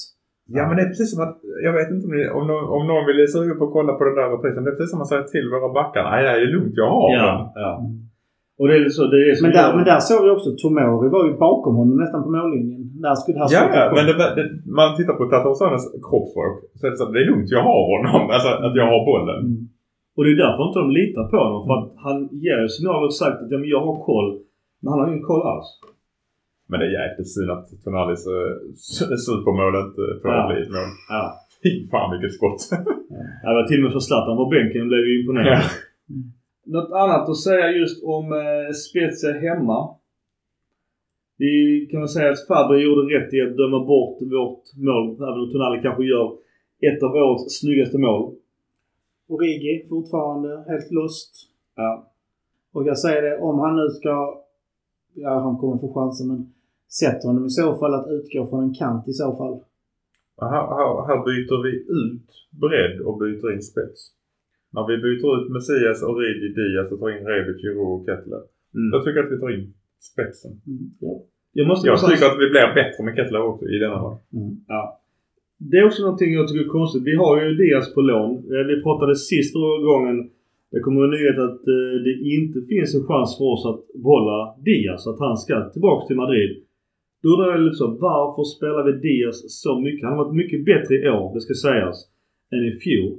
[0.57, 1.37] Ja men det är precis som att,
[1.67, 4.03] jag vet inte om, ni, om, någon, om någon vill suga på att kolla på
[4.07, 4.63] den där reprisen.
[4.63, 6.03] Det är precis som att säga till våra backar.
[6.11, 7.25] Nej det är lugnt, jag har den.
[7.25, 7.71] Ja, ja.
[8.59, 11.07] Och det är så, det är så Men där, men där såg vi också Tomori
[11.15, 12.81] var ju bakom honom nästan på mållinjen.
[13.05, 13.63] Där skulle här Ja,
[13.95, 14.45] men det, det,
[14.79, 17.81] man tittar på Tatarosanes kroppsspråk så är det så att det är lugnt, jag har
[17.93, 18.23] honom.
[18.35, 19.39] Alltså att jag har bollen.
[19.45, 19.61] Mm.
[20.15, 21.61] Och det är därför inte de litar på honom.
[21.67, 24.29] För att han ger ju signaler och sagt att ja, men jag har koll.
[24.81, 25.69] Men han har ingen koll alls.
[26.69, 30.41] Men det är jäkligt synd att Tonalis äh, supermål inte får Ja.
[30.49, 30.89] bli ett mål.
[31.15, 31.23] Ja.
[31.63, 32.61] Fy fan vilket skott.
[33.43, 35.47] Ja, det var till och med så Zlatan på bänken blev ju imponerad.
[35.47, 35.61] Ja.
[36.67, 39.95] Något annat att säga just om eh, Spezia hemma.
[41.37, 45.15] Vi kan väl säga att Fabri gjorde rätt i att döma bort vårt mål.
[45.15, 46.37] Även om Tonali kanske gör
[46.81, 48.35] ett av årets snyggaste mål.
[49.27, 51.31] Origi fortfarande helt lost.
[51.75, 52.11] Ja.
[52.73, 54.41] Och jag säger det, om han nu ska...
[55.13, 56.53] Ja, han kommer få chansen men
[56.89, 59.59] sätt honom i så fall att utgå från en kant i så fall.
[60.41, 61.71] Här, här, här byter vi
[62.03, 64.11] ut bredd och byter in spets.
[64.73, 68.41] När vi byter ut Messias, Origi, Diaz och tar in Rebic, Giroud och Kettler.
[68.77, 68.89] Mm.
[68.93, 69.65] Jag tycker att vi tar in
[70.09, 70.51] spetsen.
[70.71, 70.85] Mm.
[71.05, 71.13] Ja.
[71.59, 74.21] Jag måste Jag tycker att vi blir bättre med Kettler också i denna match.
[74.33, 74.51] Mm.
[75.71, 77.03] Det är också någonting jag tycker är konstigt.
[77.11, 78.31] Vi har ju Diaz på lån.
[78.53, 80.17] Eh, Vi pratade sist förra gången.
[80.71, 84.37] Det kommer en nyhet att eh, det inte finns en chans för oss att behålla
[84.67, 85.07] Diaz.
[85.07, 86.51] Att han ska tillbaka till Madrid.
[87.23, 87.87] Då undrar jag lite så.
[88.09, 90.03] Varför spelar vi Diaz så mycket?
[90.07, 91.97] Han har varit mycket bättre i år, det ska sägas,
[92.53, 93.13] än i fjol.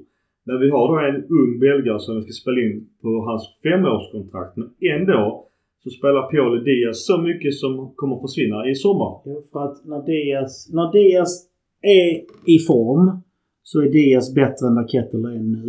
[0.48, 4.52] Men vi har då en ung belgare som vi ska spela in på hans femårskontrakt.
[4.58, 5.20] Men ändå
[5.82, 9.12] så spelar Pioli Diaz så mycket som kommer att försvinna i sommar.
[9.28, 11.32] Ja, för att när Diaz, när Diaz
[12.00, 12.08] är
[12.54, 13.04] i form
[13.62, 15.68] så är Diaz bättre än där är nu.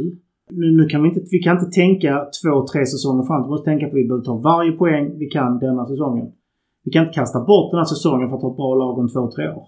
[0.60, 3.44] Nu, nu kan vi inte, vi kan inte tänka två, tre säsonger fram.
[3.44, 6.28] Vi måste tänka på att vi behöver ta varje poäng vi kan denna säsongen.
[6.86, 9.08] Vi kan inte kasta bort den här säsongen för att ha ett bra lag om
[9.10, 9.66] två, tre år.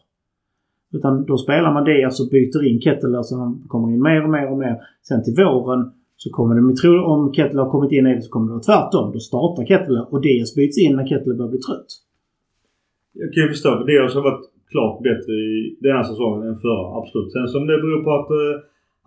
[0.94, 4.30] Utan då spelar man det, och byter in Kettler så han kommer in mer och
[4.30, 4.76] mer och mer.
[5.08, 8.32] Sen till våren så kommer det, tror om Kettler har kommit in i det så
[8.32, 9.12] kommer det vara tvärtom.
[9.12, 11.92] Då startar Kettler och Diaz byts in när Kettler börjar bli trött.
[13.14, 16.86] Jag kan ju förstå för Diaz har varit klart bättre i denna säsongen än förra.
[17.00, 17.32] Absolut.
[17.32, 18.56] Sen som det beror på att eh,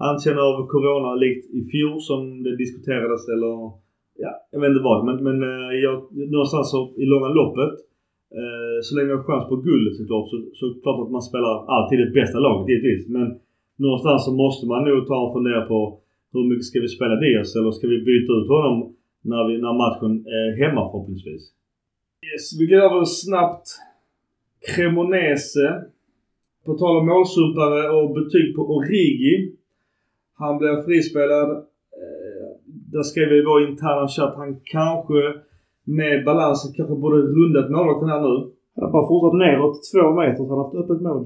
[0.05, 3.53] han känner av Corona likt i fjol som det diskuterades eller
[4.25, 4.99] ja, jag vet inte vad.
[5.07, 5.97] Men, men eh, jag,
[6.37, 7.75] någonstans så, i långa loppet
[8.41, 11.53] Eh, så länge vi har chans på guldet såklart så, så klart att man spelar
[11.75, 13.09] alltid det bästa laget givetvis.
[13.17, 13.27] Men
[13.85, 15.79] någonstans så måste man nog ta och fundera på
[16.33, 18.77] hur mycket ska vi spela Diaz eller ska vi byta ut honom
[19.31, 21.43] när, vi, när matchen är hemma förhoppningsvis.
[22.29, 23.67] Yes, vi går över snabbt
[24.67, 25.67] Cremonese.
[26.67, 29.53] På tal om målsumpare och betyg på Origi.
[30.35, 31.51] Han blev frispelad.
[32.01, 32.49] Eh,
[32.93, 35.21] där skrev vi i vår interna chatt han kanske
[35.99, 38.35] med balansen kanske borde rundat målvakten här nu.
[38.81, 41.23] Han bara fortsatt neråt två meter så han har haft öppet mål.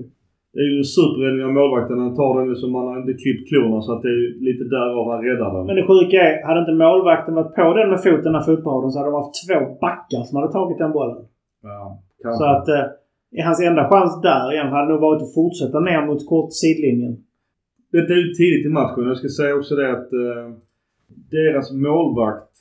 [0.55, 2.05] Det är ju en superräddning av målvakten.
[2.07, 5.05] Han tar den som man har inte klippt klorna så att det är lite därav
[5.13, 5.65] han räddar den.
[5.69, 8.97] Men det sjuka är, hade inte målvakten varit på den med foten när fotparaden så
[8.99, 11.23] hade de haft två backar som hade tagit den bollen.
[11.69, 12.85] Ja, Så att eh,
[13.49, 17.15] hans enda chans där igen hade nog varit att fortsätta ner mot kort sidlinjen.
[17.93, 19.11] Detta är ju tidigt i matchen.
[19.13, 20.45] Jag ska säga också det att eh,
[21.37, 22.53] deras målvakt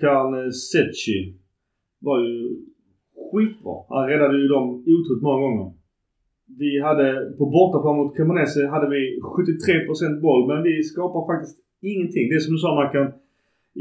[0.00, 1.20] Karl eh, Secchi
[2.06, 2.36] var ju
[3.30, 3.74] skitbra.
[3.88, 5.68] Han räddade ju dem otroligt många gånger.
[6.62, 7.06] Vi hade
[7.38, 11.58] på bortaplan mot Cremonese hade vi 73% boll men vi skapar faktiskt
[11.92, 12.24] ingenting.
[12.28, 13.06] Det är som du sa Mackan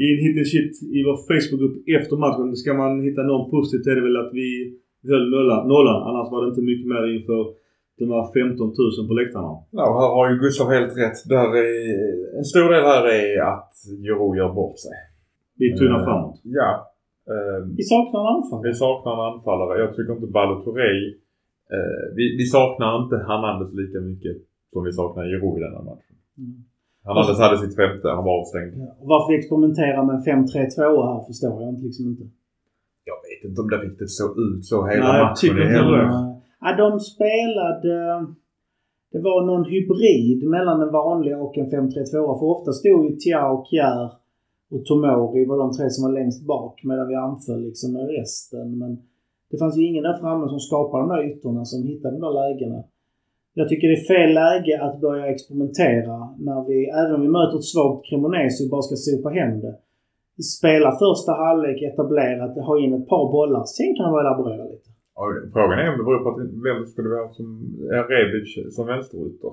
[0.03, 2.55] i en hit and shit i vår Facebookgrupp efter matchen.
[2.61, 4.49] Ska man hitta någon positivt är det väl att vi
[5.09, 5.61] höll nollan.
[5.73, 5.99] nollan.
[6.09, 7.41] Annars var det inte mycket mer inför
[7.99, 9.51] de här 15 000 på läktarna.
[9.79, 11.19] Ja, här har ju Gustav helt rätt.
[11.33, 13.73] Där är, en stor del här är att
[14.05, 14.97] Jero gör bort sig.
[15.59, 16.37] Vi är tunna Eh, framåt.
[16.59, 16.69] Ja.
[17.33, 18.59] Eh, Vi saknar en anfall.
[18.69, 19.73] vi saknar en anfallare.
[19.83, 21.01] Jag tycker inte Balotelli...
[21.75, 24.35] Eh, vi, vi saknar inte Hernandez lika mycket
[24.71, 26.15] som vi saknar Giroud i denna matchen.
[26.43, 26.55] Mm.
[27.05, 28.07] Hernandez hade sitt femte.
[28.17, 28.71] Han var avstängd.
[28.81, 28.87] Ja.
[29.01, 30.79] Och varför vi experimenterar med en 5-3-2
[31.09, 32.25] här förstår jag inte, liksom inte.
[33.11, 35.73] Jag vet inte om det riktigt såg ut så hela Nej, jag matchen tycker inte
[35.77, 35.97] heller.
[35.97, 36.11] det.
[36.63, 37.93] Ja, de spelade...
[39.13, 42.39] Det var någon hybrid mellan en vanlig och en 5-3-2.
[42.39, 44.11] För ofta stod ju Tiao, Kjär
[44.73, 48.67] och Tomori var de tre som var längst bak medan vi anföll liksom med resten.
[48.81, 48.91] Men
[49.49, 52.35] det fanns ju ingen där framme som skapade de där ytorna som hittade de där
[52.41, 52.83] lägena.
[53.53, 56.17] Jag tycker det är fel läge att börja experimentera
[56.47, 59.75] när vi, även om vi möter ett svagt Cremonese och bara ska sopa hem det.
[60.57, 63.63] Spela första halvlek etablerat, ha in ett par bollar.
[63.77, 64.89] Sen kan man laborera lite.
[65.53, 67.47] Frågan är om det beror på att vem skulle vi ha som
[67.97, 69.51] är Rebic som vänsterytter?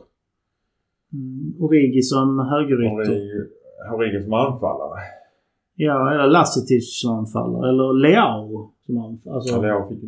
[1.13, 1.65] Mm.
[1.65, 3.13] Origi som högerytter.
[3.13, 5.01] Origi- Origi som anfallare.
[5.75, 7.69] Ja, eller Lasetic som anfaller.
[7.69, 9.37] Eller Leao som anfaller.
[9.37, 10.01] Alltså, Alltså, jag fick,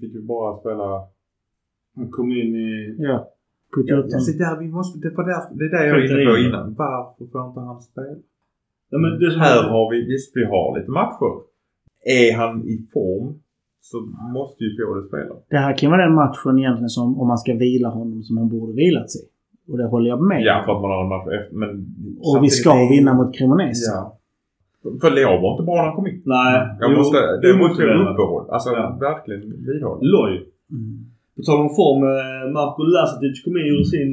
[0.00, 0.88] fick ju bara spela...
[1.96, 2.96] Han kom in i...
[2.98, 3.28] ja.
[3.74, 6.02] Put Ja, ut alltså, där, vi måste, det, var där, det är det jag var
[6.04, 6.74] inne på innan.
[6.74, 8.16] Varför får inte han spela?
[8.90, 11.34] Ja, men det Här har vi, visst vi har lite matcher.
[12.04, 13.34] är han i form
[13.80, 13.96] så
[14.34, 15.34] måste ju Pioli spela.
[15.50, 18.48] Det här kan vara den matchen egentligen som om man ska vila honom som han
[18.48, 19.22] borde vilat sig.
[19.70, 21.56] Och det håller jag med Ja, för att man har en match efter.
[21.62, 21.70] Men
[22.28, 23.90] Och vi ska vinna mot Cremonese.
[23.94, 24.00] Ja.
[25.02, 26.22] För Leo var inte bra när han kom in.
[26.24, 26.54] Nej.
[26.80, 28.44] Jag jo, måste, det måste jag uppehåll.
[28.54, 28.98] Alltså Ja.
[29.08, 30.00] verkligen vidhålla.
[30.14, 30.32] Loj.
[30.76, 30.92] Mm.
[31.36, 32.00] På tal om form.
[32.14, 34.12] eh, Marko Lasatic kom in och gjorde sin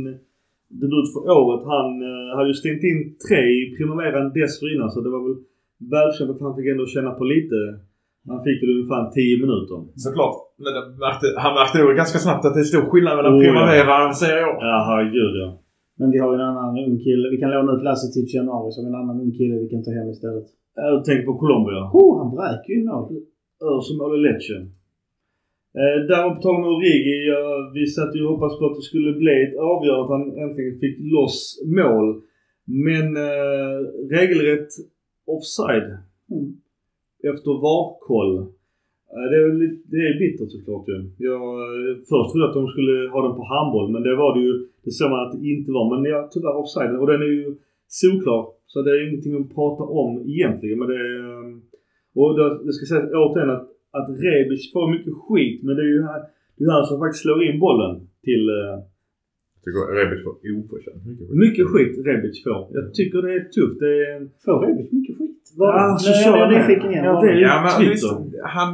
[0.81, 1.61] debut för året.
[1.75, 5.37] Han eh, hade ju stängt in tre i primaveran dessförinnan så det var väl
[5.95, 7.57] välkänt att han fick ändå känna på lite.
[8.31, 9.77] Han fick väl ungefär 10 minuter.
[10.05, 10.35] Såklart.
[10.63, 13.39] Men det märkte, han märkte nog ganska snabbt att det är stor skillnad mellan Oh,
[13.39, 13.45] ja.
[13.45, 14.53] Primavera och Serie A.
[14.69, 15.49] Ja, herregud ja.
[15.99, 17.25] Men vi har ju en annan ung kille.
[17.33, 19.69] Vi kan låna ut Lasse till januari så har vi en annan ung kille vi
[19.73, 20.47] kan ta hem istället.
[20.75, 21.81] Jag tänker på Colombia.
[21.99, 23.05] Oh, han vräker ju mål.
[23.71, 24.57] Örsum Ole Lecce.
[25.81, 27.17] Eh, där var på tal om Origi.
[27.31, 27.41] Ja,
[27.77, 30.03] vi satt ju och hoppades på att det skulle bli ett avgörande.
[30.03, 31.39] Att han äntligen fick loss
[31.79, 32.07] mål.
[32.87, 33.77] Men eh,
[34.15, 34.71] regelrätt
[35.35, 35.89] offside.
[36.31, 36.47] Mm.
[37.33, 38.33] Efter VAR-koll.
[39.13, 40.97] Eh, det, är lite, det är bittert såklart ju.
[41.29, 41.43] Jag
[41.73, 43.87] eh, först trodde att de skulle ha den på handboll.
[43.93, 44.53] Men det var det ju.
[44.85, 45.85] Det såg man att det inte var.
[45.91, 46.93] Men ja, tyvärr offside.
[47.01, 47.45] Och den är ju
[47.99, 48.43] solklar.
[48.71, 50.77] Så det är ingenting att prata om egentligen.
[50.79, 51.47] Men det är, eh,
[52.19, 53.67] och då, jag ska säga återigen att,
[53.97, 55.57] att Rebic får mycket skit.
[55.65, 56.21] Men det är ju här,
[56.55, 57.93] det är han som faktiskt slår in bollen
[58.27, 58.43] till...
[58.59, 58.75] eh,
[59.55, 61.37] Jag tycker Rebic var oförtjänt mycket skit.
[61.45, 62.61] mycket skit Rebic får.
[62.77, 63.79] Jag tycker det är tufft.
[63.83, 64.17] Det är...
[64.45, 65.06] Får Rebic mycket?
[65.59, 65.99] Var Ja, det?
[65.99, 67.05] så Nej, sa jag är nyfiken igen.
[67.09, 68.11] Ja, det är ju- Ja men visst,
[68.55, 68.69] han,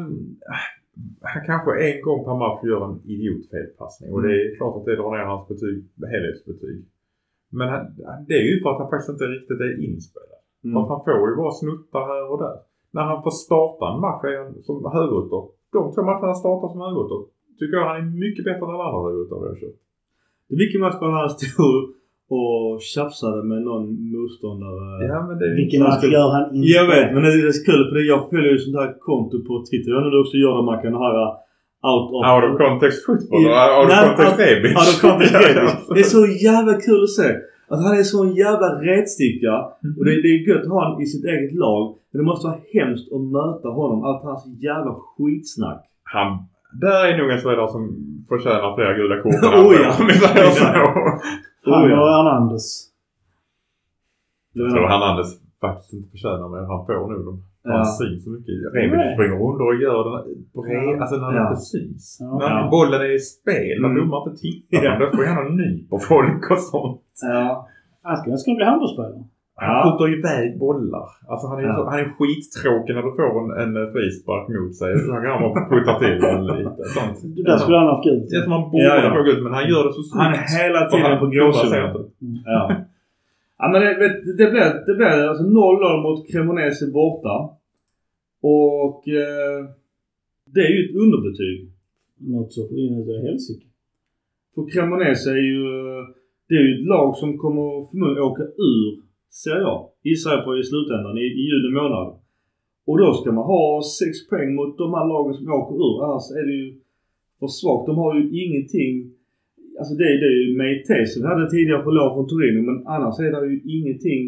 [1.32, 4.96] han kanske en gång per match gör en idiotfelpassning och det är klart att det
[5.00, 5.78] drar ner hans betyg,
[6.14, 6.78] helhetsbetyg.
[7.60, 7.82] Men han,
[8.28, 10.40] det är ju för att han faktiskt inte riktigt är inspelad.
[10.62, 10.78] För Mm.
[10.82, 12.56] att han får ju bara snuttar här och där.
[12.96, 15.42] När han får starta en match är han som högerytter.
[15.76, 17.20] De två matcherna han startar som högerytter
[17.60, 19.80] tycker jag han är mycket bättre än alla andra högerytter vi har kört.
[20.62, 21.82] Vilken match var det han stod
[22.30, 25.06] och tjafsade med någon motståndare?
[25.12, 26.68] Ja men det är Vilken match skulle- gör han inte?
[26.78, 29.36] Jag vet, men det är så kul för det, jag följer ju sånt här konto
[29.48, 29.90] på Twitter.
[29.92, 30.92] Jag du också gör det Mackan.
[30.96, 31.30] Det här uh,
[31.92, 32.22] out of...
[32.32, 34.78] Out of context football och out of nej, context out-.
[34.80, 35.72] Out of context Rebic.
[35.96, 37.30] Det är så jävla kul att se.
[37.72, 39.54] Att han är så en jävla retsticka.
[39.98, 41.84] Och det, det är gött att ha honom i sitt eget lag.
[42.12, 44.04] Men det måste vara hemskt att möta honom.
[44.08, 45.82] Allt hans jävla skitsnack.
[46.04, 46.30] Han,
[46.82, 47.84] där är nog en spelare som
[48.30, 49.34] förtjänar flera gula kort.
[49.60, 49.90] Oh ja.
[50.00, 50.66] Om vi säger så.
[51.72, 52.90] Han och Hernandez.
[54.54, 55.30] Jag tror Hernandez
[55.62, 56.64] faktiskt inte förtjänar mer.
[56.74, 57.38] Han får nog dem.
[57.64, 57.84] Han Ja.
[58.00, 58.54] syns så mycket.
[58.76, 60.16] Rebic springer under och gör den
[60.58, 61.50] bred, alltså när han Ja.
[61.50, 62.18] inte syns.
[62.20, 62.32] Ja.
[62.42, 63.98] När bollen är i spel, när Mm.
[64.02, 64.84] domaren inte tittar.
[64.86, 64.92] Ja.
[65.00, 67.02] Då springer han och nyper folk och sånt.
[67.22, 67.68] Ja.
[68.08, 69.24] Han ska, ska bli handbollsspelare.
[69.56, 69.80] Han Ja.
[69.84, 71.08] skjuter iväg bollar.
[71.32, 71.76] Alltså han är, Ja.
[71.76, 74.92] så, han är skittråkig när du får en, en frispark mot sig.
[75.04, 76.84] Så han kan bara putta till den lite.
[76.96, 77.18] Sånt.
[77.50, 78.26] Där skulle han haft gult.
[78.30, 79.10] Det är som han borde Ja, ja.
[79.18, 80.24] få gult men han gör det så snyggt.
[80.24, 81.82] Han är hela tiden han- på gråzonen.
[81.88, 82.02] inte.
[82.56, 82.62] Ja.
[83.62, 84.10] ja men det,
[84.40, 87.36] det blev, det blev alltså 0-0 mot Cremonese borta.
[88.58, 89.60] Och eh,
[90.54, 91.58] det är ju ett underbetyg.
[92.34, 93.66] Något så inuti helsike.
[94.56, 95.64] För Cremonese är ju,
[96.50, 99.03] det är ju ett lag som kommer förmodligen åka ur
[99.42, 99.76] Serie A.
[100.08, 102.08] Gissar jag på i slutändan i, i juni månad.
[102.90, 105.96] Och då ska man ha 6 poäng mot de här lagen som åker ur.
[106.06, 106.68] Annars är det ju
[107.40, 107.86] för svagt.
[107.90, 108.94] De har ju ingenting.
[109.80, 112.62] Alltså det, det är ju Meite som vi hade tidigare på lån från Torino.
[112.70, 114.22] Men annars är det ju ingenting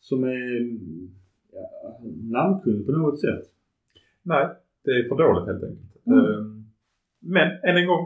[0.00, 0.50] som är
[1.52, 1.64] ja,
[2.36, 3.42] namnkunnigt på något sätt.
[4.22, 4.44] Nej,
[4.84, 6.06] det är för dåligt helt enkelt.
[6.06, 6.18] Mm.
[6.24, 6.64] Ehm,
[7.20, 8.04] Men än en gång.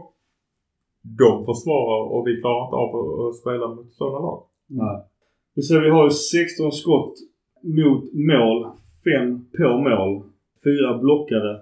[1.23, 4.41] De försvarar och vi klarar inte av att- att spela mot sådana lag.
[4.67, 4.97] Nej.
[5.57, 7.15] Vi ser vi har ju 16 skott
[7.79, 8.03] mot
[8.33, 8.59] mål.
[9.05, 10.13] 5 på mål.
[10.65, 11.53] 4 blockade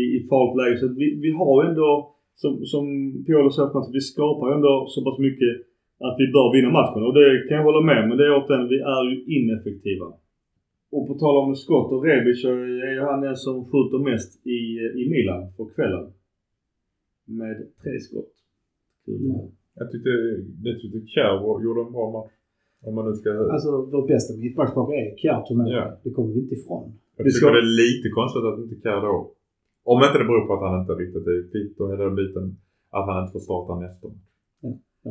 [0.00, 0.76] i, i farligt läge.
[0.80, 1.90] Så vi, vi har ju ändå,
[2.34, 2.84] som, som
[3.26, 5.52] Piolo sa, att vi skapar ju ändå så pass mycket
[6.06, 7.02] att vi bör vinna matchen.
[7.06, 8.08] Och det kan jag hålla med om.
[8.08, 10.08] Men det är återigen, vi är ju ineffektiva.
[10.94, 12.48] Och på tal om skott och Rebic så
[12.88, 14.60] är ju han den som skjuter mest i,
[15.00, 16.06] i Milan på kvällen.
[17.24, 18.32] Med tre skott.
[19.08, 19.50] Mm.
[19.78, 20.10] Jag tyckte,
[20.64, 20.98] jag tyckte
[21.64, 22.32] gjorde en bra match.
[22.86, 23.28] Om man nu ska...
[23.54, 25.06] Alltså vårt bästa mittbackspar är
[25.60, 25.68] med.
[25.76, 25.84] Ja.
[26.04, 26.84] Det kommer vi inte ifrån.
[27.16, 29.14] jag vi tycker ska- det är lite konstigt att inte Kjär då...
[29.92, 32.44] Om inte det beror på att han inte riktigt är fit och hela den biten.
[32.96, 34.26] Att han inte får starta nästa match.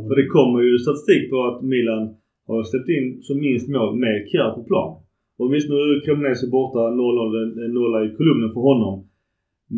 [0.08, 2.04] För det kommer ju statistik på att Milan
[2.48, 4.92] har släppt in som minst mål med Kjär på plan.
[5.40, 8.96] Och visst nu är Cremonese borta 0-0, en- en nolla i kolumnen för honom.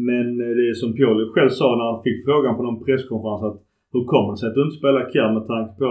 [0.10, 3.44] Men eh, det är som Pioli själv sa när han fick frågan på någon presskonferens
[3.50, 3.58] att
[3.94, 5.90] hur kommer det sig att du inte spelar Kjär med tanke på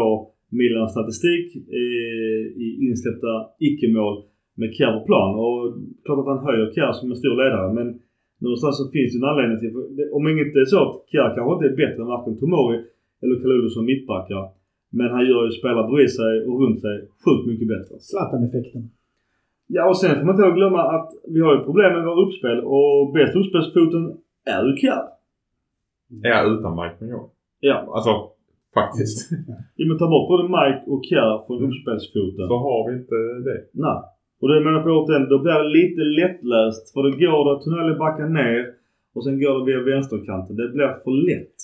[0.58, 1.46] Milans statistik
[1.80, 3.32] eh, i insläppta
[3.68, 4.14] icke-mål
[4.60, 5.30] med Kjär på plan.
[5.44, 5.60] Och
[6.04, 7.88] klart att han höjer Kjär som en stor ledare men
[8.44, 9.72] någonstans så finns det en anledning till,
[10.16, 12.78] om inget är så att Kjär kanske inte är bättre än varken Tomori
[13.22, 14.42] eller Kalulu som mittbackar.
[14.98, 17.94] Men han gör ju spelare bredvid sig och runt sig sjukt mycket bättre.
[18.10, 18.82] Zlatan-effekten.
[19.76, 22.58] Ja och sen får man inte glömma att vi har ju problem med våra uppspel
[22.76, 24.04] och bäst uppspelsfoten
[24.54, 25.04] är ju Kjär.
[26.22, 27.28] Ja, utan Mike Mignon.
[27.60, 27.76] Ja.
[27.94, 28.10] Alltså,
[28.78, 29.18] faktiskt.
[29.76, 32.44] Vi måste ta bort både Mike och Kjär från uppspelsfoten.
[32.52, 33.18] Så har vi inte
[33.48, 33.60] det.
[33.86, 34.00] Nej.
[34.40, 36.84] Och det menar på återigen, då blir det lite lättläst.
[36.92, 37.40] För då går
[37.88, 38.60] det backar ner
[39.14, 40.56] och sen går det via vänsterkanten.
[40.56, 41.58] Det blir för lätt.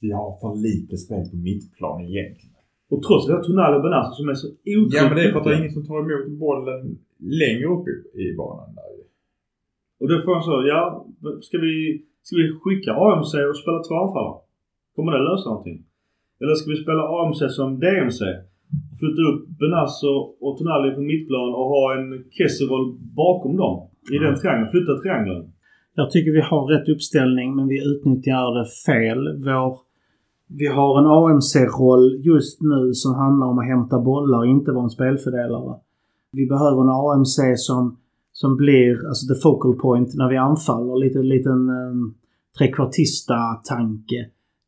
[0.00, 2.56] Vi har för lite spel på mittplan egentligen.
[2.92, 5.24] Och trots att vi har Tonelli och Benazzo som är så otroligt Ja, men det
[5.24, 6.98] är för att det är ingen som tar emot bollen
[7.42, 8.74] längre upp i, i banan.
[8.74, 8.86] Där.
[10.00, 11.06] Och då får jag så, ja,
[11.42, 14.38] ska vi, ska vi skicka AMC och spela två anfallare?
[14.94, 15.85] Kommer det lösa någonting?
[16.40, 18.20] Eller ska vi spela AMC som DMC?
[19.00, 20.14] Flytta upp Benazzo
[20.44, 22.84] och Tonali på mittplan och ha en Kesserol
[23.22, 23.76] bakom dem
[24.14, 24.70] i den triangeln.
[24.70, 25.42] Flytta triangeln.
[25.94, 29.20] Jag tycker vi har rätt uppställning men vi utnyttjar det fel.
[29.44, 29.78] Vår,
[30.48, 34.90] vi har en AMC-roll just nu som handlar om att hämta bollar, inte vara en
[34.90, 35.74] spelfördelare.
[36.32, 37.96] Vi behöver en AMC som,
[38.32, 41.04] som blir alltså the focal point när vi anfaller.
[41.04, 42.14] Lite liten um,
[42.58, 44.20] trekvartista-tanke.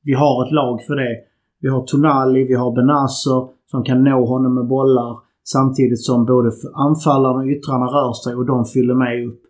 [0.02, 1.16] Vi har ett lag för det.
[1.60, 6.50] Vi har Tonali, vi har Benazer som kan nå honom med bollar samtidigt som både
[6.74, 9.42] anfallarna och yttrarna rör sig och de fyller med upp.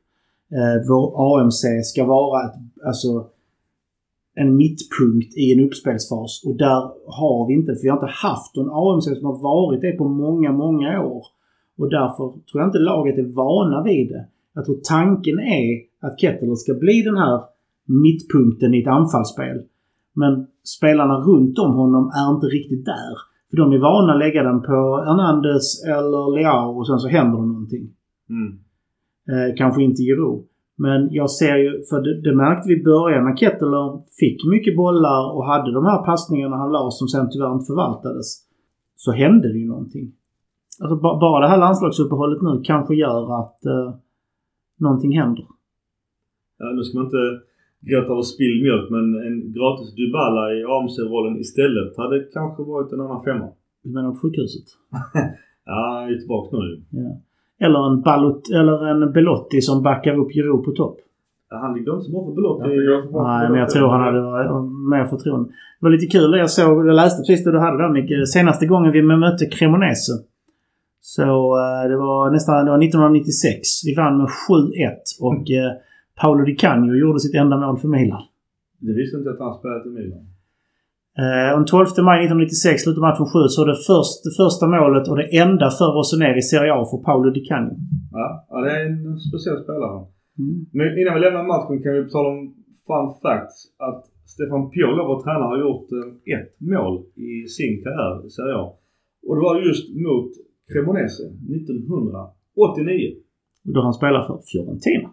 [0.52, 2.54] Eh, vår AMC ska vara ett,
[2.86, 3.26] alltså,
[4.34, 8.56] en mittpunkt i en uppspelsfas och där har vi inte, för vi har inte haft
[8.56, 11.22] en AMC som har varit det på många, många år.
[11.78, 14.24] Och därför tror jag inte laget är vana vid det.
[14.54, 17.42] Jag tror tanken är att Kettler ska bli den här
[17.84, 19.62] mittpunkten i ett anfallsspel.
[20.22, 20.46] Men
[20.76, 23.14] spelarna runt om honom är inte riktigt där.
[23.50, 27.38] För de är vana att lägga den på Hernandez eller Leao och sen så händer
[27.38, 27.84] det någonting.
[28.36, 28.50] Mm.
[29.30, 30.44] Eh, kanske inte Giroud.
[30.84, 33.86] Men jag ser ju, för det, det märkte vi i början när Ketteler
[34.20, 38.26] fick mycket bollar och hade de här passningarna han la som sen tyvärr inte förvaltades.
[38.96, 40.12] Så hände det ju någonting.
[40.82, 43.94] Alltså ba, bara det här landslagsuppehållet nu kanske gör att eh,
[44.78, 45.46] någonting händer.
[46.58, 47.47] Ja, nu ska man inte
[47.86, 53.00] gråta över spilld mjölk men en gratis Dybala i AMC-rollen istället hade kanske varit en
[53.00, 53.48] annan femma.
[53.82, 54.68] Du menar på sjukhuset?
[55.70, 56.82] Ja, jag är tillbaka nu.
[56.90, 57.10] Ja.
[57.66, 60.96] Eller en, Balot, eller en Belotti som backar upp Giroud på topp.
[61.50, 62.68] Han ligger inte så bra för Belotti.
[63.28, 64.20] Nej, men jag tror han hade
[64.92, 65.48] mer förtroende.
[65.48, 68.28] Det var lite kul jag såg, jag läste precis det du hade där Micke.
[68.28, 70.12] Senaste gången vi mötte Cremonese.
[71.00, 71.28] Så
[71.62, 73.84] eh, det var nästan, det var 1996.
[73.86, 74.30] Vi vann med 7-1
[75.20, 75.72] och eh,
[76.20, 78.22] Paolo Di Canio gjorde sitt enda mål för Milan.
[78.86, 80.22] Det visste inte att han spelat i Milan.
[81.22, 85.16] Eh, den 12 maj 1996 slutade matchen 7 så det, först, det första målet och
[85.20, 87.76] det enda för Rossoneri i Serie A för Paolo Di Canio.
[88.18, 89.98] Ja, ja, det är en speciell spelare.
[90.42, 90.56] Mm.
[90.78, 92.40] Men innan vi lämnar matchen kan vi tala om
[92.86, 93.58] fun facts.
[93.88, 96.94] Att Stefan Piolo, vår tränare, har gjort eh, ett mål
[97.28, 98.66] i sin karriär i Serie A.
[99.26, 100.30] Och det var just mot
[100.70, 101.24] Cremonese
[101.58, 103.14] 1989.
[103.74, 105.08] Då han spelar för Fiorentina.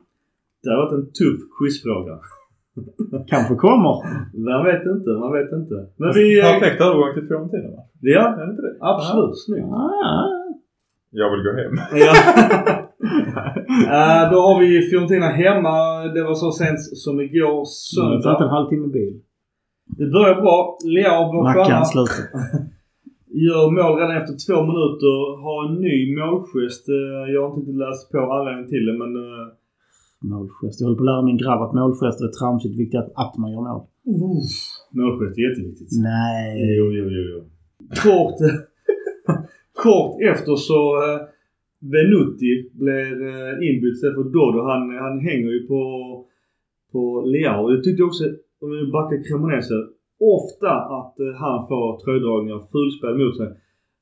[0.65, 2.15] Det har varit en tuff quizfråga.
[3.31, 3.93] Kanske kommer.
[4.49, 5.75] Man vet inte, man vet inte.
[6.01, 6.25] Men vi...
[6.39, 7.81] eh, Perfekt övergång till Fiorentina va?
[8.15, 8.75] Ja, Är det inte det?
[8.91, 9.35] absolut.
[9.45, 9.65] Snyggt.
[9.65, 10.27] Ah.
[11.21, 11.73] Jag vill gå hem.
[12.05, 12.11] Ja.
[13.95, 15.75] Eh, då har vi Fiorentina hemma.
[16.15, 18.47] Det var så sent som igår Så det en söndag.
[18.57, 19.13] halvtimme bil.
[19.97, 20.77] Det börjar bra.
[20.95, 22.23] Leao, vår Mackan slutar.
[23.47, 25.15] gör mål redan efter två minuter.
[25.45, 26.83] Har en ny målgest.
[26.97, 29.11] Eh, Jag har inte läst på anledningen till det men...
[30.31, 30.79] Målgest.
[30.79, 32.75] Jag håller på att lära min grabb att målgester är tramsigt.
[32.81, 33.81] viktigt att, att man gör mål.
[34.99, 35.89] Målgest är jätteviktigt.
[36.11, 36.77] Nej.
[36.77, 37.39] Jo, jo, jo, jo.
[38.05, 38.39] Kort,
[39.83, 41.19] kort efter så eh,
[41.93, 42.53] Venuti
[42.83, 44.59] blir eh, inbytt istället för Dodo.
[44.71, 45.81] Han, han hänger ju på,
[46.91, 47.01] på
[47.33, 47.71] Leao.
[47.71, 48.23] Jag tyckte också,
[48.61, 49.77] om vi backar Cremonese,
[50.37, 53.49] ofta att eh, han får tröjdragningar och fulspel mot sig.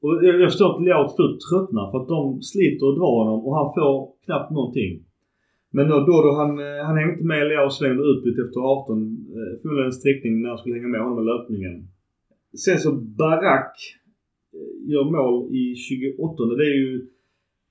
[0.04, 3.40] Och jag förstår att Leao till slut tröttnar för att de sliter och drar honom
[3.46, 3.94] och han får
[4.26, 4.94] knappt någonting.
[5.76, 8.60] Men då, Dodo han, eh, han hängde inte med Leao och svängde ut lite efter
[8.60, 8.98] 18.
[9.38, 11.76] Eh, Förmodligen en sträckning när han skulle hänga med honom i löpningen.
[12.64, 13.76] Sen så Barak
[14.58, 16.46] eh, gör mål i 28.
[16.60, 17.08] Det är ju...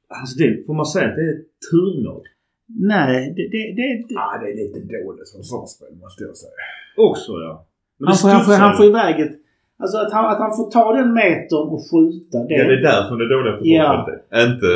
[0.09, 1.39] Alltså det får man säga att det är
[1.71, 2.25] turmål.
[2.67, 3.43] Nej, det...
[3.55, 4.15] det, det, det.
[4.21, 6.61] Ja, det är lite dåligt försvarsspel måste jag säga.
[6.97, 7.67] Också ja.
[7.99, 9.37] Men Han, får, han, får, han får iväg ett...
[9.83, 12.39] Alltså att han, att han får ta den metern och skjuta.
[12.49, 14.43] Det, Ja, det är där som det dåliga försvarsspelet är.
[14.49, 14.71] Inte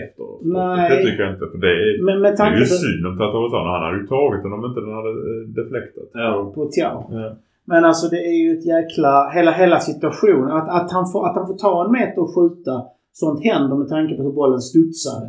[0.00, 0.28] efter.
[0.58, 0.90] Nej.
[0.90, 1.46] Det tycker jag inte.
[1.52, 2.78] För det är, men med det är ju på...
[2.84, 3.68] synd om Tatarosano.
[3.74, 6.08] Han hade ju tagit den om inte den hade eh, deflektat.
[6.24, 6.52] Ja.
[6.56, 6.98] på Tiao.
[7.20, 7.28] Ja.
[7.70, 9.12] Men alltså det är ju ett jäkla...
[9.36, 10.50] Hela, hela situationen.
[10.58, 12.74] Att, att, han får, att han får ta en meter och skjuta.
[13.20, 15.28] Sånt händer med tanke på hur bollen studsade.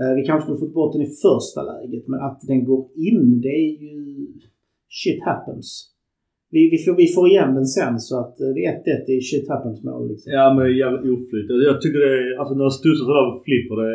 [0.00, 2.04] Eh, vi kanske skulle fått bort den i första läget.
[2.10, 3.94] Men att den går in, det är ju...
[4.88, 5.93] Shit happens.
[6.54, 8.72] Vi, vi, får, vi får igen den sen så att eh, det är
[9.06, 10.28] 1-1 i shit happens mål liksom.
[10.38, 11.46] Ja men jävligt oflyt.
[11.70, 12.38] Jag tycker det är...
[12.38, 13.92] Alltså när det studsar sådär och flipper det...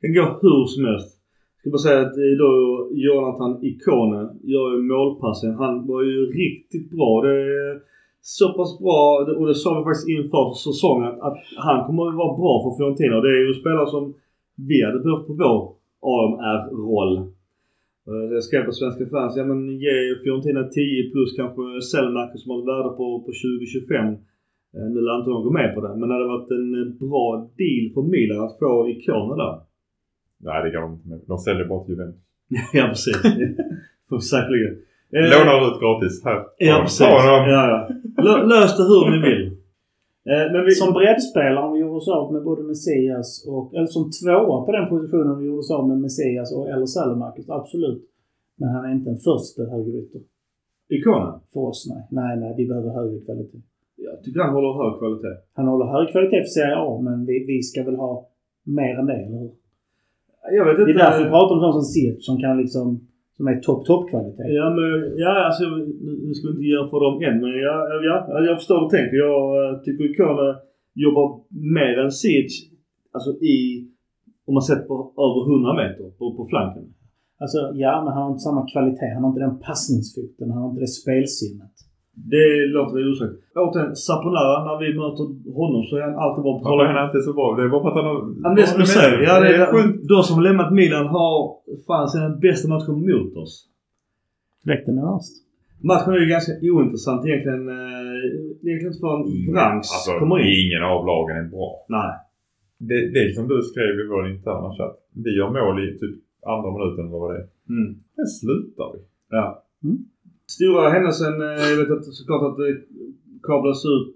[0.00, 1.10] kan gå hur som helst.
[1.54, 2.50] Jag ska bara säga att då
[3.06, 4.22] Jonathan Ikone
[4.52, 5.54] gör ju målpassen.
[5.64, 7.12] Han var ju riktigt bra.
[7.26, 7.34] Det
[7.64, 7.72] är
[8.38, 9.02] så pass bra
[9.38, 12.70] och det sa vi faktiskt inför säsongen att, att han kommer att vara bra för
[12.76, 13.16] Fiorentina.
[13.24, 14.04] Det är ju spelare som
[14.70, 15.58] vi hade behövt på vår
[16.14, 17.14] AMR-roll.
[18.08, 19.92] Eh, Jag skrev på Svenska fans, ja men ge
[20.24, 21.62] Fiorentina 10 plus kanske
[21.92, 24.12] Selmak som har ett värde på, på 20-25.
[24.76, 26.88] Eh, Nu lär inte de gå med på det, men det hade varit en eh,
[27.04, 27.24] bra
[27.60, 29.54] deal för Milan att få ikoner där.
[30.46, 31.20] Nej, det går de inte med.
[31.32, 32.20] De säljer bara till Juventus.
[32.78, 33.16] ja precis.
[34.30, 34.74] Säkerligen.
[35.16, 36.14] Eh, Lånar ut gratis.
[36.24, 36.38] Här.
[36.58, 37.00] Ja precis.
[37.06, 37.88] Ja, ja.
[38.26, 39.51] Lö- Lös det hur ni vill.
[40.30, 43.74] Eh, Men vi, Som breddspelare om vi gjorde oss av med både Messias och...
[43.76, 47.46] Eller som tvåa på den positionen vi gjorde oss av med Messias och eller Salamakis.
[47.50, 48.02] Absolut.
[48.60, 50.20] Men han är inte en första högerytter.
[50.96, 51.34] ikonen?
[51.52, 52.02] För oss, nej.
[52.20, 52.54] Nej, nej.
[52.58, 53.58] Vi behöver högre kvalitet.
[53.96, 55.34] Jag tycker han håller hög kvalitet.
[55.58, 58.28] Han håller hög kvalitet för Serie A, men vi, vi ska väl ha
[58.80, 59.50] mer än det, eller hur?
[60.56, 60.92] Jag vet Det inte.
[60.92, 62.86] är därför vi pratar om sånt som Ziyech som kan liksom...
[63.36, 64.48] Som är topp, topp kvalitet.
[64.60, 64.90] Ja men,
[65.24, 65.64] ja alltså
[66.26, 67.96] nu ska vi inte för dem än men ja, ja,
[68.28, 69.16] ja, jag förstår vad du tänker.
[69.16, 70.48] Jag eh, tycker Ikone
[70.94, 71.26] jobbar
[71.76, 72.56] mer än Siege,
[73.14, 73.56] alltså i,
[74.46, 74.94] om man sett på
[75.26, 76.84] över 100 meter på, på flanken.
[77.42, 79.14] Alltså, ja, men han har inte samma kvalitet.
[79.14, 80.50] Han har inte den passningsfoten.
[80.50, 81.76] Han har inte det spelsinnet.
[82.14, 83.32] Det låter väl osagt.
[83.56, 85.24] Återigen, Saponara, när vi möter
[85.60, 87.46] honom så är han alltid bra på Varför är han alltid så bra?
[87.56, 88.18] Det är bara för att han har...
[88.42, 89.18] Ja, men det som du säger.
[89.28, 91.34] Ja, det det är de som har lämnat Milan har
[91.86, 93.54] fan sina bästa matcher mot oss.
[94.64, 95.34] Fläkten är värst.
[95.90, 97.62] Matchen är ju ganska ointressant egentligen.
[97.68, 99.22] eh, Egentligen inte förrän
[99.54, 100.48] Branks Alltså, kommer in.
[100.62, 101.70] ingen av lagen är bra.
[101.98, 102.12] Nej.
[102.88, 104.96] Det, det är som du skrev i vår interna chatt.
[105.24, 106.16] Vi gör mål i typ
[106.54, 107.46] andra minuten vad det är.
[107.76, 107.88] Mm.
[108.16, 108.98] Sen slutar vi.
[109.38, 109.46] Ja.
[109.84, 109.98] Mm.
[110.54, 112.72] Stora händelsen, eh, jag vet att såklart att det
[113.48, 114.14] kablas ut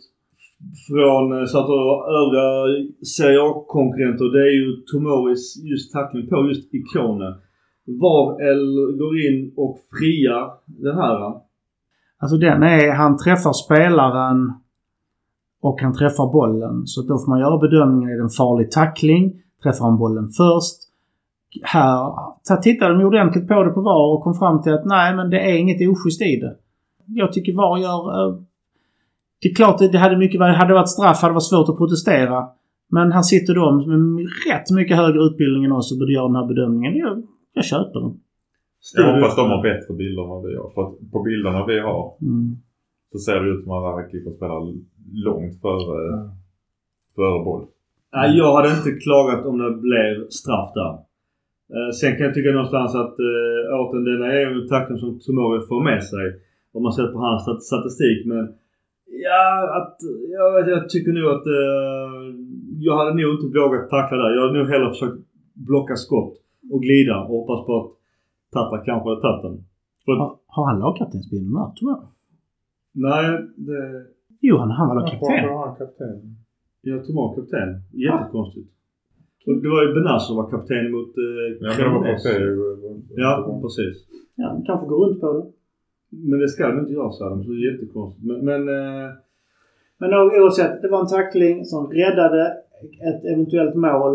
[0.88, 1.70] från eh, så att
[2.20, 2.48] övriga
[3.16, 4.24] Serie A-konkurrenter.
[4.36, 7.34] Det är ju Tomoris just tackling på just ikonen.
[7.86, 8.62] Var El
[9.00, 11.18] går in och friar den här.
[12.18, 12.92] Alltså den är...
[12.92, 14.52] Han träffar spelaren
[15.62, 16.86] och han träffar bollen.
[16.86, 18.10] Så då får man göra bedömningen.
[18.10, 19.42] Är det en farlig tackling?
[19.62, 20.85] Träffar han bollen först?
[21.62, 22.12] Här
[22.48, 25.30] ta- tittade de ordentligt på det på VAR och kom fram till att nej, men
[25.30, 26.56] det är inget oschysst i det.
[27.06, 28.28] Jag tycker VAR gör...
[28.28, 28.34] eh,
[29.42, 32.48] Det är klart det hade mycket hade varit straff hade det varit svårt att protestera.
[32.90, 36.36] Men här sitter de med rätt mycket högre utbildning än oss och borde göra den
[36.36, 36.96] här bedömningen.
[36.96, 37.22] Jag,
[37.52, 38.20] jag köper den.
[38.96, 40.70] Jag hoppas de har bättre bilder än vad vi har.
[40.74, 42.56] För att på bilderna vi har Mm.
[43.12, 44.60] så ser det ut som att Rakiko spelar
[45.26, 46.00] långt före,
[47.16, 47.64] före boll.
[48.12, 50.92] Nej, jag hade inte klagat om det blev straff där.
[51.74, 55.18] Eh, sen kan jag tycka någonstans att eh, återigen, den är ju en tackling som
[55.24, 56.26] Tomori får med sig.
[56.74, 58.26] Om man ser på hans stat- statistik.
[58.26, 58.42] Men
[59.26, 59.42] ja,
[59.78, 59.96] att,
[60.36, 62.14] jag, vet, jag tycker nog att eh,
[62.86, 64.30] jag hade nog inte vågat tackla där.
[64.34, 65.18] Jag hade nog hellre försökt
[65.54, 66.34] blocka skott
[66.72, 67.90] och glida och hoppas på att
[68.52, 69.64] Tata kanske hade tagit den.
[70.06, 72.02] Har, har han lagkaptensbilden där, tror jag?
[72.92, 74.04] Nej, det...
[74.40, 75.48] Jo, han, han var lagkapten.
[75.48, 76.36] har han kapten?
[76.82, 77.68] Ja, Tomori kapten.
[77.92, 78.70] Jättekonstigt.
[79.46, 82.34] Och det var ju Benazer som var kapten mot eh, Ja, men de fått se.
[83.22, 83.96] Ja, precis.
[84.36, 85.44] Ja, han kanske går runt på det.
[86.30, 87.30] Men det ska de inte göra så här.
[87.42, 88.26] Så det är jättekonstigt.
[88.28, 89.08] Men, men eh,
[90.00, 92.42] Men oavsett, det var en tackling som räddade
[93.08, 94.14] ett eventuellt mål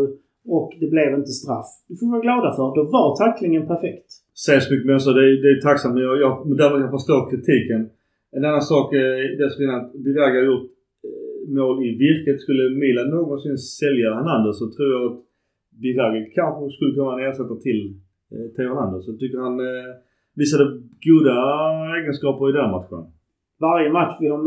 [0.58, 1.70] och det blev inte straff.
[1.88, 2.68] Det får vi vara glada för.
[2.78, 4.10] Då var tacklingen perfekt.
[4.46, 5.94] säg så mycket mer så det är, det är tacksamt.
[5.96, 7.82] Men jag, jag, däremot jag förstår kritiken.
[8.36, 10.81] En annan sak är dessförinnan att Biraghi har gjort eh,
[11.48, 12.42] mål i virket.
[12.42, 15.20] Skulle Milan någonsin sälja Hernandez så tror jag att
[15.82, 17.82] Biraghi kanske skulle kunna ersättare till
[18.32, 19.08] eh, Theo Hernandez.
[19.08, 19.90] Jag tycker han eh,
[20.42, 20.66] visade
[21.08, 21.38] goda
[22.00, 23.04] egenskaper i den matchen.
[23.68, 24.40] Varje match vi har,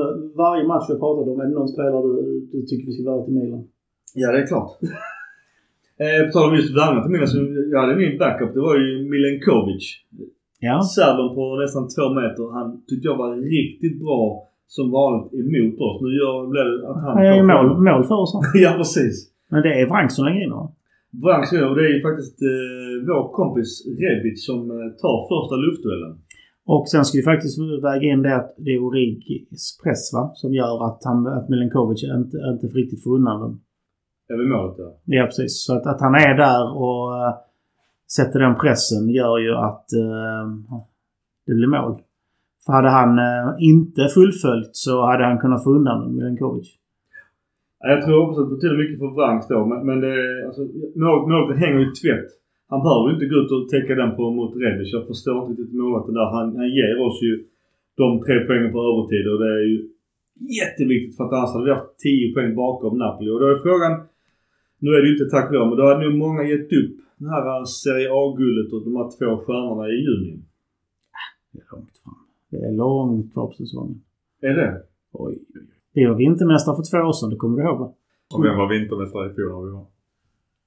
[0.45, 3.25] varje match vi pratat om, är det någon spelare du, du tycker vi ska vara
[3.25, 3.62] till Milan?
[4.15, 4.71] Ja, det är klart.
[6.03, 7.39] eh, på tal om just värvningar till Milan så
[7.73, 8.55] jag hade min backup.
[8.55, 9.85] Det var ju Milenkovic.
[10.61, 10.77] Ja.
[10.97, 12.45] Serben på nästan två meter.
[12.59, 14.23] Han tyckte jag var riktigt bra
[14.66, 15.97] som vanligt emot oss.
[16.03, 17.16] Nu gör, blev det att han...
[17.16, 18.32] Han gör ju mål, mål för oss.
[18.55, 19.15] ja, precis.
[19.51, 20.73] Men det är Frank som lägger in va?
[21.23, 23.70] Branks gör och det är ju faktiskt eh, vår kompis
[24.01, 26.15] Rebic som eh, tar första luftduellen.
[26.66, 30.32] Och sen ska vi faktiskt väga in det att det är Origis press va?
[30.35, 33.61] Som gör att, han, att Milenkovic inte, inte riktigt får undan den.
[34.32, 34.93] Över målet där.
[35.05, 35.65] Ja precis.
[35.65, 37.35] Så att, att han är där och uh,
[38.16, 40.47] sätter den pressen gör ju att uh,
[41.47, 42.01] det blir mål.
[42.66, 46.69] För hade han uh, inte fullföljt så hade han kunnat få undan Milenkovic.
[47.81, 49.66] Ja, Jag tror också att det betyder mycket för Branks då.
[49.70, 50.15] Men, men det,
[50.47, 50.62] alltså,
[51.03, 52.31] målet, målet hänger ju i tvätt.
[52.70, 54.93] Han behöver ju inte gå ut och täcka den på mot Rebic.
[54.93, 56.28] Jag förstår inte riktigt målvakten där.
[56.36, 57.32] Han, han ger oss ju
[58.01, 59.78] de tre poängen på övertid och det är ju
[60.61, 63.31] jätteviktigt för att annars hade vi haft 10 poäng bakom Napoli.
[63.31, 63.93] Och då är frågan
[64.78, 67.28] Nu är det ju inte tack vare men då hade nog många gett upp det
[67.35, 70.35] här Serie A-guldet och de här två stjärnorna i juni.
[71.53, 72.24] Det är långt fram.
[72.60, 74.01] Det är långt kvar på säsongen.
[74.43, 74.82] Är det?
[75.12, 75.35] Oj.
[75.94, 77.89] Vi var vintermästare för två år sedan, det kommer du ihåg va?
[78.35, 79.86] Och vem var vintermästare i fjol vi var?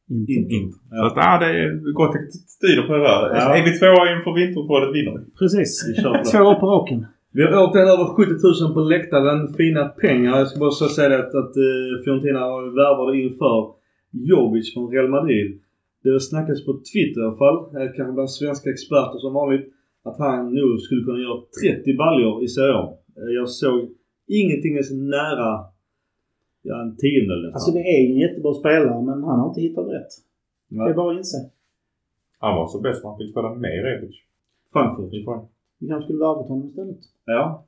[0.09, 0.53] Inte.
[0.57, 0.77] Inte.
[0.91, 0.97] Ja.
[0.97, 3.21] Så att, ah, det är gott att styra på det där.
[3.35, 3.57] Ja.
[3.57, 5.21] Är vi tvåa inför vinterpålet vinner vi.
[5.39, 5.71] Precis.
[5.87, 5.93] Vi.
[6.31, 7.05] Två år på raken.
[7.35, 9.39] Vi har återigen över 70 000 på läktaren.
[9.59, 10.31] Fina pengar.
[10.37, 12.41] Jag ska bara så säga det att, att uh, Fiorentina
[12.79, 13.57] värvade inför
[14.11, 15.61] Jovic från Real Madrid.
[16.03, 19.65] Det snackas på Twitter i alla fall, eh, kanske bland svenska experter som vanligt,
[20.07, 22.83] att han nog skulle kunna göra 30 baljor i Serie.
[23.17, 23.79] Eh, Jag såg
[24.39, 25.49] ingenting ens nära
[26.67, 27.57] ja, en tiondel nästan.
[27.57, 30.11] Alltså det är en jättebra spelare men han har inte hittat rätt.
[30.69, 30.93] Det är Nej.
[30.93, 31.37] bara att inse.
[32.39, 34.15] Han var så bäst när han fick spela med Rebic.
[34.73, 35.11] Frankfurt.
[35.79, 37.01] Vi kanske skulle värvat honom istället.
[37.25, 37.63] Ja.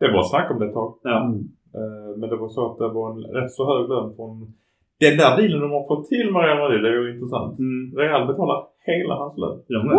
[0.00, 0.90] Det var snack om det ett tag.
[1.02, 1.18] Ja.
[1.26, 1.38] Mm.
[1.78, 4.54] Eh, Men det var så att det var en rätt så hög lön från
[5.00, 6.82] den där dealen de har fått till Real Madrid.
[6.82, 7.58] Det är ju intressant.
[7.58, 7.96] Mm.
[7.98, 8.58] Real betalar
[8.90, 9.58] hela hans lön.
[9.66, 9.96] Jag med.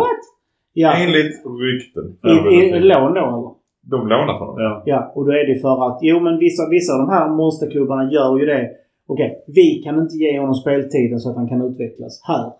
[0.72, 1.34] Ja, Enligt
[1.64, 2.06] rykten.
[2.30, 3.54] i, i, lån då eller?
[3.92, 4.56] De lånat honom.
[4.58, 4.82] Ja.
[4.86, 8.12] Ja, och då är det för att, jo men vissa, vissa av de här monsterklubbarna
[8.12, 8.70] gör ju det.
[9.06, 12.22] Okej, vi kan inte ge honom speltiden så att han kan utvecklas.
[12.24, 12.52] Här.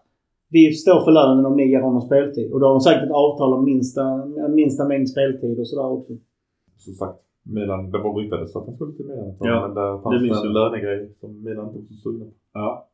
[0.51, 2.53] Vi står för lönen om ni ger honom speltid.
[2.53, 4.03] Och då har de säkert ett avtal om minsta,
[4.49, 6.13] minsta mängd speltid och sådär också.
[6.77, 7.19] Som sagt.
[7.43, 9.35] Milan, det var ryktades att han skulle till Milan.
[9.41, 10.55] Ja, men där det fanns minns en jag.
[10.55, 12.31] lönegrej som Milan inte var så sugna på.
[12.53, 12.88] Ja.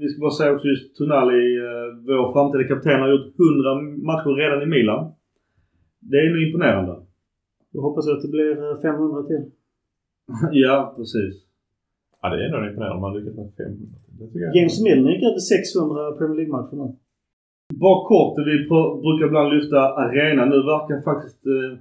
[0.00, 3.74] Vi ska bara säga också just Tonali, eh, vår framtida kapten, har gjort 100
[4.10, 5.02] matcher redan i Milan.
[6.10, 6.94] Det är nog imponerande.
[7.72, 9.42] Jag hoppas att det blir eh, 500 till.
[10.64, 11.34] ja, precis.
[12.22, 13.98] Ja, det är ändå imponerande om man lyckas med 500.
[14.18, 14.56] Det tycker jag.
[14.56, 16.88] James Milner gick över 600 Premier League-matcher nu.
[17.84, 18.56] Bara kort, vi
[19.04, 20.44] brukar ibland lyfta arena.
[20.44, 21.72] Nu verkar faktiskt eh,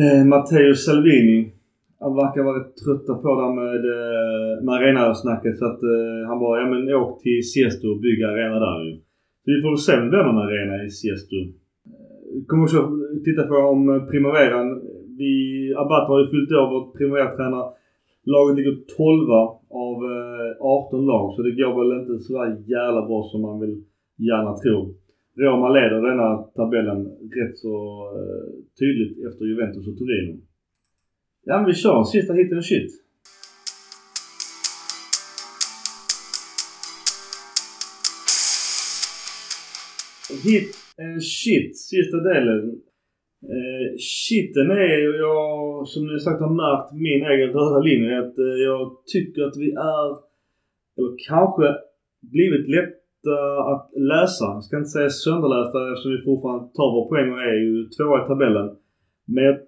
[0.00, 1.52] eh, Matteo Salvini,
[2.00, 5.58] han verkar vara rätt trötta på det här med, eh, med arenasnacket.
[5.58, 8.92] Så att eh, han bara, ja men åk till Siesto och bygg arena där ju.
[9.42, 11.36] Så vi får väl se om det blir någon arena i Siesto.
[11.36, 12.80] Eh, kommer också
[13.26, 14.68] titta på om eh, Primaveran.
[15.20, 15.34] Vi,
[15.82, 17.68] Abbat har ju fyllt år vårt Primavera-tränare.
[18.32, 19.30] Laget ligger 12
[19.84, 22.32] av eh, 18 lag så det går väl inte så
[22.74, 23.76] jävla bra som man vill
[24.28, 24.78] gärna tro.
[25.42, 26.28] Roma leder denna
[26.58, 27.00] tabellen
[27.38, 27.74] rätt så
[28.16, 28.44] eh,
[28.80, 30.34] tydligt efter Juventus och Torino.
[31.48, 32.90] Ja men vi kör sista hit och shit.
[40.44, 42.62] Hit and shit, sista delen.
[43.56, 48.18] Eh, shiten är ju jag, som ni sagt har märkt, min egen röda linje.
[48.18, 48.80] Att eh, jag
[49.12, 50.06] tycker att vi är,
[50.96, 51.66] eller kanske
[52.32, 53.36] blivit lätta
[53.72, 54.44] att läsa.
[54.44, 58.24] Jag ska inte säga sönderlästa eftersom vi fortfarande tar våra poäng och är ju tvåa
[58.24, 58.68] i tabellen.
[59.34, 59.65] Men jag-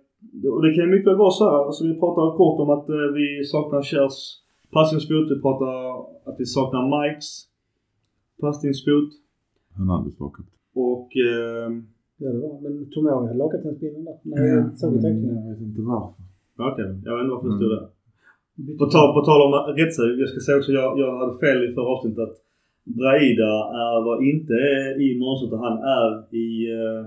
[0.54, 1.66] och det kan ju mycket väl vara så här.
[1.66, 4.16] Alltså vi pratar kort om att eh, vi saknar Chers
[4.76, 5.30] passningsfot.
[5.30, 5.72] Vi pratar
[6.28, 7.28] att vi saknar Mikes
[8.40, 9.10] passningsfot.
[9.76, 10.54] Hernandez var kapten.
[10.74, 11.68] Och eh,
[12.20, 14.16] Ja det var Men Tomori hade lagat den spinnen där.
[14.22, 15.36] Nej, såg vi tacklingen.
[15.46, 16.22] Jag vet inte varför.
[16.70, 17.60] okej, jag vet inte varför det Mm.
[17.60, 17.86] stod där.
[18.80, 20.18] På tal, på tal om rättssäkerhet.
[20.24, 22.36] Jag ska säga också, jag, jag hade fel i förra avsnittet att
[23.00, 23.52] Braida
[23.84, 24.56] är, var inte
[25.04, 27.00] i Måns utan han är i eh,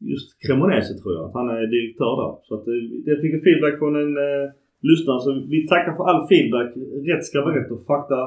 [0.00, 1.24] just Cremonese tror jag.
[1.24, 2.32] Att han är direktör där.
[2.46, 2.74] Så att eh,
[3.06, 4.44] det fick en feedback från en eh,
[4.90, 5.20] lyssnare.
[5.20, 6.70] Så vi tackar för all feedback.
[7.10, 8.18] Rätt ska vara rätt och fakta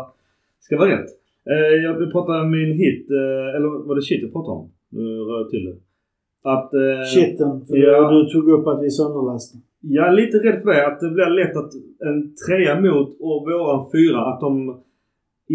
[0.66, 1.10] ska vara rätt.
[1.52, 4.70] Eh, jag vill prata om min hit, eh, eller var det shit jag pratade om?
[4.90, 5.76] Nu rör jag till det.
[6.54, 6.74] Att...
[6.74, 7.66] Eh, Shitten.
[7.66, 8.12] För Ja.
[8.12, 9.58] du tog upp att vi är sönderlästa.
[9.82, 10.88] jag är lite rädd för det.
[10.88, 11.72] Att det blir lätt att
[12.08, 12.18] en
[12.48, 14.52] trea mot och våran fyra, att de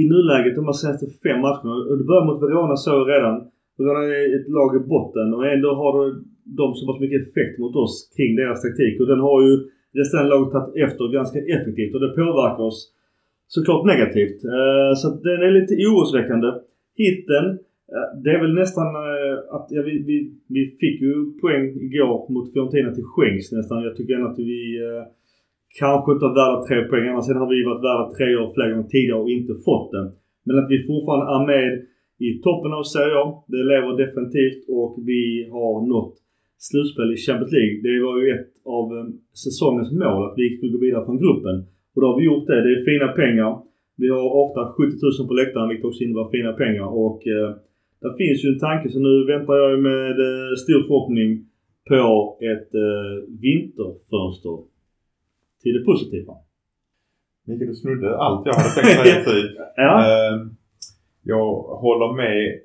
[0.01, 3.36] i nuläget, de här senaste fem matcherna, och det börjar mot Verona så redan.
[3.78, 5.94] Verona är ett lag i botten och ändå har
[6.60, 9.00] de så pass mycket effekt mot oss kring deras taktik.
[9.00, 9.52] Och den har ju
[9.98, 12.80] resten av laget tagit efter ganska effektivt och det påverkar oss
[13.46, 14.38] såklart negativt.
[14.56, 16.48] Eh, så den är lite oroväckande.
[17.00, 17.46] Hitten,
[17.94, 20.16] eh, det är väl nästan eh, att ja, vi, vi,
[20.55, 23.82] vi fick ju poäng igår mot Fiorentina till skänks nästan.
[23.82, 24.62] Jag tycker ändå att vi
[25.78, 27.09] kanske inte har värda tre poäng.
[27.09, 30.06] Annars har vi varit värda tre år flera gånger tidigare och inte fått den.
[30.46, 31.64] Men att vi fortfarande är med
[32.27, 36.15] i toppen av Serie A, det lever definitivt och vi har nått
[36.66, 37.77] slutspel i Champions League.
[37.86, 39.07] Det var ju ett av eh,
[39.45, 41.57] säsongens mål att vi skulle gå vidare från gruppen.
[41.95, 42.62] Och då har vi gjort det.
[42.65, 43.51] Det är fina pengar.
[44.03, 46.89] Vi har ofta 70 000 på läktaren vilket också innebär fina pengar.
[47.07, 47.51] Och eh,
[48.03, 51.31] där finns ju en tanke så nu väntar jag med eh, stor förhoppning
[51.89, 52.03] på
[52.53, 53.15] ett eh,
[53.47, 54.57] vinterfönster
[55.62, 56.32] till det positiva.
[57.47, 59.49] Micke, du snudde allt jag hade tänkt säga tid.
[59.77, 59.93] Ja.
[60.07, 60.57] Ehm,
[61.34, 62.60] jag håller med.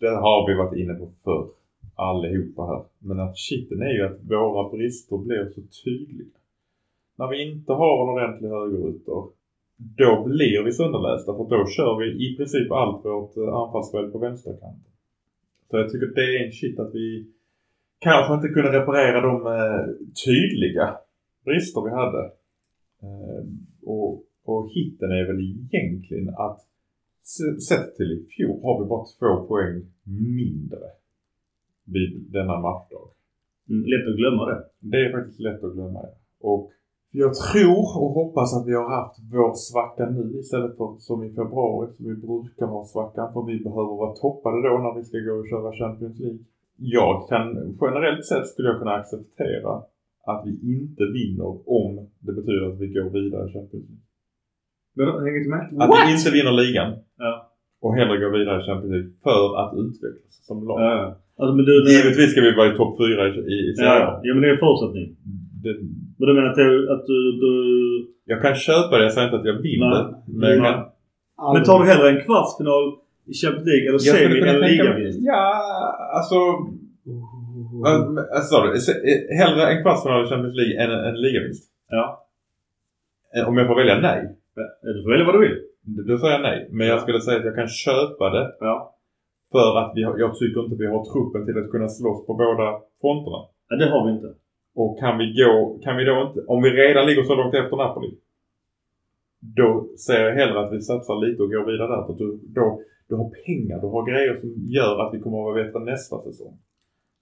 [0.00, 1.46] Det har vi varit inne på förr.
[1.94, 2.82] Allihopa här.
[2.98, 6.38] Men att shiten är ju att våra brister blir så tydliga.
[7.18, 9.20] När vi inte har en ordentlig högerytter.
[10.02, 14.18] då blir vi sönderlästa för då kör vi i princip allt vårt eh, anfallsspel på
[14.18, 14.92] vänsterkanten.
[15.70, 17.26] Så jag tycker det är en shit att vi
[17.98, 19.84] kanske inte kunde reparera de eh,
[20.24, 20.96] tydliga
[21.44, 22.22] brister vi hade.
[23.02, 26.60] Ehm, och, och hitten är väl egentligen att
[27.68, 30.86] sett till i fjol har vi bara två poäng mindre
[31.84, 33.08] vid denna matchdag.
[33.70, 34.60] Mm, lätt att glömma det.
[34.78, 36.14] Det är faktiskt lätt att glömma det.
[36.40, 36.70] Och
[37.10, 41.30] jag tror och hoppas att vi har haft vår svacka nu istället för som i
[41.40, 43.32] februari som vi brukar ha svackan.
[43.32, 46.44] För vi behöver vara toppade då när vi ska gå och köra Champions League.
[46.76, 49.72] Jag kan generellt sett skulle jag kunna acceptera
[50.30, 54.03] att vi inte vinner om det betyder att vi går vidare i Champions League.
[54.98, 55.62] Hänger inte med?
[55.82, 57.32] Att vi inte vinner ligan Ja.
[57.84, 60.80] och hellre går vidare i Champions League för att utvecklas som lag.
[60.82, 61.18] Ja.
[61.38, 63.98] Alltså, men du, Givetvis ska vi vara i topp fyra i, i, i Serie A.
[64.00, 65.06] ja, ja, men det är en förutsättning.
[65.64, 65.72] Det,
[66.18, 67.52] Men du menar att, du, att du, du...
[68.32, 69.90] jag kan köpa det, jag säger inte att jag vill Nej.
[69.90, 70.04] det.
[70.40, 70.76] Men jag kan,
[71.54, 72.84] Men tar du hellre en kvartsfinal
[73.26, 75.18] i Champions League eller semi eller ligavinst?
[75.22, 75.44] Ja,
[76.18, 76.36] alltså...
[78.36, 78.56] Alltså,
[79.10, 81.64] eh, hellre en kvartsfinal i Champions League än en, en ligavinst?
[81.90, 82.26] Ja.
[83.36, 84.36] Eh, Om jag får välja nej?
[84.54, 85.58] Ja, Du får välja vad du vill.
[86.08, 86.58] Då säger jag nej.
[86.70, 88.46] Men jag skulle säga att jag kan köpa det.
[88.60, 88.76] Ja.
[89.52, 92.34] För att vi har, jag tycker inte vi har truppen till att kunna slåss på
[92.34, 92.66] båda
[93.00, 93.40] fronterna.
[93.68, 93.76] ja.
[93.76, 94.30] Det har vi inte.
[94.74, 97.76] Och kan vi gå, kan vi då inte, om vi redan ligger så långt efter
[97.76, 98.10] Napoli.
[99.58, 102.02] Då ser jag hellre att vi satsar lite och går vidare där.
[102.06, 105.38] För att du, då, du har pengar, du har grejer som gör att vi kommer
[105.38, 106.58] att vara bättre nästa säsong.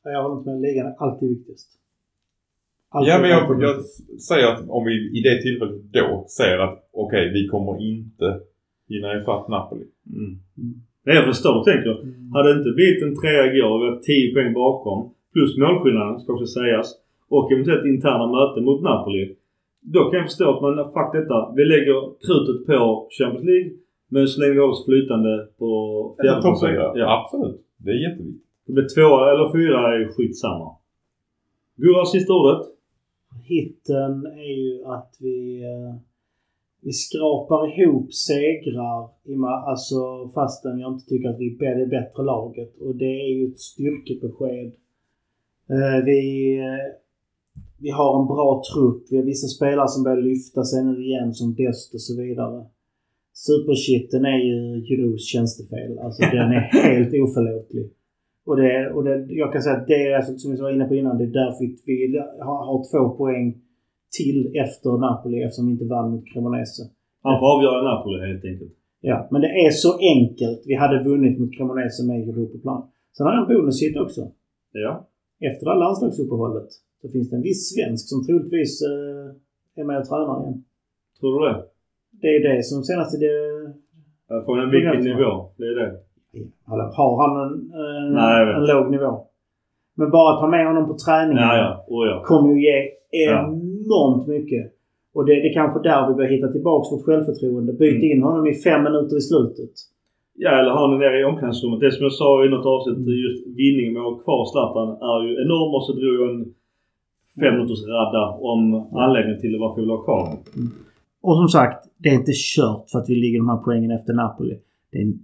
[0.04, 0.60] Jag håller inte med.
[0.60, 1.68] Ligan är alltid viktigast.
[2.92, 3.76] Ja men jag, alltid jag
[4.28, 8.28] säger att om vi i det tillfället då ser att okej vi kommer inte
[8.88, 9.86] hinna ifatt Napoli.
[10.18, 10.32] Mm.
[10.58, 10.74] Mm.
[11.06, 11.94] Nej, jag förstår vad du tänker.
[12.02, 12.32] Mm.
[12.34, 14.98] Hade det inte blivit en trea igår och vi har 10 poäng bakom
[15.32, 16.86] plus målskillnaden ska också sägas
[17.34, 19.36] och eventuellt interna möten mot Napoli.
[19.94, 21.38] Då kan jag förstå att man fuck detta.
[21.56, 23.70] Vi lägger krutet på Champions League
[24.12, 25.70] men så länge vi håller oss flytande på
[26.18, 26.92] Eller topp fjärde fyra.
[27.00, 27.06] Ja.
[27.18, 27.60] Absolut.
[27.84, 28.46] Det är jätteviktigt.
[28.66, 30.68] Det blir tvåa eller fyra är skitsamma.
[31.76, 32.62] Gurra, sista ordet.
[33.44, 35.94] Hitten är ju att vi, eh,
[36.80, 39.34] vi skrapar ihop segrar i
[39.70, 42.80] alltså fastän jag inte tycker att vi är det bättre laget.
[42.80, 44.72] Och det är ju ett styrkebesked.
[45.70, 46.94] Eh, vi, eh,
[47.78, 49.02] vi har en bra trupp.
[49.10, 52.64] Vi har vissa spelare som börjar lyfta sig nu igen som Dest och så vidare.
[53.34, 55.98] Supershitten är ju Jiros tjänstefel.
[55.98, 57.90] Alltså den är helt oförlåtlig.
[58.48, 60.84] Och, det, och det, jag kan säga att det är alltså, som vi var inne
[60.84, 63.46] på innan, det är därför vi har, har två poäng
[64.18, 66.82] till efter Napoli eftersom vi inte vann mot Cremonese.
[67.22, 68.72] Han får avgöra Napoli helt enkelt.
[69.00, 70.60] Ja, men det är så enkelt.
[70.66, 72.82] Vi hade vunnit mot Cremonese med Europaplan.
[73.16, 74.22] Sen har jag en bonushit också.
[74.72, 75.08] Ja.
[75.48, 76.70] Efter det här landslagsuppehållet
[77.00, 80.64] så finns det en viss svensk som troligtvis eh, är med och tränar igen.
[81.20, 81.58] Tror du det?
[82.22, 83.16] Det är det som senaste...
[83.24, 83.34] Det,
[84.44, 85.30] Från en vilken nivå?
[85.58, 85.90] Det är det.
[86.96, 89.12] Har han en, en, Nej, en låg nivå?
[89.96, 91.84] Men bara att ha med honom på träningen Ja, ja.
[91.88, 92.22] Oh, ja.
[92.24, 92.76] kommer ju ge
[93.26, 94.72] enormt mycket.
[95.14, 97.72] Och det, det är kanske där vi börjar hitta tillbaks vårt självförtroende.
[97.72, 98.10] Byt Mm.
[98.10, 99.70] in honom i fem minuter i slutet.
[100.34, 101.80] Ja, eller ha den där i omklädningsrummet.
[101.80, 105.18] Det som jag sa i något avsnitt, just vinningen med att ha kvar Zlatan är
[105.26, 106.44] ju enorm och så drog jag en
[107.40, 108.60] fem minuters radda om
[109.04, 110.38] anledningen till varför vi vill ha kvar honom.
[111.26, 114.12] Och som sagt, det är inte kört för att vi ligger de här poängen efter
[114.12, 114.56] Napoli.
[114.92, 115.18] Det är en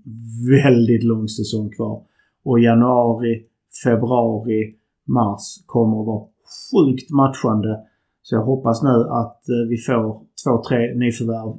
[0.64, 2.02] väldigt lång säsong kvar.
[2.44, 3.42] Och januari,
[3.84, 4.74] februari,
[5.06, 6.24] mars kommer att vara
[6.70, 7.80] sjukt matchande.
[8.22, 11.56] Så jag hoppas nu att eh, vi får två, tre nyförvärv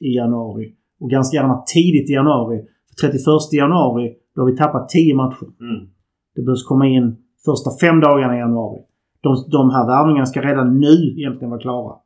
[0.00, 0.74] i januari.
[1.00, 2.64] Och ganska gärna tidigt i januari.
[3.00, 5.48] 31 januari, då har vi tappat 10 matcher.
[5.60, 5.88] Mm.
[6.34, 8.80] Det behövs komma in första fem dagarna i januari.
[9.20, 11.96] De, de här värvningarna ska redan nu egentligen vara klara.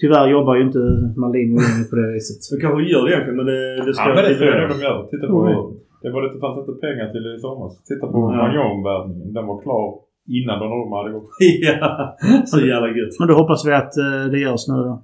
[0.00, 0.82] Tyvärr jobbar ju inte
[1.22, 1.58] Maldini
[1.90, 2.38] på det viset.
[2.48, 4.78] Så kanske gör det egentligen men det, det ska Ja men det tror jag de
[4.86, 4.98] gör.
[5.12, 5.38] Titta på...
[5.46, 5.66] Mm.
[6.02, 7.72] Det var det det fanns inte pengar till i somras.
[7.90, 8.36] Titta på Ja.
[8.42, 9.28] Magnon-värvningen.
[9.36, 9.86] Den var klar
[10.38, 11.28] innan de de hade gått.
[11.68, 12.16] ja,
[12.50, 13.14] så jävla gött.
[13.20, 14.94] Men då hoppas vi att eh, det görs nu då.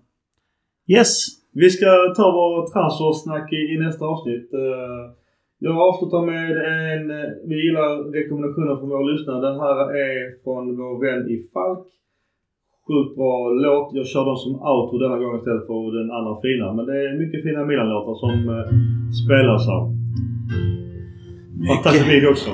[0.97, 1.13] Yes!
[1.63, 1.87] Vi ska
[2.19, 4.49] ta vår transfersnack i, i nästa avsnitt.
[4.65, 5.03] Eh,
[5.69, 7.05] Jag avslutar med en...
[7.19, 7.91] eh, Vi gillar
[8.21, 9.41] rekommendationer från våra lyssnare.
[9.49, 11.87] Den här är från vår vän i Falk.
[12.87, 13.35] Sjukt bra
[13.65, 13.89] låt.
[13.99, 16.67] Jag kör den som outro denna gång istället för den andra fina.
[16.77, 18.69] Men det är mycket fina Milan-låtar som eh,
[19.23, 19.83] spelas här.
[21.69, 22.51] Fantastisk också.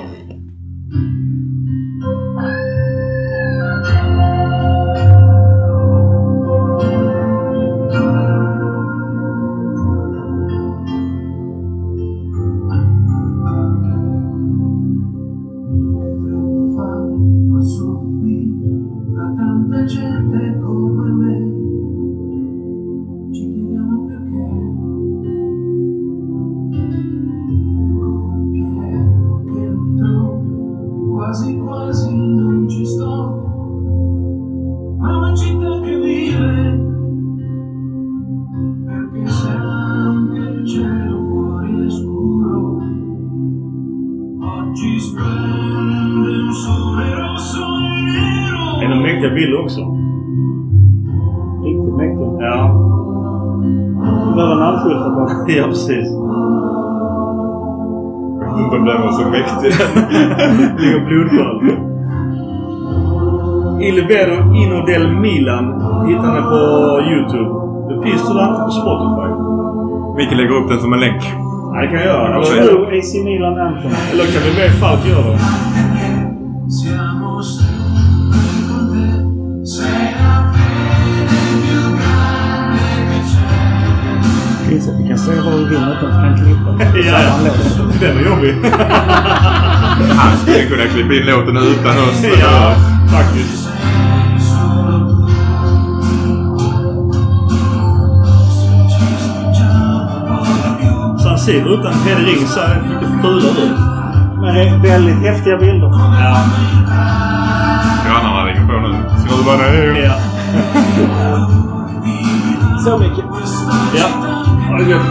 [54.39, 55.21] Behöver namnskyltar på.
[55.51, 56.07] Ja, precis.
[58.75, 59.71] Om den var så mäktig.
[60.81, 61.59] Ligger blodskörd.
[63.81, 65.65] Il Vero Ino del Milan
[66.07, 66.59] hittar ni på
[67.11, 67.49] Youtube.
[67.89, 69.29] Det finns tyvärr inte på Spotify.
[70.17, 71.21] Mikael lägger upp den som en länk.
[71.73, 72.27] Nej, det kan jag göra.
[72.35, 73.91] Eller nu AC Milan Anthem.
[74.11, 75.39] eller kan vi be Falk göra det?
[84.77, 86.69] Att vi kan säga vad vi vill utan att vi kan klippa.
[87.11, 87.99] Ja, låt.
[88.01, 88.55] den är jobbig.
[90.17, 92.23] Han skulle kunna klippa in låten utan oss.
[92.41, 92.75] ja,
[93.11, 93.69] faktiskt.
[101.23, 103.79] San Siro utan Teddy Ring ser lite fulare ut.
[104.41, 105.87] Men det är väldigt häftiga bilder.
[106.21, 106.43] Ja.
[108.05, 108.95] Grannarna ringer på nu.
[109.19, 110.05] Skruva ner.
[110.05, 110.15] Ja.
[112.83, 113.25] Så mycket.
[113.95, 114.28] Ja.
[114.69, 115.01] Ha det gött.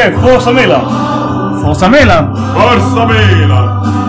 [0.00, 0.80] Okej, Forza Milan.
[1.62, 2.34] Forza Milan!
[2.54, 3.99] Forza Milan!